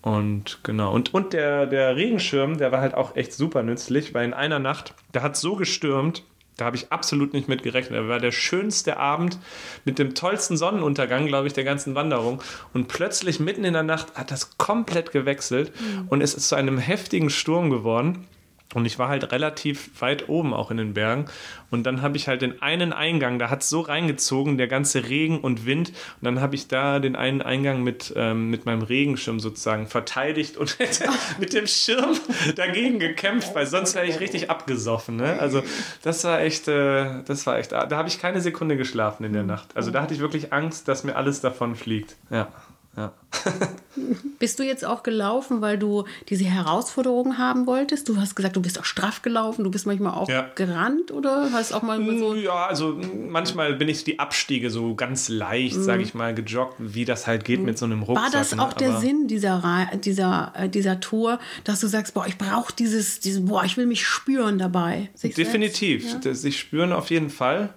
Und 0.02 0.60
genau. 0.64 0.92
Und, 0.94 1.14
und 1.14 1.32
der, 1.32 1.66
der 1.66 1.96
Regenschirm, 1.96 2.58
der 2.58 2.74
war 2.74 2.82
halt 2.82 2.94
auch 2.94 3.16
echt 3.16 3.32
super 3.32 3.64
nützlich, 3.64 4.14
weil 4.14 4.26
in 4.26 4.34
einer 4.34 4.60
Nacht, 4.60 4.94
da 5.14 5.22
hat 5.22 5.38
so 5.38 5.56
gestürmt, 5.56 6.24
da 6.58 6.66
habe 6.66 6.76
ich 6.76 6.92
absolut 6.92 7.34
nicht 7.34 7.48
mit 7.48 7.64
gerechnet. 7.64 8.00
Da 8.00 8.08
war 8.08 8.20
der 8.20 8.32
schönste 8.32 8.98
Abend 8.98 9.40
mit 9.86 10.00
dem 10.00 10.14
tollsten 10.14 10.58
Sonnenuntergang, 10.58 11.26
glaube 11.26 11.48
ich, 11.48 11.54
der 11.54 11.64
ganzen 11.64 11.96
Wanderung. 11.96 12.42
Und 12.74 12.88
plötzlich 12.88 13.40
mitten 13.40 13.64
in 13.64 13.74
der 13.74 13.84
Nacht 13.84 14.16
hat 14.16 14.32
das 14.32 14.58
komplett 14.58 15.12
gewechselt 15.12 15.72
und 16.10 16.22
es 16.22 16.34
ist 16.34 16.50
zu 16.50 16.56
einem 16.56 16.78
heftigen 16.78 17.30
Sturm 17.30 17.70
geworden. 17.70 18.28
Und 18.74 18.86
ich 18.86 19.00
war 19.00 19.10
halt 19.10 19.32
relativ 19.32 19.90
weit 20.02 20.30
oben 20.30 20.54
auch 20.54 20.72
in 20.72 20.78
den 20.78 20.94
Bergen. 20.94 21.26
Und 21.70 21.84
dann 21.84 22.02
habe 22.02 22.18
ich 22.18 22.28
halt 22.28 22.42
den 22.42 22.62
einen 22.62 22.94
Eingang, 22.94 23.40
da 23.40 23.50
hat 23.50 23.64
es 23.64 23.70
so 23.70 23.82
reingezogen, 23.82 24.58
der 24.58 24.68
ganze 24.68 25.10
Regen 25.10 25.40
und 25.40 25.66
Wind. 25.66 25.90
Und 25.90 26.26
dann 26.26 26.42
habe 26.42 26.56
ich 26.56 26.68
da 26.68 27.00
den 27.00 27.16
einen 27.16 27.42
Eingang 27.42 27.84
mit, 27.84 28.14
ähm, 28.16 28.50
mit 28.50 28.66
meinem 28.66 28.84
Regenschirm 28.84 29.40
sozusagen 29.40 29.88
verteidigt 29.88 30.58
und 30.58 30.78
mit 31.40 31.54
dem 31.54 31.68
Schirm 31.68 32.16
dagegen 32.56 33.00
gekämpft, 33.00 33.56
weil 33.56 33.66
sonst 33.66 33.96
wäre 33.96 34.06
ich 34.06 34.20
richtig 34.20 34.50
abgesoffen. 34.50 35.16
Ne? 35.16 35.40
Also 35.40 35.64
das 36.04 36.24
war 36.24 36.42
echt, 36.42 36.68
äh, 36.68 37.24
das 37.26 37.46
war 37.48 37.58
echt, 37.58 37.72
da 37.72 37.90
habe 37.92 38.08
ich 38.08 38.20
keine 38.20 38.42
Sekunde 38.42 38.78
geschlafen 38.78 39.24
in 39.24 39.34
der 39.34 39.44
Nacht. 39.44 39.76
Also 39.76 39.92
da 39.92 40.02
hatte 40.02 40.14
ich 40.14 40.20
wirklich 40.20 40.54
Angst, 40.54 40.88
dass 40.88 41.04
mir 41.04 41.16
alles 41.16 41.42
davon 41.42 41.76
fliegt. 41.76 42.16
Ja. 42.30 42.50
Ja. 42.96 43.14
bist 44.40 44.60
du 44.60 44.64
jetzt 44.64 44.86
auch 44.86 45.04
gelaufen, 45.04 45.62
weil 45.62 45.78
du 45.78 46.06
diese 46.30 46.46
Herausforderungen 46.46 47.38
haben 47.38 47.66
wolltest? 47.66 48.08
Du 48.08 48.18
hast 48.18 48.36
gesagt, 48.36 48.56
du 48.56 48.62
bist 48.62 48.80
auch 48.80 48.86
straff 48.86 49.22
gelaufen, 49.22 49.64
du 49.64 49.72
bist 49.72 49.88
manchmal 49.88 50.14
auch 50.14 50.30
ja. 50.30 50.50
gerannt 50.56 51.12
oder 51.12 51.52
hast 51.52 51.74
auch 51.74 51.82
mal 51.82 52.00
so. 52.20 52.36
Ja, 52.36 52.68
also 52.68 53.00
manchmal 53.30 53.74
bin 53.76 53.90
ich 53.90 54.04
die 54.04 54.20
Abstiege 54.20 54.70
so 54.70 54.94
ganz 54.96 55.30
leicht, 55.30 55.78
mhm. 55.78 55.84
sage 55.84 56.04
ich 56.04 56.14
mal, 56.14 56.36
gejoggt, 56.36 56.76
wie 56.78 57.06
das 57.06 57.26
halt 57.26 57.46
geht 57.46 57.60
mhm. 57.60 57.66
mit 57.66 57.78
so 57.78 57.86
einem 57.86 58.04
Rucksack. 58.04 58.26
War 58.26 58.32
das 58.32 58.56
ne? 58.56 58.62
auch 58.62 58.72
ne? 58.72 58.76
der 58.80 58.98
Sinn 58.98 59.28
dieser, 59.28 59.90
dieser, 59.96 60.54
äh, 60.56 60.70
dieser 60.70 61.00
Tour, 61.00 61.40
dass 61.64 61.80
du 61.80 61.88
sagst, 61.88 62.14
boah, 62.14 62.28
ich 62.28 62.38
brauche 62.38 62.74
dieses, 62.74 63.20
dieses, 63.20 63.44
boah, 63.44 63.64
ich 63.64 63.78
will 63.78 63.88
mich 63.88 64.06
spüren 64.06 64.60
dabei? 64.60 65.10
Definitiv, 65.24 66.18
ja? 66.24 66.34
sich 66.34 66.60
spüren 66.60 66.94
auf 66.94 67.10
jeden 67.10 67.30
Fall. 67.30 67.74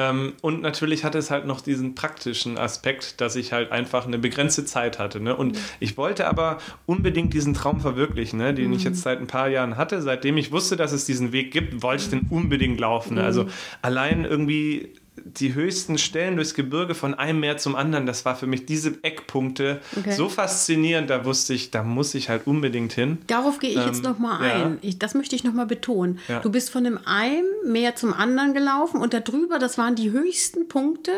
Ähm, 0.00 0.32
und 0.40 0.62
natürlich 0.62 1.04
hatte 1.04 1.18
es 1.18 1.30
halt 1.30 1.46
noch 1.46 1.60
diesen 1.60 1.94
praktischen 1.94 2.56
Aspekt, 2.56 3.20
dass 3.20 3.36
ich 3.36 3.52
halt 3.52 3.70
einfach 3.70 4.06
eine 4.06 4.18
begrenzte 4.18 4.64
Zeit 4.64 4.98
hatte. 4.98 5.20
Ne? 5.20 5.36
Und 5.36 5.56
mhm. 5.56 5.60
ich 5.78 5.98
wollte 5.98 6.26
aber 6.26 6.58
unbedingt 6.86 7.34
diesen 7.34 7.52
Traum 7.52 7.80
verwirklichen, 7.80 8.38
ne? 8.38 8.54
den 8.54 8.68
mhm. 8.68 8.76
ich 8.76 8.84
jetzt 8.84 9.02
seit 9.02 9.20
ein 9.20 9.26
paar 9.26 9.48
Jahren 9.48 9.76
hatte. 9.76 10.00
Seitdem 10.00 10.38
ich 10.38 10.52
wusste, 10.52 10.76
dass 10.76 10.92
es 10.92 11.04
diesen 11.04 11.32
Weg 11.32 11.52
gibt, 11.52 11.82
wollte 11.82 12.04
ich 12.04 12.10
den 12.10 12.28
unbedingt 12.30 12.80
laufen. 12.80 13.16
Ne? 13.16 13.24
Also 13.24 13.44
mhm. 13.44 13.48
allein 13.82 14.24
irgendwie 14.24 14.94
die 15.24 15.54
höchsten 15.54 15.98
Stellen 15.98 16.36
durchs 16.36 16.54
Gebirge 16.54 16.94
von 16.94 17.14
einem 17.14 17.40
Meer 17.40 17.56
zum 17.56 17.76
anderen, 17.76 18.06
das 18.06 18.24
war 18.24 18.36
für 18.36 18.46
mich 18.46 18.66
diese 18.66 18.98
Eckpunkte 19.02 19.80
okay. 19.96 20.12
so 20.12 20.28
faszinierend, 20.28 21.10
da 21.10 21.24
wusste 21.24 21.54
ich, 21.54 21.70
da 21.70 21.82
muss 21.82 22.14
ich 22.14 22.28
halt 22.28 22.46
unbedingt 22.46 22.92
hin. 22.92 23.18
Darauf 23.26 23.58
gehe 23.58 23.70
ich 23.70 23.76
ähm, 23.76 23.86
jetzt 23.86 24.02
nochmal 24.02 24.48
ja. 24.48 24.66
ein. 24.66 24.78
Ich, 24.82 24.98
das 24.98 25.14
möchte 25.14 25.36
ich 25.36 25.44
nochmal 25.44 25.66
betonen. 25.66 26.18
Ja. 26.28 26.40
Du 26.40 26.50
bist 26.50 26.70
von 26.70 26.84
dem 26.84 26.98
einen 27.04 27.46
Meer 27.64 27.96
zum 27.96 28.12
anderen 28.12 28.54
gelaufen 28.54 29.00
und 29.00 29.14
darüber, 29.14 29.58
das 29.58 29.78
waren 29.78 29.94
die 29.94 30.10
höchsten 30.10 30.68
Punkte 30.68 31.12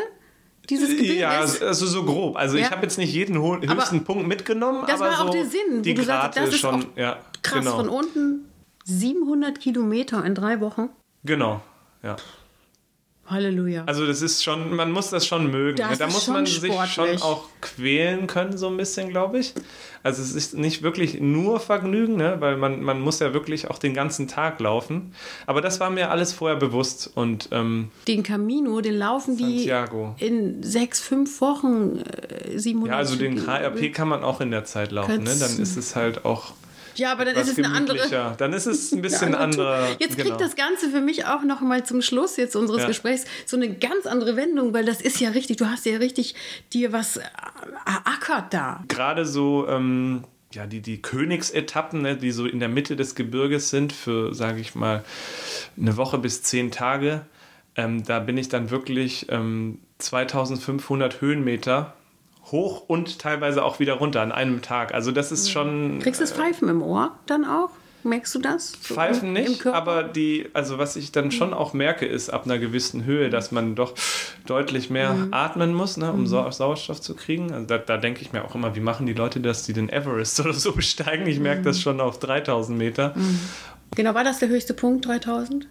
dieses 0.69 0.89
Gebirges? 0.89 1.17
Ja, 1.17 1.29
also 1.67 1.85
so 1.85 2.03
grob. 2.03 2.37
Also 2.37 2.57
ja. 2.57 2.65
ich 2.65 2.71
habe 2.71 2.83
jetzt 2.83 2.97
nicht 2.97 3.13
jeden 3.13 3.41
höchsten 3.41 3.69
aber 3.69 4.05
Punkt 4.05 4.27
mitgenommen, 4.27 4.83
das 4.87 5.01
aber 5.01 5.09
war 5.09 5.17
so 5.17 5.23
auch 5.23 5.29
der 5.29 5.45
Sinn, 5.45 5.83
die 5.83 5.93
du 5.93 6.03
Grate 6.03 6.39
sagst, 6.39 6.53
das 6.53 6.59
schon, 6.59 6.81
ist 6.81 6.87
ja, 6.95 7.19
krass, 7.41 7.59
genau. 7.59 7.77
von 7.77 7.89
unten 7.89 8.45
700 8.85 9.59
Kilometer 9.59 10.23
in 10.23 10.35
drei 10.35 10.61
Wochen. 10.61 10.89
Genau, 11.23 11.61
ja. 12.01 12.15
Halleluja. 13.25 13.83
Also 13.85 14.05
das 14.05 14.21
ist 14.21 14.43
schon, 14.43 14.75
man 14.75 14.91
muss 14.91 15.09
das 15.09 15.25
schon 15.25 15.49
mögen. 15.49 15.77
Das 15.77 15.97
da 15.97 16.07
muss 16.07 16.27
man 16.27 16.45
sich 16.45 16.73
schon 16.87 17.21
auch 17.21 17.45
quälen 17.61 18.27
können, 18.27 18.57
so 18.57 18.67
ein 18.67 18.75
bisschen, 18.75 19.09
glaube 19.09 19.39
ich. 19.39 19.53
Also 20.03 20.21
es 20.21 20.35
ist 20.35 20.55
nicht 20.55 20.83
wirklich 20.83 21.21
nur 21.21 21.61
Vergnügen, 21.61 22.17
ne? 22.17 22.35
weil 22.39 22.57
man, 22.57 22.83
man 22.83 22.99
muss 22.99 23.19
ja 23.19 23.33
wirklich 23.33 23.69
auch 23.69 23.79
den 23.79 23.93
ganzen 23.93 24.27
Tag 24.27 24.59
laufen. 24.59 25.13
Aber 25.47 25.61
das 25.61 25.79
war 25.79 25.89
mir 25.89 26.11
alles 26.11 26.33
vorher 26.33 26.57
bewusst. 26.57 27.09
Und, 27.15 27.47
ähm, 27.53 27.89
den 28.09 28.23
Camino, 28.23 28.81
den 28.81 28.95
laufen 28.95 29.37
Santiago. 29.37 30.15
die 30.19 30.25
in 30.25 30.61
sechs, 30.61 30.99
fünf 30.99 31.39
Wochen, 31.39 31.99
äh, 31.99 32.59
700 32.59 32.91
Ja, 32.91 32.97
also 32.97 33.15
den 33.15 33.47
HRP 33.47 33.93
kann 33.93 34.09
man 34.09 34.23
auch 34.25 34.41
in 34.41 34.51
der 34.51 34.65
Zeit 34.65 34.91
laufen. 34.91 35.23
Ne? 35.23 35.35
Dann 35.39 35.59
ist 35.59 35.77
es 35.77 35.95
halt 35.95 36.25
auch 36.25 36.51
ja, 36.95 37.11
aber 37.11 37.25
dann 37.25 37.35
ist 37.35 37.49
es 37.49 37.57
eine 37.57 37.69
andere. 37.75 38.35
Dann 38.37 38.53
ist 38.53 38.65
es 38.65 38.91
ein 38.91 39.01
bisschen 39.03 39.35
andere. 39.35 39.87
Jetzt 39.99 40.15
kriegt 40.15 40.25
genau. 40.25 40.37
das 40.37 40.55
Ganze 40.55 40.89
für 40.89 41.01
mich 41.01 41.25
auch 41.25 41.43
noch 41.43 41.61
mal 41.61 41.85
zum 41.85 42.01
Schluss 42.01 42.37
jetzt 42.37 42.55
unseres 42.55 42.81
ja. 42.81 42.87
Gesprächs 42.87 43.25
so 43.45 43.57
eine 43.57 43.73
ganz 43.73 44.05
andere 44.05 44.35
Wendung, 44.35 44.73
weil 44.73 44.85
das 44.85 45.01
ist 45.01 45.19
ja 45.19 45.29
richtig, 45.29 45.57
du 45.57 45.67
hast 45.67 45.85
ja 45.85 45.97
richtig 45.97 46.35
dir 46.73 46.93
was 46.93 47.17
erackert 47.85 48.53
da. 48.53 48.83
Gerade 48.87 49.25
so. 49.25 49.67
Ähm, 49.67 50.23
ja, 50.53 50.67
die, 50.67 50.81
die 50.81 51.01
Königsetappen, 51.01 52.03
ne, 52.03 52.15
die 52.15 52.29
so 52.29 52.45
in 52.45 52.59
der 52.59 52.69
Mitte 52.69 52.95
des 52.95 53.15
Gebirges 53.15 53.71
sind, 53.71 53.91
für, 53.91 54.35
sage 54.35 54.61
ich 54.61 54.75
mal, 54.75 55.03
eine 55.75 55.97
Woche 55.97 56.19
bis 56.19 56.43
zehn 56.43 56.69
Tage. 56.69 57.25
Ähm, 57.75 58.03
da 58.03 58.19
bin 58.19 58.37
ich 58.37 58.49
dann 58.49 58.69
wirklich 58.69 59.25
ähm, 59.29 59.79
2500 59.97 61.21
Höhenmeter 61.21 61.95
hoch 62.51 62.83
und 62.87 63.19
teilweise 63.19 63.63
auch 63.63 63.79
wieder 63.79 63.93
runter 63.93 64.21
an 64.21 64.31
einem 64.31 64.61
Tag. 64.61 64.93
Also 64.93 65.11
das 65.11 65.31
ist 65.31 65.51
schon. 65.51 65.99
Kriegst 65.99 66.19
du 66.19 66.23
das 66.23 66.33
Pfeifen 66.33 66.69
im 66.69 66.81
Ohr 66.81 67.11
dann 67.25 67.45
auch? 67.45 67.69
Merkst 68.05 68.35
du 68.35 68.39
das? 68.39 68.73
So 68.81 68.95
Pfeifen 68.95 69.31
nicht, 69.31 69.65
aber 69.65 70.03
die, 70.03 70.49
also 70.53 70.77
was 70.77 70.97
ich 70.97 71.13
dann 71.13 71.31
schon 71.31 71.53
auch 71.53 71.73
merke, 71.73 72.05
ist 72.05 72.29
ab 72.29 72.43
einer 72.45 72.59
gewissen 72.59 73.05
Höhe, 73.05 73.29
dass 73.29 73.51
man 73.51 73.75
doch 73.75 73.93
deutlich 74.45 74.89
mehr 74.89 75.13
mhm. 75.13 75.33
atmen 75.33 75.73
muss, 75.73 75.95
ne, 75.95 76.11
um 76.11 76.21
mhm. 76.21 76.27
Sauerstoff 76.27 76.99
zu 76.99 77.15
kriegen. 77.15 77.53
Also 77.53 77.65
da, 77.65 77.77
da 77.77 77.97
denke 77.97 78.21
ich 78.21 78.33
mir 78.33 78.43
auch 78.43 78.55
immer, 78.55 78.75
wie 78.75 78.81
machen 78.81 79.05
die 79.05 79.13
Leute 79.13 79.39
das, 79.39 79.63
die 79.63 79.73
den 79.73 79.87
Everest 79.89 80.39
oder 80.41 80.53
so 80.53 80.73
besteigen? 80.73 81.27
Ich 81.27 81.39
merke 81.39 81.61
mhm. 81.61 81.65
das 81.65 81.79
schon 81.79 82.01
auf 82.01 82.19
3000 82.19 82.77
Meter. 82.77 83.13
Mhm. 83.15 83.39
Genau, 83.95 84.13
war 84.13 84.23
das 84.23 84.39
der 84.39 84.49
höchste 84.49 84.73
Punkt, 84.73 85.05
3000? 85.05 85.67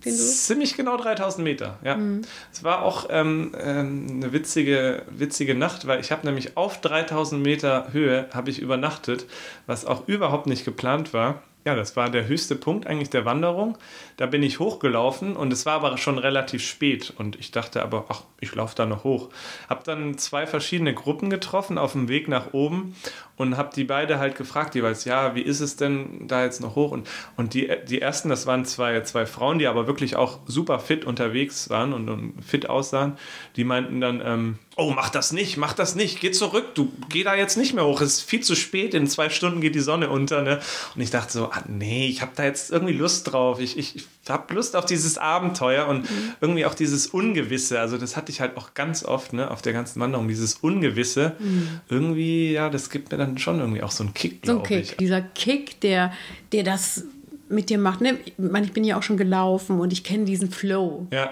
Ziemlich 0.00 0.76
genau 0.76 0.96
3000 0.96 1.42
Meter, 1.44 1.78
ja. 1.82 1.96
Mhm. 1.96 2.22
Es 2.52 2.62
war 2.62 2.82
auch 2.82 3.06
ähm, 3.10 3.54
ähm, 3.58 4.06
eine 4.10 4.32
witzige, 4.32 5.02
witzige 5.10 5.54
Nacht, 5.54 5.86
weil 5.86 6.00
ich 6.00 6.12
habe 6.12 6.26
nämlich 6.26 6.56
auf 6.56 6.80
3000 6.80 7.42
Meter 7.42 7.92
Höhe 7.92 8.28
habe 8.32 8.50
ich 8.50 8.60
übernachtet, 8.60 9.26
was 9.66 9.84
auch 9.84 10.06
überhaupt 10.06 10.46
nicht 10.46 10.64
geplant 10.64 11.12
war. 11.12 11.42
Ja, 11.64 11.74
das 11.74 11.96
war 11.96 12.08
der 12.10 12.26
höchste 12.28 12.54
Punkt 12.54 12.86
eigentlich 12.86 13.10
der 13.10 13.24
Wanderung. 13.24 13.76
Da 14.18 14.26
bin 14.26 14.42
ich 14.42 14.58
hochgelaufen 14.58 15.36
und 15.36 15.52
es 15.52 15.64
war 15.64 15.74
aber 15.74 15.96
schon 15.96 16.18
relativ 16.18 16.66
spät 16.66 17.14
und 17.16 17.38
ich 17.38 17.52
dachte 17.52 17.84
aber, 17.84 18.06
ach, 18.08 18.22
ich 18.40 18.52
laufe 18.52 18.74
da 18.74 18.84
noch 18.84 19.04
hoch. 19.04 19.28
Hab 19.68 19.84
dann 19.84 20.18
zwei 20.18 20.44
verschiedene 20.44 20.92
Gruppen 20.92 21.30
getroffen 21.30 21.78
auf 21.78 21.92
dem 21.92 22.08
Weg 22.08 22.26
nach 22.26 22.52
oben 22.52 22.96
und 23.36 23.56
habe 23.56 23.70
die 23.72 23.84
beide 23.84 24.18
halt 24.18 24.34
gefragt 24.34 24.74
jeweils, 24.74 25.04
ja, 25.04 25.36
wie 25.36 25.42
ist 25.42 25.60
es 25.60 25.76
denn 25.76 26.26
da 26.26 26.42
jetzt 26.42 26.60
noch 26.60 26.74
hoch? 26.74 26.90
Und, 26.90 27.08
und 27.36 27.54
die, 27.54 27.70
die 27.88 28.00
ersten, 28.00 28.28
das 28.28 28.48
waren 28.48 28.64
zwei, 28.64 29.00
zwei 29.02 29.24
Frauen, 29.24 29.60
die 29.60 29.68
aber 29.68 29.86
wirklich 29.86 30.16
auch 30.16 30.40
super 30.46 30.80
fit 30.80 31.04
unterwegs 31.04 31.70
waren 31.70 31.92
und, 31.92 32.08
und 32.08 32.44
fit 32.44 32.68
aussahen, 32.68 33.16
die 33.54 33.62
meinten 33.62 34.00
dann, 34.00 34.20
ähm, 34.24 34.58
oh, 34.74 34.90
mach 34.90 35.10
das 35.10 35.30
nicht, 35.30 35.56
mach 35.58 35.74
das 35.74 35.94
nicht, 35.94 36.20
geh 36.20 36.32
zurück, 36.32 36.74
du 36.74 36.90
geh 37.08 37.22
da 37.22 37.36
jetzt 37.36 37.56
nicht 37.56 37.72
mehr 37.72 37.84
hoch, 37.84 38.00
es 38.00 38.14
ist 38.14 38.22
viel 38.22 38.40
zu 38.40 38.56
spät, 38.56 38.94
in 38.94 39.06
zwei 39.06 39.30
Stunden 39.30 39.60
geht 39.60 39.76
die 39.76 39.80
Sonne 39.80 40.10
unter. 40.10 40.42
Ne? 40.42 40.58
Und 40.96 41.00
ich 41.00 41.10
dachte 41.10 41.32
so, 41.32 41.52
ah, 41.52 41.62
nee, 41.68 42.08
ich 42.08 42.20
habe 42.20 42.32
da 42.34 42.42
jetzt 42.42 42.72
irgendwie 42.72 42.94
Lust 42.94 43.32
drauf, 43.32 43.60
ich, 43.60 43.78
ich 43.78 44.07
habe 44.28 44.52
Lust 44.54 44.76
auf 44.76 44.84
dieses 44.84 45.18
Abenteuer 45.18 45.86
und 45.86 46.02
mhm. 46.02 46.34
irgendwie 46.40 46.66
auch 46.66 46.74
dieses 46.74 47.06
Ungewisse, 47.06 47.80
also 47.80 47.98
das 47.98 48.16
hatte 48.16 48.30
ich 48.30 48.40
halt 48.40 48.56
auch 48.56 48.74
ganz 48.74 49.04
oft 49.04 49.32
ne, 49.32 49.50
auf 49.50 49.62
der 49.62 49.72
ganzen 49.72 50.00
Wanderung, 50.00 50.28
dieses 50.28 50.56
Ungewisse, 50.56 51.36
mhm. 51.38 51.80
irgendwie, 51.88 52.52
ja, 52.52 52.68
das 52.70 52.90
gibt 52.90 53.10
mir 53.10 53.18
dann 53.18 53.38
schon 53.38 53.60
irgendwie 53.60 53.82
auch 53.82 53.90
so 53.90 54.04
ein 54.04 54.14
Kick, 54.14 54.40
so 54.44 54.58
ein 54.58 54.62
Kick. 54.62 54.82
Ich. 54.82 54.96
Dieser 54.96 55.22
Kick, 55.22 55.80
der, 55.80 56.12
der 56.52 56.62
das 56.62 57.04
mit 57.48 57.70
dir 57.70 57.78
macht. 57.78 58.00
Ne? 58.00 58.18
Ich, 58.24 58.34
meine, 58.36 58.66
ich 58.66 58.72
bin 58.72 58.84
ja 58.84 58.98
auch 58.98 59.02
schon 59.02 59.16
gelaufen 59.16 59.80
und 59.80 59.92
ich 59.92 60.04
kenne 60.04 60.24
diesen 60.24 60.50
Flow. 60.50 61.06
Ja. 61.12 61.30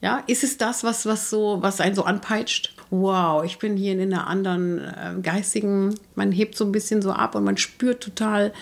Ja, 0.00 0.22
ist 0.28 0.44
es 0.44 0.56
das, 0.58 0.84
was, 0.84 1.06
was 1.06 1.28
so, 1.28 1.58
was 1.60 1.80
einen 1.80 1.96
so 1.96 2.04
anpeitscht? 2.04 2.72
Wow, 2.90 3.44
ich 3.44 3.58
bin 3.58 3.76
hier 3.76 3.92
in 3.94 4.00
einer 4.00 4.28
anderen 4.28 4.78
äh, 4.78 5.14
geistigen, 5.20 5.94
man 6.14 6.30
hebt 6.30 6.56
so 6.56 6.64
ein 6.64 6.70
bisschen 6.70 7.02
so 7.02 7.10
ab 7.10 7.34
und 7.34 7.42
man 7.42 7.56
spürt 7.56 8.00
total 8.00 8.52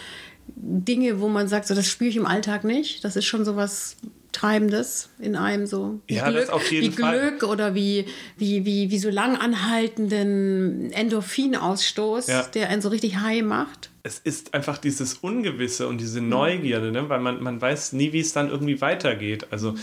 Dinge, 0.55 1.21
wo 1.21 1.29
man 1.29 1.49
sagt, 1.49 1.67
so 1.67 1.75
das 1.75 1.87
spüre 1.87 2.11
ich 2.11 2.17
im 2.17 2.27
Alltag 2.27 2.65
nicht. 2.65 3.05
Das 3.05 3.17
ist 3.17 3.25
schon 3.25 3.45
so 3.45 3.57
was 3.57 3.97
Treibendes 4.33 5.09
in 5.19 5.35
einem 5.35 5.67
so. 5.67 6.01
Wie 6.07 6.17
ja, 6.17 6.29
Glück, 6.29 6.49
wie 6.71 6.91
Glück 6.91 7.43
oder 7.43 7.75
wie, 7.75 8.05
wie, 8.37 8.67
wie, 8.67 8.91
wie 8.91 8.99
so 8.99 9.09
lang 9.09 9.37
anhaltenden 9.37 10.93
Endorphinausstoß, 10.93 12.27
ja. 12.27 12.43
der 12.43 12.69
einen 12.69 12.83
so 12.83 12.91
richtig 12.91 13.17
high 13.17 13.43
macht. 13.43 13.91
Es 14.03 14.19
ist 14.19 14.53
einfach 14.53 14.79
dieses 14.79 15.15
Ungewisse 15.15 15.89
und 15.89 15.99
diese 15.99 16.21
Neugierde, 16.21 16.93
ne? 16.93 17.09
weil 17.09 17.21
man, 17.21 17.43
man 17.43 17.61
weiß 17.61 17.95
nie, 17.95 18.13
wie 18.13 18.21
es 18.21 18.33
dann 18.33 18.51
irgendwie 18.51 18.81
weitergeht. 18.81 19.47
Also 19.51 19.75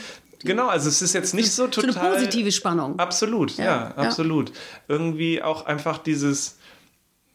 Genau, 0.44 0.68
also 0.68 0.90
es 0.90 1.02
ist 1.02 1.14
jetzt 1.14 1.34
nicht 1.34 1.52
so 1.52 1.68
total. 1.68 1.94
So 1.94 2.00
eine 2.00 2.16
positive 2.16 2.52
Spannung. 2.52 3.00
Absolut, 3.00 3.58
ja, 3.58 3.64
ja 3.64 3.88
absolut. 3.96 4.52
Irgendwie 4.88 5.42
auch 5.42 5.66
einfach 5.66 5.98
dieses, 5.98 6.58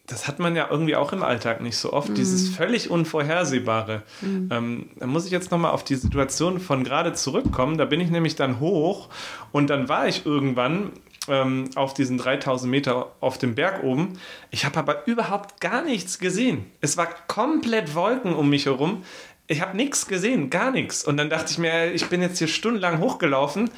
das 0.09 0.27
hat 0.27 0.39
man 0.39 0.57
ja 0.57 0.69
irgendwie 0.71 0.97
auch 0.97 1.13
im 1.13 1.23
Alltag 1.23 1.61
nicht 1.61 1.77
so 1.77 1.93
oft, 1.93 2.09
mhm. 2.09 2.15
dieses 2.15 2.49
völlig 2.49 2.91
Unvorhersehbare. 2.91 4.03
Mhm. 4.23 4.49
Ähm, 4.51 4.91
da 4.97 5.07
muss 5.07 5.27
ich 5.27 5.31
jetzt 5.31 5.51
nochmal 5.51 5.71
auf 5.71 5.85
die 5.85 5.97
Situation 5.97 6.61
von 6.61 6.83
gerade 6.83 7.13
zurückkommen. 7.13 7.77
Da 7.77 7.85
bin 7.85 8.01
ich 8.01 8.11
nämlich 8.11 8.35
dann 8.35 8.59
hoch 8.59 9.11
und 9.53 9.69
dann 9.69 9.89
war 9.89 10.09
ich 10.09 10.25
irgendwann 10.25 10.93
ähm, 11.29 11.69
auf 11.75 11.93
diesen 11.93 12.17
3000 12.17 12.71
Meter 12.71 13.13
auf 13.21 13.37
dem 13.37 13.55
Berg 13.55 13.85
oben. 13.85 14.19
Ich 14.51 14.65
habe 14.65 14.79
aber 14.79 15.07
überhaupt 15.07 15.61
gar 15.61 15.83
nichts 15.83 16.19
gesehen. 16.19 16.65
Es 16.81 16.97
war 16.97 17.09
komplett 17.27 17.95
Wolken 17.95 18.35
um 18.35 18.49
mich 18.49 18.65
herum. 18.65 19.05
Ich 19.47 19.61
habe 19.61 19.77
nichts 19.77 20.09
gesehen, 20.09 20.49
gar 20.49 20.71
nichts. 20.71 21.05
Und 21.05 21.19
dann 21.19 21.29
dachte 21.29 21.53
ich 21.53 21.59
mir, 21.59 21.93
ich 21.93 22.07
bin 22.07 22.23
jetzt 22.23 22.39
hier 22.39 22.49
stundenlang 22.49 22.99
hochgelaufen 22.99 23.71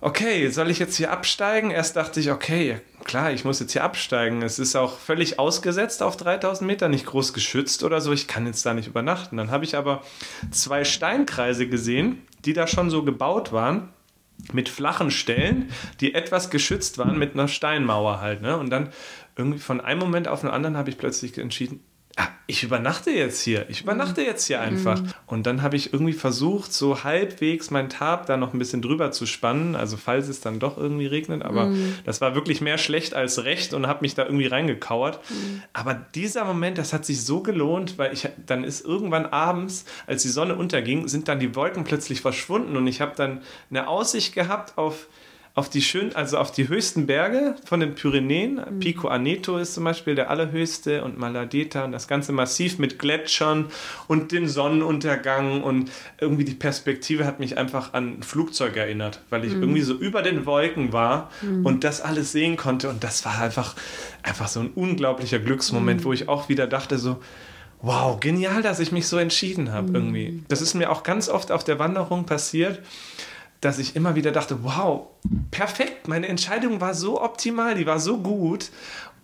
okay, 0.00 0.48
soll 0.48 0.70
ich 0.70 0.78
jetzt 0.78 0.96
hier 0.96 1.10
absteigen? 1.10 1.70
Erst 1.70 1.96
dachte 1.96 2.20
ich, 2.20 2.30
okay, 2.30 2.80
klar, 3.04 3.32
ich 3.32 3.44
muss 3.44 3.60
jetzt 3.60 3.72
hier 3.72 3.84
absteigen. 3.84 4.42
Es 4.42 4.58
ist 4.58 4.76
auch 4.76 4.98
völlig 4.98 5.38
ausgesetzt 5.38 6.02
auf 6.02 6.16
3000 6.16 6.66
Meter, 6.66 6.88
nicht 6.88 7.06
groß 7.06 7.32
geschützt 7.32 7.82
oder 7.82 8.00
so. 8.00 8.12
Ich 8.12 8.28
kann 8.28 8.46
jetzt 8.46 8.64
da 8.64 8.74
nicht 8.74 8.88
übernachten. 8.88 9.36
Dann 9.36 9.50
habe 9.50 9.64
ich 9.64 9.76
aber 9.76 10.02
zwei 10.50 10.84
Steinkreise 10.84 11.68
gesehen, 11.68 12.22
die 12.44 12.52
da 12.52 12.66
schon 12.66 12.90
so 12.90 13.02
gebaut 13.02 13.52
waren 13.52 13.88
mit 14.52 14.68
flachen 14.68 15.10
Stellen, 15.10 15.70
die 16.00 16.14
etwas 16.14 16.50
geschützt 16.50 16.98
waren 16.98 17.18
mit 17.18 17.34
einer 17.34 17.48
Steinmauer 17.48 18.20
halt. 18.20 18.40
Ne? 18.40 18.56
Und 18.56 18.70
dann 18.70 18.90
irgendwie 19.36 19.58
von 19.58 19.80
einem 19.80 19.98
Moment 19.98 20.28
auf 20.28 20.42
den 20.42 20.50
anderen 20.50 20.76
habe 20.76 20.90
ich 20.90 20.98
plötzlich 20.98 21.36
entschieden, 21.38 21.80
ah, 22.18 22.28
ich 22.46 22.62
übernachte 22.64 23.10
jetzt 23.10 23.42
hier, 23.42 23.66
ich 23.68 23.82
übernachte 23.82 24.22
jetzt 24.22 24.46
hier 24.46 24.60
einfach. 24.60 25.00
Mhm. 25.00 25.12
Und 25.26 25.46
dann 25.46 25.62
habe 25.62 25.76
ich 25.76 25.92
irgendwie 25.92 26.12
versucht, 26.12 26.72
so 26.72 27.04
halbwegs 27.04 27.70
mein 27.70 27.88
Tab 27.88 28.26
da 28.26 28.36
noch 28.36 28.52
ein 28.52 28.58
bisschen 28.58 28.82
drüber 28.82 29.10
zu 29.12 29.24
spannen, 29.24 29.76
also 29.76 29.96
falls 29.96 30.28
es 30.28 30.40
dann 30.40 30.58
doch 30.58 30.76
irgendwie 30.76 31.06
regnet, 31.06 31.42
aber 31.42 31.66
mhm. 31.66 31.94
das 32.04 32.20
war 32.20 32.34
wirklich 32.34 32.60
mehr 32.60 32.78
schlecht 32.78 33.14
als 33.14 33.44
recht 33.44 33.72
und 33.72 33.86
habe 33.86 34.00
mich 34.02 34.14
da 34.14 34.24
irgendwie 34.24 34.46
reingekauert. 34.46 35.20
Mhm. 35.30 35.62
Aber 35.72 35.94
dieser 35.94 36.44
Moment, 36.44 36.78
das 36.78 36.92
hat 36.92 37.06
sich 37.06 37.24
so 37.24 37.42
gelohnt, 37.42 37.98
weil 37.98 38.12
ich 38.12 38.28
dann 38.44 38.64
ist 38.64 38.84
irgendwann 38.84 39.26
abends, 39.26 39.84
als 40.06 40.22
die 40.22 40.28
Sonne 40.28 40.56
unterging, 40.56 41.08
sind 41.08 41.28
dann 41.28 41.38
die 41.38 41.54
Wolken 41.54 41.84
plötzlich 41.84 42.20
verschwunden 42.20 42.76
und 42.76 42.86
ich 42.86 43.00
habe 43.00 43.12
dann 43.16 43.42
eine 43.70 43.88
Aussicht 43.88 44.34
gehabt 44.34 44.76
auf 44.76 45.06
auf 45.58 45.68
die 45.68 45.82
schön, 45.82 46.14
also 46.14 46.38
auf 46.38 46.52
die 46.52 46.68
höchsten 46.68 47.08
Berge 47.08 47.56
von 47.64 47.80
den 47.80 47.96
Pyrenäen. 47.96 48.54
Mhm. 48.54 48.78
Pico 48.78 49.08
Aneto 49.08 49.58
ist 49.58 49.74
zum 49.74 49.82
Beispiel 49.82 50.14
der 50.14 50.30
allerhöchste 50.30 51.02
und 51.02 51.18
Maladeta 51.18 51.84
und 51.84 51.90
das 51.90 52.06
ganze 52.06 52.30
Massiv 52.30 52.78
mit 52.78 53.00
Gletschern 53.00 53.66
und 54.06 54.30
den 54.30 54.46
Sonnenuntergang 54.46 55.64
und 55.64 55.90
irgendwie 56.20 56.44
die 56.44 56.54
Perspektive 56.54 57.26
hat 57.26 57.40
mich 57.40 57.58
einfach 57.58 57.92
an 57.92 58.18
ein 58.18 58.22
Flugzeug 58.22 58.76
erinnert, 58.76 59.20
weil 59.30 59.44
ich 59.44 59.52
mhm. 59.52 59.62
irgendwie 59.62 59.80
so 59.80 59.94
über 59.94 60.22
den 60.22 60.46
Wolken 60.46 60.92
war 60.92 61.28
mhm. 61.42 61.66
und 61.66 61.82
das 61.82 62.02
alles 62.02 62.30
sehen 62.30 62.56
konnte 62.56 62.88
und 62.88 63.02
das 63.02 63.24
war 63.24 63.40
einfach, 63.40 63.74
einfach 64.22 64.46
so 64.46 64.60
ein 64.60 64.70
unglaublicher 64.76 65.40
Glücksmoment, 65.40 66.02
mhm. 66.02 66.04
wo 66.04 66.12
ich 66.12 66.28
auch 66.28 66.48
wieder 66.48 66.68
dachte 66.68 66.98
so, 66.98 67.18
wow, 67.82 68.20
genial, 68.20 68.62
dass 68.62 68.78
ich 68.78 68.92
mich 68.92 69.08
so 69.08 69.18
entschieden 69.18 69.72
habe 69.72 69.88
mhm. 69.88 69.94
irgendwie. 69.96 70.44
Das 70.46 70.62
ist 70.62 70.74
mir 70.74 70.88
auch 70.92 71.02
ganz 71.02 71.28
oft 71.28 71.50
auf 71.50 71.64
der 71.64 71.80
Wanderung 71.80 72.26
passiert 72.26 72.80
dass 73.60 73.78
ich 73.78 73.96
immer 73.96 74.14
wieder 74.14 74.30
dachte, 74.30 74.62
wow, 74.62 75.08
perfekt, 75.50 76.08
meine 76.08 76.28
Entscheidung 76.28 76.80
war 76.80 76.94
so 76.94 77.20
optimal, 77.20 77.74
die 77.74 77.86
war 77.86 77.98
so 77.98 78.18
gut 78.18 78.70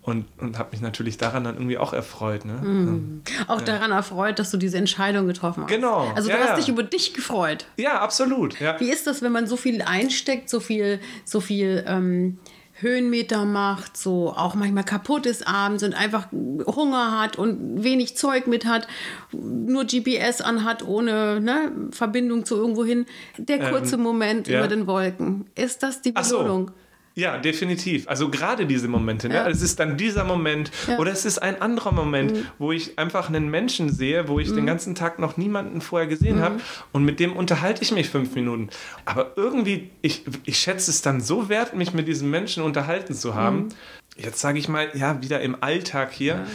und, 0.05 0.27
und 0.37 0.59
habe 0.59 0.69
mich 0.71 0.81
natürlich 0.81 1.17
daran 1.17 1.43
dann 1.43 1.55
irgendwie 1.55 1.77
auch 1.77 1.91
erfreut. 1.91 2.45
Ne? 2.45 2.53
Mhm. 2.53 3.21
Auch 3.47 3.59
ja. 3.59 3.65
daran 3.65 3.91
erfreut, 3.91 4.37
dass 4.37 4.51
du 4.51 4.57
diese 4.57 4.77
Entscheidung 4.77 5.25
getroffen 5.25 5.63
hast. 5.63 5.69
Genau. 5.69 6.11
Also 6.15 6.29
du 6.29 6.35
ja, 6.35 6.41
hast 6.41 6.49
ja. 6.49 6.55
dich 6.57 6.69
über 6.69 6.83
dich 6.83 7.13
gefreut. 7.13 7.65
Ja, 7.77 8.01
absolut. 8.01 8.59
Wie 8.59 8.91
ist 8.91 9.07
das, 9.07 9.21
wenn 9.21 9.31
man 9.31 9.47
so 9.47 9.57
viel 9.57 9.81
einsteckt, 9.81 10.49
so 10.49 10.59
viel, 10.59 10.99
so 11.23 11.39
viel 11.41 11.83
ähm, 11.87 12.37
Höhenmeter 12.79 13.45
macht, 13.45 13.95
so 13.95 14.33
auch 14.35 14.53
manchmal 14.53 14.83
kaputt 14.83 15.25
ist 15.25 15.47
abends 15.47 15.81
und 15.83 15.93
einfach 15.93 16.27
Hunger 16.31 17.19
hat 17.19 17.37
und 17.37 17.83
wenig 17.83 18.17
Zeug 18.17 18.47
mit 18.47 18.65
hat, 18.65 18.87
nur 19.31 19.85
GPS 19.85 20.41
anhat, 20.41 20.85
ohne 20.85 21.39
ne, 21.39 21.71
Verbindung 21.91 22.43
zu 22.43 22.55
irgendwo 22.55 22.83
hin. 22.83 23.05
Der 23.37 23.71
kurze 23.71 23.95
ähm, 23.95 24.01
Moment 24.01 24.47
ja. 24.47 24.59
über 24.59 24.67
den 24.67 24.87
Wolken. 24.87 25.49
Ist 25.55 25.83
das 25.83 26.01
die 26.01 26.11
Belohnung? 26.11 26.67
So. 26.67 26.73
Ja, 27.15 27.37
definitiv. 27.37 28.09
Also 28.09 28.29
gerade 28.29 28.65
diese 28.65 28.89
Momente. 28.89 29.29
Ne? 29.29 29.35
Ja. 29.35 29.47
Es 29.47 29.61
ist 29.61 29.79
dann 29.79 29.95
dieser 29.95 30.25
Moment 30.25 30.69
ja. 30.85 30.97
oder 30.97 31.13
es 31.13 31.23
ist 31.23 31.39
ein 31.39 31.61
anderer 31.61 31.93
Moment, 31.93 32.33
mhm. 32.33 32.47
wo 32.59 32.73
ich 32.73 32.99
einfach 32.99 33.29
einen 33.29 33.49
Menschen 33.49 33.89
sehe, 33.89 34.27
wo 34.27 34.39
ich 34.39 34.49
mhm. 34.49 34.55
den 34.57 34.65
ganzen 34.65 34.95
Tag 34.95 35.17
noch 35.17 35.37
niemanden 35.37 35.79
vorher 35.79 36.07
gesehen 36.07 36.37
mhm. 36.37 36.41
habe 36.41 36.59
und 36.91 37.05
mit 37.05 37.21
dem 37.21 37.33
unterhalte 37.37 37.81
ich 37.83 37.93
mich 37.93 38.09
fünf 38.09 38.35
Minuten. 38.35 38.69
Aber 39.05 39.31
irgendwie, 39.37 39.91
ich, 40.01 40.23
ich 40.43 40.59
schätze 40.59 40.91
es 40.91 41.01
dann 41.01 41.21
so 41.21 41.47
wert, 41.47 41.73
mich 41.73 41.93
mit 41.93 42.07
diesem 42.09 42.29
Menschen 42.29 42.63
unterhalten 42.63 43.13
zu 43.13 43.33
haben. 43.33 43.57
Mhm. 43.57 43.69
Jetzt 44.17 44.39
sage 44.39 44.59
ich 44.59 44.69
mal, 44.69 44.89
ja, 44.93 45.21
wieder 45.21 45.41
im 45.41 45.61
Alltag 45.61 46.11
hier. 46.13 46.45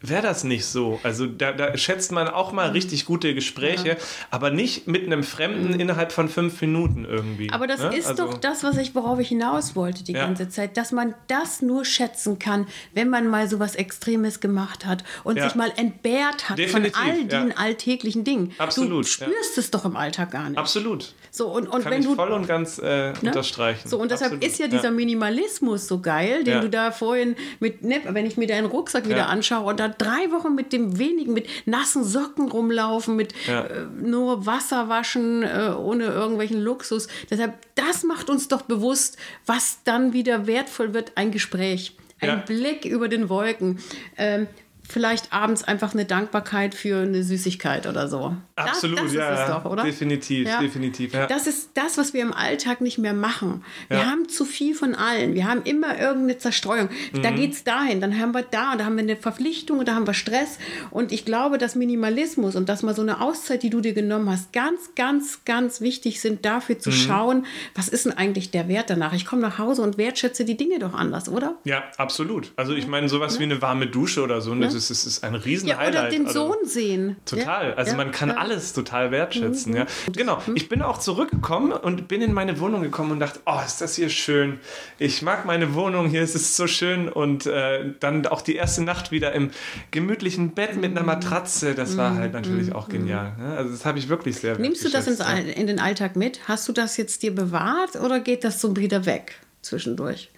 Wäre 0.00 0.22
das 0.22 0.44
nicht 0.44 0.64
so. 0.64 1.00
Also 1.02 1.26
da, 1.26 1.52
da, 1.52 1.76
schätzt 1.76 2.12
man 2.12 2.28
auch 2.28 2.52
mal 2.52 2.70
richtig 2.70 3.04
gute 3.04 3.34
Gespräche, 3.34 3.88
ja. 3.88 3.96
aber 4.30 4.50
nicht 4.50 4.86
mit 4.86 5.04
einem 5.04 5.24
Fremden 5.24 5.74
mhm. 5.74 5.80
innerhalb 5.80 6.12
von 6.12 6.28
fünf 6.28 6.60
Minuten 6.60 7.04
irgendwie. 7.04 7.50
Aber 7.50 7.66
das 7.66 7.80
ne? 7.80 7.96
ist 7.96 8.06
also, 8.06 8.26
doch 8.26 8.38
das, 8.38 8.62
was 8.62 8.76
ich, 8.76 8.94
worauf 8.94 9.18
ich 9.18 9.28
hinaus 9.28 9.74
wollte 9.74 10.04
die 10.04 10.12
ja. 10.12 10.24
ganze 10.24 10.48
Zeit, 10.48 10.76
dass 10.76 10.92
man 10.92 11.14
das 11.26 11.62
nur 11.62 11.84
schätzen 11.84 12.38
kann, 12.38 12.68
wenn 12.94 13.10
man 13.10 13.26
mal 13.26 13.48
so 13.48 13.58
was 13.58 13.74
Extremes 13.74 14.38
gemacht 14.38 14.86
hat 14.86 15.02
und 15.24 15.36
ja. 15.36 15.44
sich 15.44 15.56
mal 15.56 15.72
entbehrt 15.76 16.48
hat 16.48 16.58
Definitiv, 16.58 16.96
von 16.96 17.08
all 17.08 17.24
den 17.24 17.56
alltäglichen 17.56 18.22
Dingen. 18.22 18.54
Absolut. 18.58 19.04
Du 19.04 19.08
spürst 19.08 19.58
es 19.58 19.72
doch 19.72 19.84
im 19.84 19.96
Alltag 19.96 20.30
gar 20.30 20.48
nicht. 20.48 20.58
Absolut. 20.58 21.12
So, 21.32 21.48
und, 21.48 21.66
und 21.68 21.82
kann 21.82 21.92
wenn 21.92 22.00
ich 22.00 22.06
du, 22.06 22.14
voll 22.14 22.30
und 22.30 22.46
ganz 22.46 22.78
äh, 22.78 22.84
ne? 22.84 23.14
unterstreichen. 23.22 23.88
So, 23.88 23.98
und 23.98 24.10
deshalb 24.10 24.32
Absolut. 24.32 24.52
ist 24.52 24.60
ja 24.60 24.68
dieser 24.68 24.90
Minimalismus 24.92 25.88
so 25.88 26.00
geil, 26.00 26.44
den 26.44 26.60
du 26.60 26.70
da 26.70 26.92
vorhin 26.92 27.36
mit, 27.58 27.82
ne, 27.82 28.00
wenn 28.08 28.26
ich 28.26 28.36
mir 28.36 28.46
deinen 28.46 28.66
Rucksack 28.66 29.08
wieder 29.08 29.28
anschaue 29.28 29.64
und 29.64 29.80
da 29.88 29.94
drei 29.96 30.30
Wochen 30.30 30.54
mit 30.54 30.72
dem 30.72 30.98
wenigen, 30.98 31.32
mit 31.32 31.48
nassen 31.66 32.04
Socken 32.04 32.48
rumlaufen, 32.48 33.16
mit 33.16 33.34
ja. 33.46 33.64
äh, 33.64 33.86
nur 34.00 34.46
Wasser 34.46 34.88
waschen, 34.88 35.42
äh, 35.42 35.72
ohne 35.76 36.04
irgendwelchen 36.04 36.60
Luxus. 36.60 37.08
Deshalb, 37.30 37.54
das 37.74 38.04
macht 38.04 38.30
uns 38.30 38.48
doch 38.48 38.62
bewusst, 38.62 39.16
was 39.46 39.82
dann 39.84 40.12
wieder 40.12 40.46
wertvoll 40.46 40.94
wird, 40.94 41.12
ein 41.16 41.30
Gespräch. 41.30 41.96
Ein 42.20 42.28
ja. 42.28 42.36
Blick 42.36 42.84
über 42.84 43.08
den 43.08 43.28
Wolken. 43.28 43.78
Ähm, 44.16 44.48
vielleicht 44.88 45.32
abends 45.32 45.64
einfach 45.64 45.92
eine 45.92 46.06
Dankbarkeit 46.06 46.74
für 46.74 47.02
eine 47.02 47.22
Süßigkeit 47.22 47.86
oder 47.86 48.08
so. 48.08 48.34
Absolut, 48.56 48.98
das, 48.98 49.04
das 49.06 49.14
ja. 49.14 49.32
Ist 49.32 49.40
es 49.40 49.54
doch, 49.54 49.64
oder? 49.66 49.82
Definitiv, 49.84 50.48
ja. 50.48 50.60
definitiv. 50.60 51.12
Ja. 51.12 51.26
Das 51.26 51.46
ist 51.46 51.70
das, 51.74 51.98
was 51.98 52.14
wir 52.14 52.22
im 52.22 52.32
Alltag 52.32 52.80
nicht 52.80 52.98
mehr 52.98 53.12
machen. 53.12 53.64
Wir 53.88 53.98
ja. 53.98 54.06
haben 54.06 54.28
zu 54.28 54.46
viel 54.46 54.74
von 54.74 54.94
allen. 54.94 55.34
Wir 55.34 55.46
haben 55.46 55.62
immer 55.64 55.98
irgendeine 55.98 56.38
Zerstreuung. 56.38 56.88
Mhm. 57.12 57.22
Da 57.22 57.30
geht 57.30 57.52
es 57.52 57.64
dahin, 57.64 58.00
dann 58.00 58.18
haben 58.18 58.32
wir 58.32 58.42
da 58.42 58.72
und 58.72 58.78
da 58.78 58.86
haben 58.86 58.96
wir 58.96 59.02
eine 59.02 59.16
Verpflichtung 59.16 59.78
und 59.78 59.88
da 59.88 59.94
haben 59.94 60.06
wir 60.06 60.14
Stress. 60.14 60.58
Und 60.90 61.12
ich 61.12 61.24
glaube, 61.26 61.58
dass 61.58 61.74
Minimalismus 61.74 62.56
und 62.56 62.68
dass 62.68 62.82
mal 62.82 62.94
so 62.94 63.02
eine 63.02 63.20
Auszeit, 63.20 63.62
die 63.62 63.70
du 63.70 63.80
dir 63.80 63.92
genommen 63.92 64.30
hast, 64.30 64.52
ganz, 64.54 64.94
ganz, 64.94 65.44
ganz 65.44 65.82
wichtig 65.82 66.20
sind, 66.20 66.46
dafür 66.46 66.78
zu 66.78 66.90
mhm. 66.90 66.94
schauen, 66.94 67.46
was 67.74 67.88
ist 67.88 68.06
denn 68.06 68.12
eigentlich 68.14 68.50
der 68.50 68.68
Wert 68.68 68.88
danach? 68.88 69.12
Ich 69.12 69.26
komme 69.26 69.42
nach 69.42 69.58
Hause 69.58 69.82
und 69.82 69.98
wertschätze 69.98 70.46
die 70.46 70.56
Dinge 70.56 70.78
doch 70.78 70.94
anders, 70.94 71.28
oder? 71.28 71.56
Ja, 71.64 71.84
absolut. 71.98 72.52
Also 72.56 72.72
ich 72.72 72.86
meine, 72.86 73.10
sowas 73.10 73.38
wie 73.38 73.44
eine 73.44 73.60
warme 73.60 73.86
Dusche 73.86 74.22
oder 74.22 74.40
so, 74.40 74.54
das 74.54 74.77
ist, 74.78 74.90
es 74.90 75.06
ist 75.06 75.24
ein 75.24 75.34
riesen 75.34 75.68
ja, 75.68 75.86
Oder 75.86 76.08
den 76.08 76.28
Sohn 76.28 76.56
also, 76.60 76.70
sehen. 76.70 77.16
Total. 77.24 77.74
Also 77.74 77.96
man 77.96 78.12
kann 78.12 78.30
alles 78.30 78.72
total 78.72 79.10
wertschätzen. 79.10 79.72
Mhm. 79.72 79.78
Ja. 79.78 79.86
Genau. 80.14 80.42
Ich 80.54 80.68
bin 80.68 80.82
auch 80.82 80.98
zurückgekommen 80.98 81.72
und 81.72 82.08
bin 82.08 82.22
in 82.22 82.32
meine 82.32 82.58
Wohnung 82.60 82.82
gekommen 82.82 83.12
und 83.12 83.20
dachte, 83.20 83.40
oh, 83.46 83.60
ist 83.64 83.80
das 83.80 83.96
hier 83.96 84.08
schön. 84.08 84.60
Ich 84.98 85.22
mag 85.22 85.44
meine 85.44 85.74
Wohnung 85.74 86.08
hier, 86.08 86.22
es 86.22 86.34
ist 86.34 86.56
so 86.56 86.66
schön. 86.66 87.08
Und 87.08 87.46
äh, 87.46 87.92
dann 88.00 88.26
auch 88.26 88.40
die 88.40 88.56
erste 88.56 88.82
Nacht 88.82 89.10
wieder 89.10 89.32
im 89.32 89.50
gemütlichen 89.90 90.50
Bett 90.50 90.76
mit 90.76 90.92
einer 90.92 91.02
Matratze. 91.02 91.74
Das 91.74 91.96
war 91.96 92.14
halt 92.14 92.32
natürlich 92.32 92.72
auch 92.72 92.88
genial. 92.88 93.32
Also 93.56 93.72
das 93.72 93.84
habe 93.84 93.98
ich 93.98 94.08
wirklich 94.08 94.36
sehr 94.36 94.58
Nimmst 94.58 94.84
du 94.84 94.88
das 94.88 95.06
ins, 95.06 95.20
in 95.54 95.66
den 95.66 95.80
Alltag 95.80 96.16
mit? 96.16 96.48
Hast 96.48 96.68
du 96.68 96.72
das 96.72 96.96
jetzt 96.96 97.22
dir 97.22 97.34
bewahrt 97.34 97.96
oder 97.96 98.20
geht 98.20 98.44
das 98.44 98.60
so 98.60 98.76
wieder 98.76 99.06
weg 99.06 99.40
zwischendurch? 99.62 100.30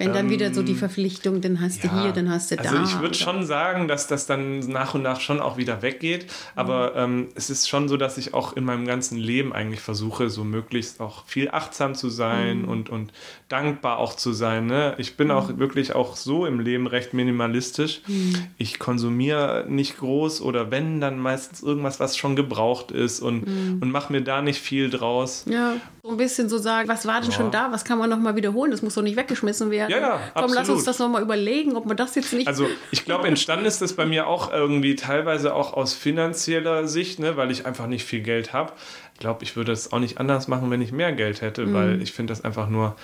Wenn 0.00 0.14
dann 0.14 0.30
wieder 0.30 0.54
so 0.54 0.62
die 0.62 0.72
ähm, 0.72 0.78
Verpflichtung, 0.78 1.42
dann 1.42 1.60
hast 1.60 1.84
ja, 1.84 1.90
du 1.90 2.00
hier, 2.00 2.12
dann 2.12 2.30
hast 2.30 2.50
du 2.50 2.56
da. 2.56 2.62
Also 2.62 2.82
ich 2.82 3.00
würde 3.00 3.14
schon 3.14 3.44
sagen, 3.44 3.86
dass 3.86 4.06
das 4.06 4.24
dann 4.24 4.60
nach 4.60 4.94
und 4.94 5.02
nach 5.02 5.20
schon 5.20 5.40
auch 5.40 5.58
wieder 5.58 5.82
weggeht. 5.82 6.26
Aber 6.56 6.92
mhm. 7.06 7.20
ähm, 7.20 7.28
es 7.34 7.50
ist 7.50 7.68
schon 7.68 7.86
so, 7.86 7.98
dass 7.98 8.16
ich 8.16 8.32
auch 8.32 8.56
in 8.56 8.64
meinem 8.64 8.86
ganzen 8.86 9.18
Leben 9.18 9.52
eigentlich 9.52 9.80
versuche, 9.80 10.30
so 10.30 10.42
möglichst 10.42 11.00
auch 11.00 11.26
viel 11.26 11.50
achtsam 11.50 11.94
zu 11.94 12.08
sein 12.08 12.62
mhm. 12.62 12.68
und, 12.68 12.88
und 12.88 13.12
dankbar 13.50 13.98
auch 13.98 14.16
zu 14.16 14.32
sein. 14.32 14.66
Ne? 14.66 14.94
Ich 14.96 15.18
bin 15.18 15.28
mhm. 15.28 15.34
auch 15.34 15.58
wirklich 15.58 15.94
auch 15.94 16.16
so 16.16 16.46
im 16.46 16.60
Leben 16.60 16.86
recht 16.86 17.12
minimalistisch. 17.12 18.00
Mhm. 18.06 18.36
Ich 18.56 18.78
konsumiere 18.78 19.66
nicht 19.68 19.98
groß 19.98 20.40
oder 20.40 20.70
wenn, 20.70 21.02
dann 21.02 21.18
meistens 21.18 21.62
irgendwas, 21.62 22.00
was 22.00 22.16
schon 22.16 22.36
gebraucht 22.36 22.90
ist 22.90 23.20
und, 23.20 23.46
mhm. 23.46 23.82
und 23.82 23.90
mache 23.90 24.12
mir 24.12 24.22
da 24.22 24.40
nicht 24.40 24.60
viel 24.60 24.88
draus. 24.88 25.44
Ja, 25.46 25.74
so 26.02 26.10
ein 26.10 26.16
bisschen 26.16 26.48
so 26.48 26.56
sagen, 26.56 26.88
was 26.88 27.06
war 27.06 27.20
denn 27.20 27.30
ja. 27.30 27.36
schon 27.36 27.50
da, 27.50 27.70
was 27.70 27.84
kann 27.84 27.98
man 27.98 28.08
nochmal 28.08 28.34
wiederholen? 28.34 28.70
Das 28.70 28.80
muss 28.80 28.94
doch 28.94 29.02
nicht 29.02 29.16
weggeschmissen 29.16 29.70
werden. 29.70 29.89
Ja, 29.90 29.98
ja, 29.98 30.20
Komm, 30.34 30.44
absolut. 30.44 30.54
lass 30.54 30.68
uns 30.68 30.84
das 30.84 30.98
nochmal 31.00 31.20
überlegen, 31.20 31.74
ob 31.74 31.84
man 31.84 31.96
das 31.96 32.14
jetzt 32.14 32.32
nicht. 32.32 32.46
Also, 32.46 32.68
ich 32.92 33.04
glaube, 33.04 33.26
entstanden 33.26 33.66
ist 33.66 33.82
das 33.82 33.94
bei 33.94 34.06
mir 34.06 34.28
auch 34.28 34.52
irgendwie 34.52 34.94
teilweise 34.94 35.52
auch 35.52 35.72
aus 35.72 35.94
finanzieller 35.94 36.86
Sicht, 36.86 37.18
ne, 37.18 37.36
weil 37.36 37.50
ich 37.50 37.66
einfach 37.66 37.88
nicht 37.88 38.04
viel 38.04 38.20
Geld 38.20 38.52
habe. 38.52 38.72
Ich 39.14 39.20
glaube, 39.20 39.42
ich 39.42 39.56
würde 39.56 39.72
es 39.72 39.92
auch 39.92 39.98
nicht 39.98 40.18
anders 40.18 40.46
machen, 40.46 40.70
wenn 40.70 40.80
ich 40.80 40.92
mehr 40.92 41.12
Geld 41.12 41.40
hätte, 41.42 41.66
mhm. 41.66 41.74
weil 41.74 42.02
ich 42.02 42.12
finde 42.12 42.30
das 42.30 42.44
einfach 42.44 42.68
nur 42.68 42.94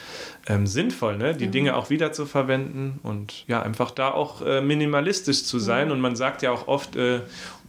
ähm, 0.46 0.66
sinnvoll, 0.66 1.18
ne? 1.18 1.34
die 1.34 1.48
mhm. 1.48 1.52
Dinge 1.52 1.76
auch 1.76 1.90
wieder 1.90 2.12
zu 2.12 2.24
verwenden 2.24 3.00
und 3.02 3.46
ja, 3.48 3.60
einfach 3.60 3.90
da 3.90 4.12
auch 4.12 4.40
äh, 4.40 4.60
minimalistisch 4.60 5.44
zu 5.44 5.58
sein. 5.58 5.88
Mhm. 5.88 5.92
Und 5.92 6.00
man 6.00 6.16
sagt 6.16 6.42
ja 6.42 6.52
auch 6.52 6.68
oft, 6.68 6.94
äh, 6.94 7.20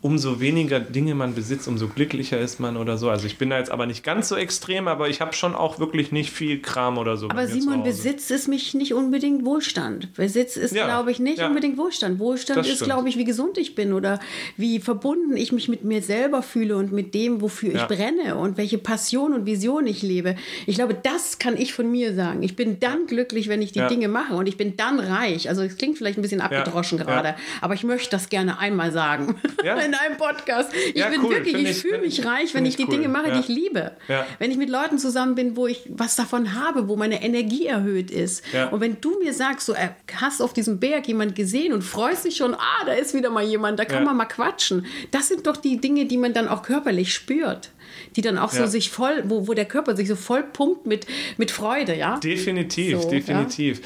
umso 0.02 0.40
weniger 0.40 0.80
Dinge 0.80 1.16
man 1.16 1.34
besitzt, 1.34 1.68
umso 1.68 1.88
glücklicher 1.88 2.40
ist 2.40 2.60
man 2.60 2.78
oder 2.78 2.98
so. 2.98 3.10
Also 3.10 3.26
ich 3.26 3.38
bin 3.38 3.50
da 3.50 3.58
jetzt 3.58 3.72
aber 3.72 3.86
nicht 3.86 4.04
ganz 4.04 4.30
so 4.30 4.36
extrem, 4.36 4.88
aber 4.88 5.10
ich 5.10 5.22
habe 5.22 5.34
schon 5.34 5.56
auch 5.56 5.80
wirklich 5.80 6.12
nicht 6.12 6.32
viel 6.32 6.62
Kram 6.62 6.98
oder 6.98 7.18
so. 7.18 7.30
Aber 7.30 7.48
Simon, 7.48 7.84
Besitz 7.84 8.30
ist 8.30 8.48
mich 8.48 8.74
nicht 8.74 8.94
unbedingt 8.94 9.46
Wohlstand. 9.46 10.14
Besitz 10.14 10.56
ist, 10.56 10.76
ja, 10.76 10.86
glaube 10.86 11.12
ich, 11.12 11.20
nicht 11.20 11.40
ja. 11.40 11.48
unbedingt 11.48 11.78
Wohlstand. 11.78 12.20
Wohlstand 12.20 12.60
das 12.60 12.68
ist, 12.68 12.84
glaube 12.84 13.10
ich, 13.10 13.18
wie 13.18 13.24
gesund 13.24 13.58
ich 13.58 13.76
bin 13.76 13.94
oder 13.94 14.20
wie 14.56 14.80
verbunden 14.80 15.36
ich 15.36 15.52
mich 15.52 15.68
mit 15.68 15.84
mir 15.84 16.02
selber 16.02 16.44
fühle 16.44 16.78
und 16.78 16.92
mit 16.92 17.14
dem, 17.14 17.42
wofür 17.42 17.74
ja. 17.74 17.82
ich 17.82 17.88
brenne 17.88 18.36
und 18.36 18.58
welche 18.58 18.78
Passion 18.78 19.34
und 19.34 19.46
Vision 19.46 19.88
ich 19.88 20.04
lebe. 20.04 20.36
Ich 20.66 20.76
glaube, 20.76 20.96
das 20.96 21.40
kann 21.40 21.58
ich 21.58 21.74
von 21.74 21.90
mir 21.90 22.14
sagen. 22.14 22.44
Ich 22.44 22.56
bin 22.56 22.80
dann 22.80 23.08
glücklich, 23.08 23.48
wenn 23.48 23.62
ich 23.62 23.72
die 23.72 23.86
Dinge 23.88 24.08
mache 24.08 24.36
und 24.36 24.48
ich 24.48 24.58
bin 24.58 24.78
dann 24.78 25.00
reich. 25.00 25.50
Also 25.50 25.64
es 25.64 25.78
klingt 25.78 25.98
vielleicht 25.98 26.20
ein 26.20 26.22
bisschen 26.22 26.42
abgedroschen 26.42 26.98
gerade, 26.98 27.36
aber 27.62 27.74
ich 27.74 27.84
möchte 27.84 28.12
das 28.12 28.30
gerne 28.30 28.60
einmal 28.60 28.92
sagen. 28.92 29.36
Ja, 29.64 29.76
in 29.88 29.96
einem 29.96 30.18
Podcast. 30.18 30.72
Ich 30.74 30.96
Ja, 30.96 31.10
bin 31.10 31.22
cool. 31.24 31.32
wirklich, 31.32 31.56
ich, 31.56 31.70
ich- 31.70 31.78
fühle 31.82 32.00
mich 32.00 32.26
reich, 32.26 32.54
wenn 32.54 32.66
ich 32.66 32.76
die 32.76 32.84
ich 32.84 32.90
Dinge 32.90 33.06
cool. 33.06 33.12
mache, 33.14 33.30
Ja. 33.30 33.34
die 33.36 33.40
ich 33.42 33.48
liebe. 33.48 33.92
Ja. 34.08 34.26
Wenn 34.40 34.52
ich 34.52 34.58
mit 34.58 34.70
Leuten 34.70 34.98
zusammen 35.00 35.36
bin, 35.36 35.56
wo 35.58 35.68
ich 35.68 35.84
was 35.90 36.16
davon 36.16 36.54
habe, 36.54 36.88
wo 36.88 36.96
meine 36.96 37.24
Energie 37.24 37.66
erhöht 37.66 38.12
ist. 38.12 38.44
Ja. 38.54 38.68
Und 38.70 38.82
wenn 38.82 39.02
du 39.02 39.20
mir 39.24 39.34
sagst, 39.34 39.66
so 39.66 39.74
äh, 39.74 39.90
hast 40.16 40.42
auf 40.42 40.54
diesem 40.54 40.80
Berg 40.80 41.08
jemand 41.08 41.36
gesehen 41.36 41.74
und 41.74 41.82
freust 41.84 42.26
dich 42.26 42.38
schon, 42.38 42.54
ah, 42.54 42.86
da 42.86 42.94
ist 42.94 43.14
wieder 43.14 43.30
mal 43.30 43.44
jemand, 43.44 43.80
da 43.80 43.86
kann 43.86 44.00
Ja. 44.00 44.06
man 44.06 44.18
mal 44.18 44.26
quatschen. 44.26 44.86
Das 45.12 45.28
sind 45.28 45.48
doch 45.48 45.58
die 45.58 45.80
Dinge, 45.82 46.06
die 46.06 46.18
man 46.18 46.34
dann 46.34 46.48
auch 46.48 46.62
körperlich 46.64 47.14
spürt. 47.14 47.72
Die 48.16 48.22
dann 48.22 48.38
auch 48.38 48.52
so 48.52 48.60
Ja. 48.64 48.68
sich 48.68 48.90
voll, 48.90 49.24
wo, 49.28 49.48
wo 49.48 49.54
der 49.54 49.66
Körper 49.66 49.96
sich 49.96 50.08
so 50.08 50.16
voll 50.16 50.44
pumpt 50.44 50.86
mit, 50.86 51.06
mit 51.38 51.52
Freude, 51.52 51.96
ja? 51.96 52.18
Definitiv, 52.20 53.02
So, 53.02 53.10
definitiv. 53.10 53.82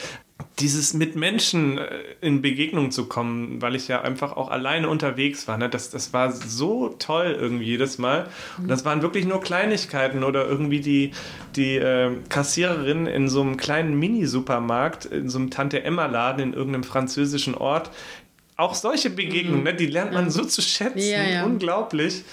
Dieses 0.60 0.94
mit 0.94 1.16
Menschen 1.16 1.78
äh, 1.78 1.88
in 2.22 2.42
Begegnung 2.42 2.92
zu 2.92 3.06
kommen, 3.06 3.62
weil 3.62 3.76
ich 3.76 3.88
ja 3.88 4.02
einfach 4.02 4.36
auch 4.38 4.50
alleine 4.50 4.90
unterwegs 4.90 5.48
war, 5.48 5.58
ne? 5.58 5.70
das, 5.70 5.90
das 5.90 6.14
war 6.14 6.32
so 6.32 6.90
toll 7.00 7.36
irgendwie 7.40 7.66
jedes 7.66 7.98
Mal. 7.98 8.28
Und 8.58 8.68
das 8.68 8.86
waren 8.86 9.02
wirklich 9.02 9.26
nur 9.26 9.42
Kleinigkeiten 9.42 10.24
oder 10.24 10.46
irgendwie 10.46 10.80
die, 10.80 11.12
die 11.56 11.76
äh, 11.76 12.12
Kassiererin 12.30 13.08
in 13.08 13.30
so 13.30 13.42
einem 13.42 13.58
kleinen 13.58 13.98
Mini-Supermarkt, 13.98 15.06
in 15.06 15.30
so 15.30 15.40
einem 15.40 15.50
Tante-Emma-Laden 15.50 16.42
in 16.42 16.54
irgendeinem 16.54 16.84
französischen 16.84 17.56
Ort. 17.56 17.92
Auch 18.58 18.76
solche 18.76 19.10
Begegnungen, 19.10 19.64
ne? 19.64 19.74
die 19.74 19.88
lernt 19.88 20.14
man 20.14 20.30
so 20.30 20.44
zu 20.46 20.62
schätzen. 20.62 21.00
Mhm. 21.00 21.04
Ja, 21.04 21.24
ja. 21.24 21.46
Unglaublich. 21.46 22.24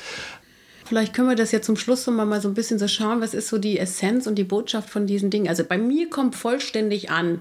Vielleicht 0.89 1.13
können 1.13 1.29
wir 1.29 1.37
das 1.37 1.53
ja 1.53 1.61
zum 1.61 1.77
Schluss 1.77 2.07
noch 2.07 2.15
mal, 2.15 2.25
mal 2.25 2.41
so 2.41 2.49
ein 2.49 2.55
bisschen 2.55 2.79
so 2.79 2.89
schauen, 2.89 3.21
was 3.21 3.35
ist 3.35 3.49
so 3.49 3.59
die 3.59 3.79
Essenz 3.79 4.27
und 4.27 4.37
die 4.37 4.45
Botschaft 4.45 4.89
von 4.89 5.07
diesen 5.07 5.29
Dingen. 5.29 5.47
Also 5.47 5.63
bei 5.63 5.77
mir 5.77 6.09
kommt 6.09 6.35
vollständig 6.35 7.11
an, 7.11 7.41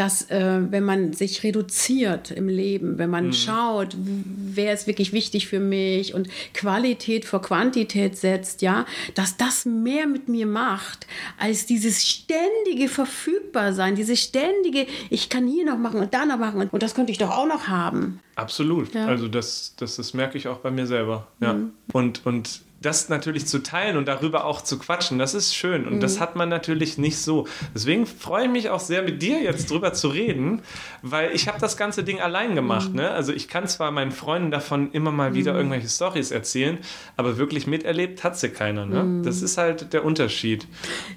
dass 0.00 0.30
äh, 0.30 0.60
wenn 0.70 0.82
man 0.84 1.12
sich 1.12 1.42
reduziert 1.42 2.30
im 2.30 2.48
Leben, 2.48 2.96
wenn 2.96 3.10
man 3.10 3.34
schaut, 3.34 3.94
w- 3.94 4.24
wer 4.54 4.72
ist 4.72 4.86
wirklich 4.86 5.12
wichtig 5.12 5.46
für 5.46 5.60
mich 5.60 6.14
und 6.14 6.28
Qualität 6.54 7.26
vor 7.26 7.42
Quantität 7.42 8.16
setzt, 8.16 8.62
ja, 8.62 8.86
dass 9.14 9.36
das 9.36 9.66
mehr 9.66 10.06
mit 10.06 10.28
mir 10.28 10.46
macht 10.46 11.06
als 11.38 11.66
dieses 11.66 12.02
ständige 12.08 12.88
Verfügbarsein, 12.88 13.94
dieses 13.94 14.20
ständige, 14.22 14.86
ich 15.10 15.28
kann 15.28 15.46
hier 15.46 15.66
noch 15.66 15.78
machen 15.78 16.00
und 16.00 16.14
da 16.14 16.24
noch 16.24 16.38
machen 16.38 16.60
und, 16.62 16.72
und 16.72 16.82
das 16.82 16.94
könnte 16.94 17.12
ich 17.12 17.18
doch 17.18 17.30
auch 17.30 17.46
noch 17.46 17.68
haben. 17.68 18.20
Absolut. 18.36 18.94
Ja. 18.94 19.02
Mhm. 19.02 19.08
Also 19.10 19.28
das, 19.28 19.74
das, 19.76 19.96
das 19.96 20.14
merke 20.14 20.38
ich 20.38 20.48
auch 20.48 20.58
bei 20.58 20.70
mir 20.70 20.86
selber. 20.86 21.26
Ja. 21.40 21.56
Und, 21.92 22.24
und 22.24 22.62
das 22.82 23.10
natürlich 23.10 23.46
zu 23.46 23.58
teilen 23.62 23.98
und 23.98 24.08
darüber 24.08 24.46
auch 24.46 24.62
zu 24.62 24.78
quatschen, 24.78 25.18
das 25.18 25.34
ist 25.34 25.54
schön. 25.54 25.86
Und 25.86 25.96
Mhm. 25.96 26.00
das 26.00 26.18
hat 26.18 26.34
man 26.34 26.48
natürlich 26.48 26.96
nicht 26.96 27.18
so. 27.18 27.46
Deswegen 27.74 28.06
freue 28.06 28.44
ich 28.46 28.50
mich 28.50 28.70
auch 28.70 28.80
sehr, 28.80 29.02
mit 29.02 29.20
dir 29.20 29.38
jetzt 29.42 29.70
drüber 29.70 29.92
zu 29.92 30.08
reden, 30.08 30.62
weil 31.02 31.30
ich 31.34 31.46
habe 31.46 31.60
das 31.60 31.76
ganze 31.76 32.04
Ding 32.04 32.20
allein 32.20 32.54
gemacht. 32.54 32.88
Mhm. 32.90 32.96
Ne? 32.96 33.10
Also 33.10 33.32
ich 33.34 33.48
kann 33.48 33.68
zwar 33.68 33.90
meinen 33.90 34.12
Freunden 34.12 34.50
davon 34.50 34.92
immer 34.92 35.12
mal 35.12 35.34
wieder 35.34 35.54
irgendwelche 35.54 35.88
Stories 35.90 36.30
erzählen, 36.30 36.78
aber 37.18 37.36
wirklich 37.36 37.66
miterlebt 37.66 38.24
hat 38.24 38.38
sie 38.38 38.48
keiner. 38.48 38.86
Ne? 38.86 39.20
Das 39.24 39.42
ist 39.42 39.58
halt 39.58 39.92
der 39.92 40.02
Unterschied. 40.04 40.66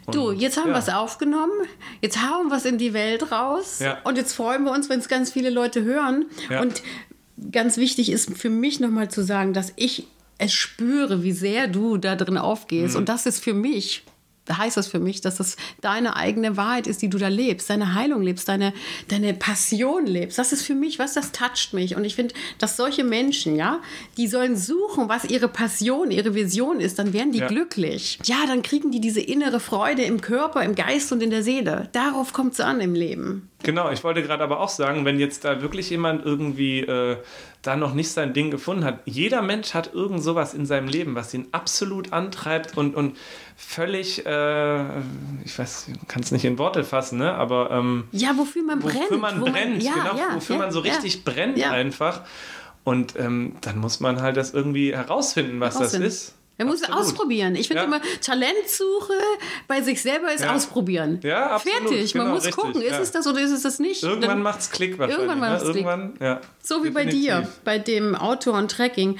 Und, 0.05 0.15
Mhm. 0.15 0.19
Du, 0.19 0.31
jetzt 0.33 0.57
haben 0.57 0.67
ja. 0.67 0.73
wir 0.75 0.79
es 0.79 0.89
aufgenommen, 0.89 1.53
jetzt 2.01 2.17
hauen 2.29 2.49
wir 2.49 2.57
es 2.57 2.65
in 2.65 2.77
die 2.77 2.93
Welt 2.93 3.31
raus 3.31 3.79
Ja. 3.79 3.99
und 4.03 4.17
jetzt 4.17 4.33
freuen 4.33 4.65
wir 4.65 4.71
uns, 4.73 4.89
wenn 4.89 4.99
es 4.99 5.07
ganz 5.07 5.31
viele 5.31 5.49
Leute 5.49 5.83
hören. 5.83 6.25
Ja. 6.49 6.61
Und 6.61 6.83
ganz 7.51 7.77
wichtig 7.77 8.11
ist 8.11 8.37
für 8.37 8.49
mich 8.49 8.81
nochmal 8.81 9.09
zu 9.09 9.23
sagen, 9.23 9.53
dass 9.53 9.71
ich 9.77 10.07
es 10.37 10.53
spüre, 10.53 11.23
wie 11.23 11.31
sehr 11.31 11.67
du 11.67 11.97
da 11.97 12.15
drin 12.15 12.37
aufgehst. 12.37 12.93
Mhm. 12.93 12.99
Und 13.01 13.09
das 13.09 13.25
ist 13.25 13.43
für 13.43 13.53
mich, 13.53 14.03
heißt 14.51 14.75
das 14.75 14.87
für 14.87 14.99
mich, 14.99 15.21
dass 15.21 15.37
das 15.37 15.55
deine 15.79 16.17
eigene 16.17 16.57
Wahrheit 16.57 16.85
ist, 16.87 17.01
die 17.01 17.09
du 17.09 17.17
da 17.17 17.29
lebst, 17.29 17.69
deine 17.69 17.93
Heilung 17.93 18.21
lebst, 18.21 18.49
deine, 18.49 18.73
deine 19.07 19.33
Passion 19.33 20.05
lebst. 20.05 20.37
Das 20.37 20.51
ist 20.51 20.63
für 20.63 20.75
mich, 20.75 20.99
was 20.99 21.13
das 21.13 21.31
toucht 21.31 21.73
mich. 21.73 21.95
Und 21.95 22.03
ich 22.03 22.15
finde, 22.15 22.33
dass 22.57 22.75
solche 22.75 23.05
Menschen, 23.05 23.55
ja, 23.55 23.79
die 24.17 24.27
sollen 24.27 24.57
suchen, 24.57 25.07
was 25.07 25.23
ihre 25.25 25.47
Passion, 25.47 26.11
ihre 26.11 26.35
Vision 26.35 26.81
ist, 26.81 26.99
dann 26.99 27.13
werden 27.13 27.31
die 27.31 27.39
Ja. 27.39 27.47
glücklich. 27.47 28.19
Ja, 28.25 28.45
dann 28.45 28.63
kriegen 28.63 28.91
die 28.91 28.99
diese 28.99 29.21
innere 29.21 29.61
Freude 29.61 30.01
im 30.01 30.19
Körper, 30.19 30.61
im 30.63 30.75
Geist 30.75 31.11
und 31.13 31.23
in 31.23 31.29
der 31.29 31.43
Seele. 31.43 31.87
Darauf 31.93 32.33
kommt 32.33 32.53
es 32.53 32.59
an 32.59 32.81
im 32.81 32.95
Leben. 32.95 33.49
Genau, 33.63 33.89
ich 33.89 34.03
wollte 34.03 34.21
gerade 34.21 34.43
aber 34.43 34.59
auch 34.59 34.69
sagen, 34.69 35.05
wenn 35.05 35.19
jetzt 35.19 35.45
da 35.45 35.61
wirklich 35.61 35.89
jemand 35.89 36.25
irgendwie 36.25 36.81
äh, 36.81 37.17
da 37.61 37.77
noch 37.77 37.93
nicht 37.93 38.11
sein 38.11 38.33
Ding 38.33 38.51
gefunden 38.51 38.83
hat, 38.83 38.99
jeder 39.05 39.41
Mensch 39.41 39.73
hat 39.73 39.93
irgend 39.93 40.21
sowas 40.21 40.53
in 40.53 40.65
seinem 40.65 40.89
Leben, 40.89 41.15
was 41.15 41.33
ihn 41.33 41.47
absolut 41.53 42.11
antreibt 42.11 42.77
und, 42.77 42.93
und 42.93 43.17
völlig, 43.55 44.25
äh, 44.25 44.99
ich 45.45 45.57
weiß, 45.57 45.87
kann 46.09 46.21
es 46.21 46.31
nicht 46.31 46.43
in 46.43 46.57
Worte 46.57 46.83
fassen, 46.83 47.19
ne? 47.19 47.33
aber 47.33 47.71
ähm, 47.71 48.03
Ja, 48.11 48.37
wofür 48.37 48.63
man 48.63 48.79
brennt. 48.79 49.05
wofür 49.05 49.17
man 49.17 49.39
brennt, 49.39 49.81
ja, 49.81 49.93
genau, 49.93 50.17
ja, 50.17 50.35
wofür 50.35 50.57
ja, 50.57 50.61
man 50.61 50.71
so 50.71 50.81
richtig 50.81 51.23
brennt 51.23 51.61
einfach. 51.63 52.21
Und 52.83 53.17
ähm, 53.17 53.55
dann 53.61 53.77
muss 53.77 54.01
man 54.01 54.21
halt 54.21 54.35
das 54.35 54.53
irgendwie 54.53 54.93
herausfinden, 54.93 55.61
was 55.61 55.75
Herausfinden. 55.75 56.05
das 56.05 56.13
ist. 56.13 56.35
Man 56.57 56.67
muss 56.67 56.83
Absolut. 56.83 57.01
ausprobieren. 57.01 57.55
Ich 57.55 57.67
finde 57.67 57.81
Ja. 57.81 57.87
immer, 57.87 57.99
Talentsuche 58.21 59.13
bei 59.67 59.81
sich 59.81 60.01
selber 60.01 60.31
ist 60.33 60.43
Ja. 60.43 60.53
ausprobieren. 60.55 61.19
Ja, 61.23 61.47
absolut. 61.51 61.89
Fertig. 61.89 62.13
Man 62.15 62.25
Genau, 62.25 62.35
muss 62.35 62.45
richtig, 62.45 62.63
gucken, 62.63 62.81
ist 62.81 62.91
ja. 62.91 62.99
es 62.99 63.11
das 63.11 63.25
oder 63.27 63.41
ist 63.41 63.51
es 63.51 63.63
das 63.63 63.79
nicht? 63.79 64.03
Irgendwann 64.03 64.29
Dann- 64.29 64.41
macht's 64.43 64.69
Klick 64.69 64.97
wahrscheinlich. 64.99 65.17
Irgendwann 65.27 65.39
ne? 65.39 66.19
macht's 66.19 66.41
Klick. 66.41 66.49
So 66.61 66.83
wie 66.83 66.89
bei 66.91 67.05
dir, 67.05 67.37
Definitiv. 67.37 67.59
bei 67.63 67.79
dem 67.79 68.15
Outdoor 68.15 68.53
und 68.57 68.69
Trekking. 68.71 69.17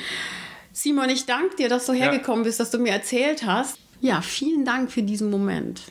Simon, 0.72 1.10
ich 1.10 1.26
danke 1.26 1.56
dir, 1.56 1.70
dass 1.70 1.86
du 1.88 1.94
hergekommen 1.94 2.44
bist, 2.44 2.60
dass 2.60 2.72
du 2.72 2.78
mir 2.80 2.92
erzählt 2.94 3.46
hast. 3.46 3.78
Ja, 4.00 4.22
vielen 4.22 4.64
Dank 4.66 4.92
für 4.92 5.02
diesen 5.02 5.30
Moment. 5.30 5.82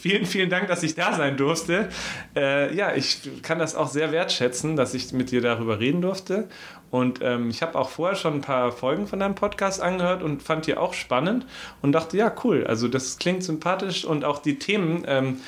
Vielen, 0.00 0.24
vielen 0.24 0.50
Dank, 0.50 0.68
dass 0.68 0.84
ich 0.84 0.94
da 0.94 1.14
sein 1.16 1.36
durfte. 1.36 1.88
Äh, 2.36 2.72
ja, 2.76 2.94
ich 2.94 3.18
kann 3.42 3.58
das 3.58 3.74
auch 3.74 3.88
sehr 3.90 4.12
wertschätzen, 4.12 4.76
dass 4.76 4.94
ich 4.94 5.12
mit 5.12 5.32
dir 5.32 5.40
darüber 5.40 5.80
reden 5.80 6.00
durfte. 6.00 6.48
Und 6.94 7.18
ähm, 7.22 7.50
ich 7.50 7.60
habe 7.60 7.76
auch 7.76 7.88
vorher 7.88 8.14
schon 8.14 8.34
ein 8.34 8.40
paar 8.40 8.70
Folgen 8.70 9.08
von 9.08 9.18
deinem 9.18 9.34
Podcast 9.34 9.80
angehört 9.80 10.22
und 10.22 10.44
fand 10.44 10.68
die 10.68 10.76
auch 10.76 10.94
spannend 10.94 11.44
und 11.82 11.90
dachte, 11.90 12.16
ja, 12.16 12.32
cool. 12.44 12.64
Also 12.68 12.86
das 12.86 13.18
klingt 13.18 13.42
sympathisch 13.42 14.04
und 14.04 14.24
auch 14.24 14.38
die 14.38 14.60
Themen, 14.60 15.02
ähm, 15.08 15.40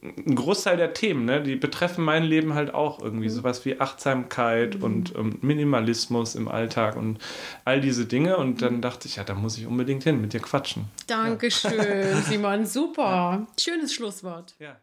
ein 0.00 0.36
Großteil 0.36 0.76
der 0.76 0.94
Themen, 0.94 1.24
ne, 1.24 1.42
die 1.42 1.56
betreffen 1.56 2.04
mein 2.04 2.22
Leben 2.22 2.54
halt 2.54 2.72
auch 2.72 3.02
irgendwie. 3.02 3.30
Sowas 3.30 3.64
wie 3.64 3.80
Achtsamkeit 3.80 4.76
und 4.76 5.12
ähm, 5.16 5.38
Minimalismus 5.40 6.36
im 6.36 6.46
Alltag 6.46 6.94
und 6.94 7.18
all 7.64 7.80
diese 7.80 8.06
Dinge. 8.06 8.36
Und 8.36 8.62
dann 8.62 8.80
dachte 8.80 9.08
ich, 9.08 9.16
ja, 9.16 9.24
da 9.24 9.34
muss 9.34 9.58
ich 9.58 9.66
unbedingt 9.66 10.04
hin, 10.04 10.20
mit 10.20 10.34
dir 10.34 10.40
quatschen. 10.40 10.84
Dankeschön, 11.08 12.22
Simon. 12.28 12.64
Super. 12.64 13.44
Schönes 13.58 13.92
Schlusswort. 13.92 14.54
Ja. 14.60 14.76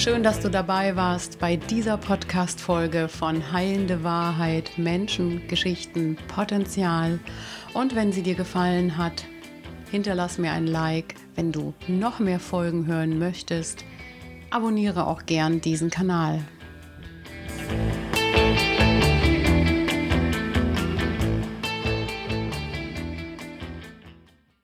Schön, 0.00 0.22
dass 0.22 0.40
du 0.40 0.48
dabei 0.48 0.96
warst 0.96 1.38
bei 1.40 1.56
dieser 1.56 1.98
Podcast-Folge 1.98 3.06
von 3.06 3.52
Heilende 3.52 4.02
Wahrheit, 4.02 4.78
Menschen, 4.78 5.46
Geschichten, 5.46 6.16
Potenzial. 6.26 7.20
Und 7.74 7.94
wenn 7.94 8.10
sie 8.10 8.22
dir 8.22 8.34
gefallen 8.34 8.96
hat, 8.96 9.26
hinterlass 9.90 10.38
mir 10.38 10.52
ein 10.52 10.66
Like. 10.66 11.16
Wenn 11.34 11.52
du 11.52 11.74
noch 11.86 12.18
mehr 12.18 12.40
Folgen 12.40 12.86
hören 12.86 13.18
möchtest, 13.18 13.84
abonniere 14.48 15.06
auch 15.06 15.26
gern 15.26 15.60
diesen 15.60 15.90
Kanal. 15.90 16.44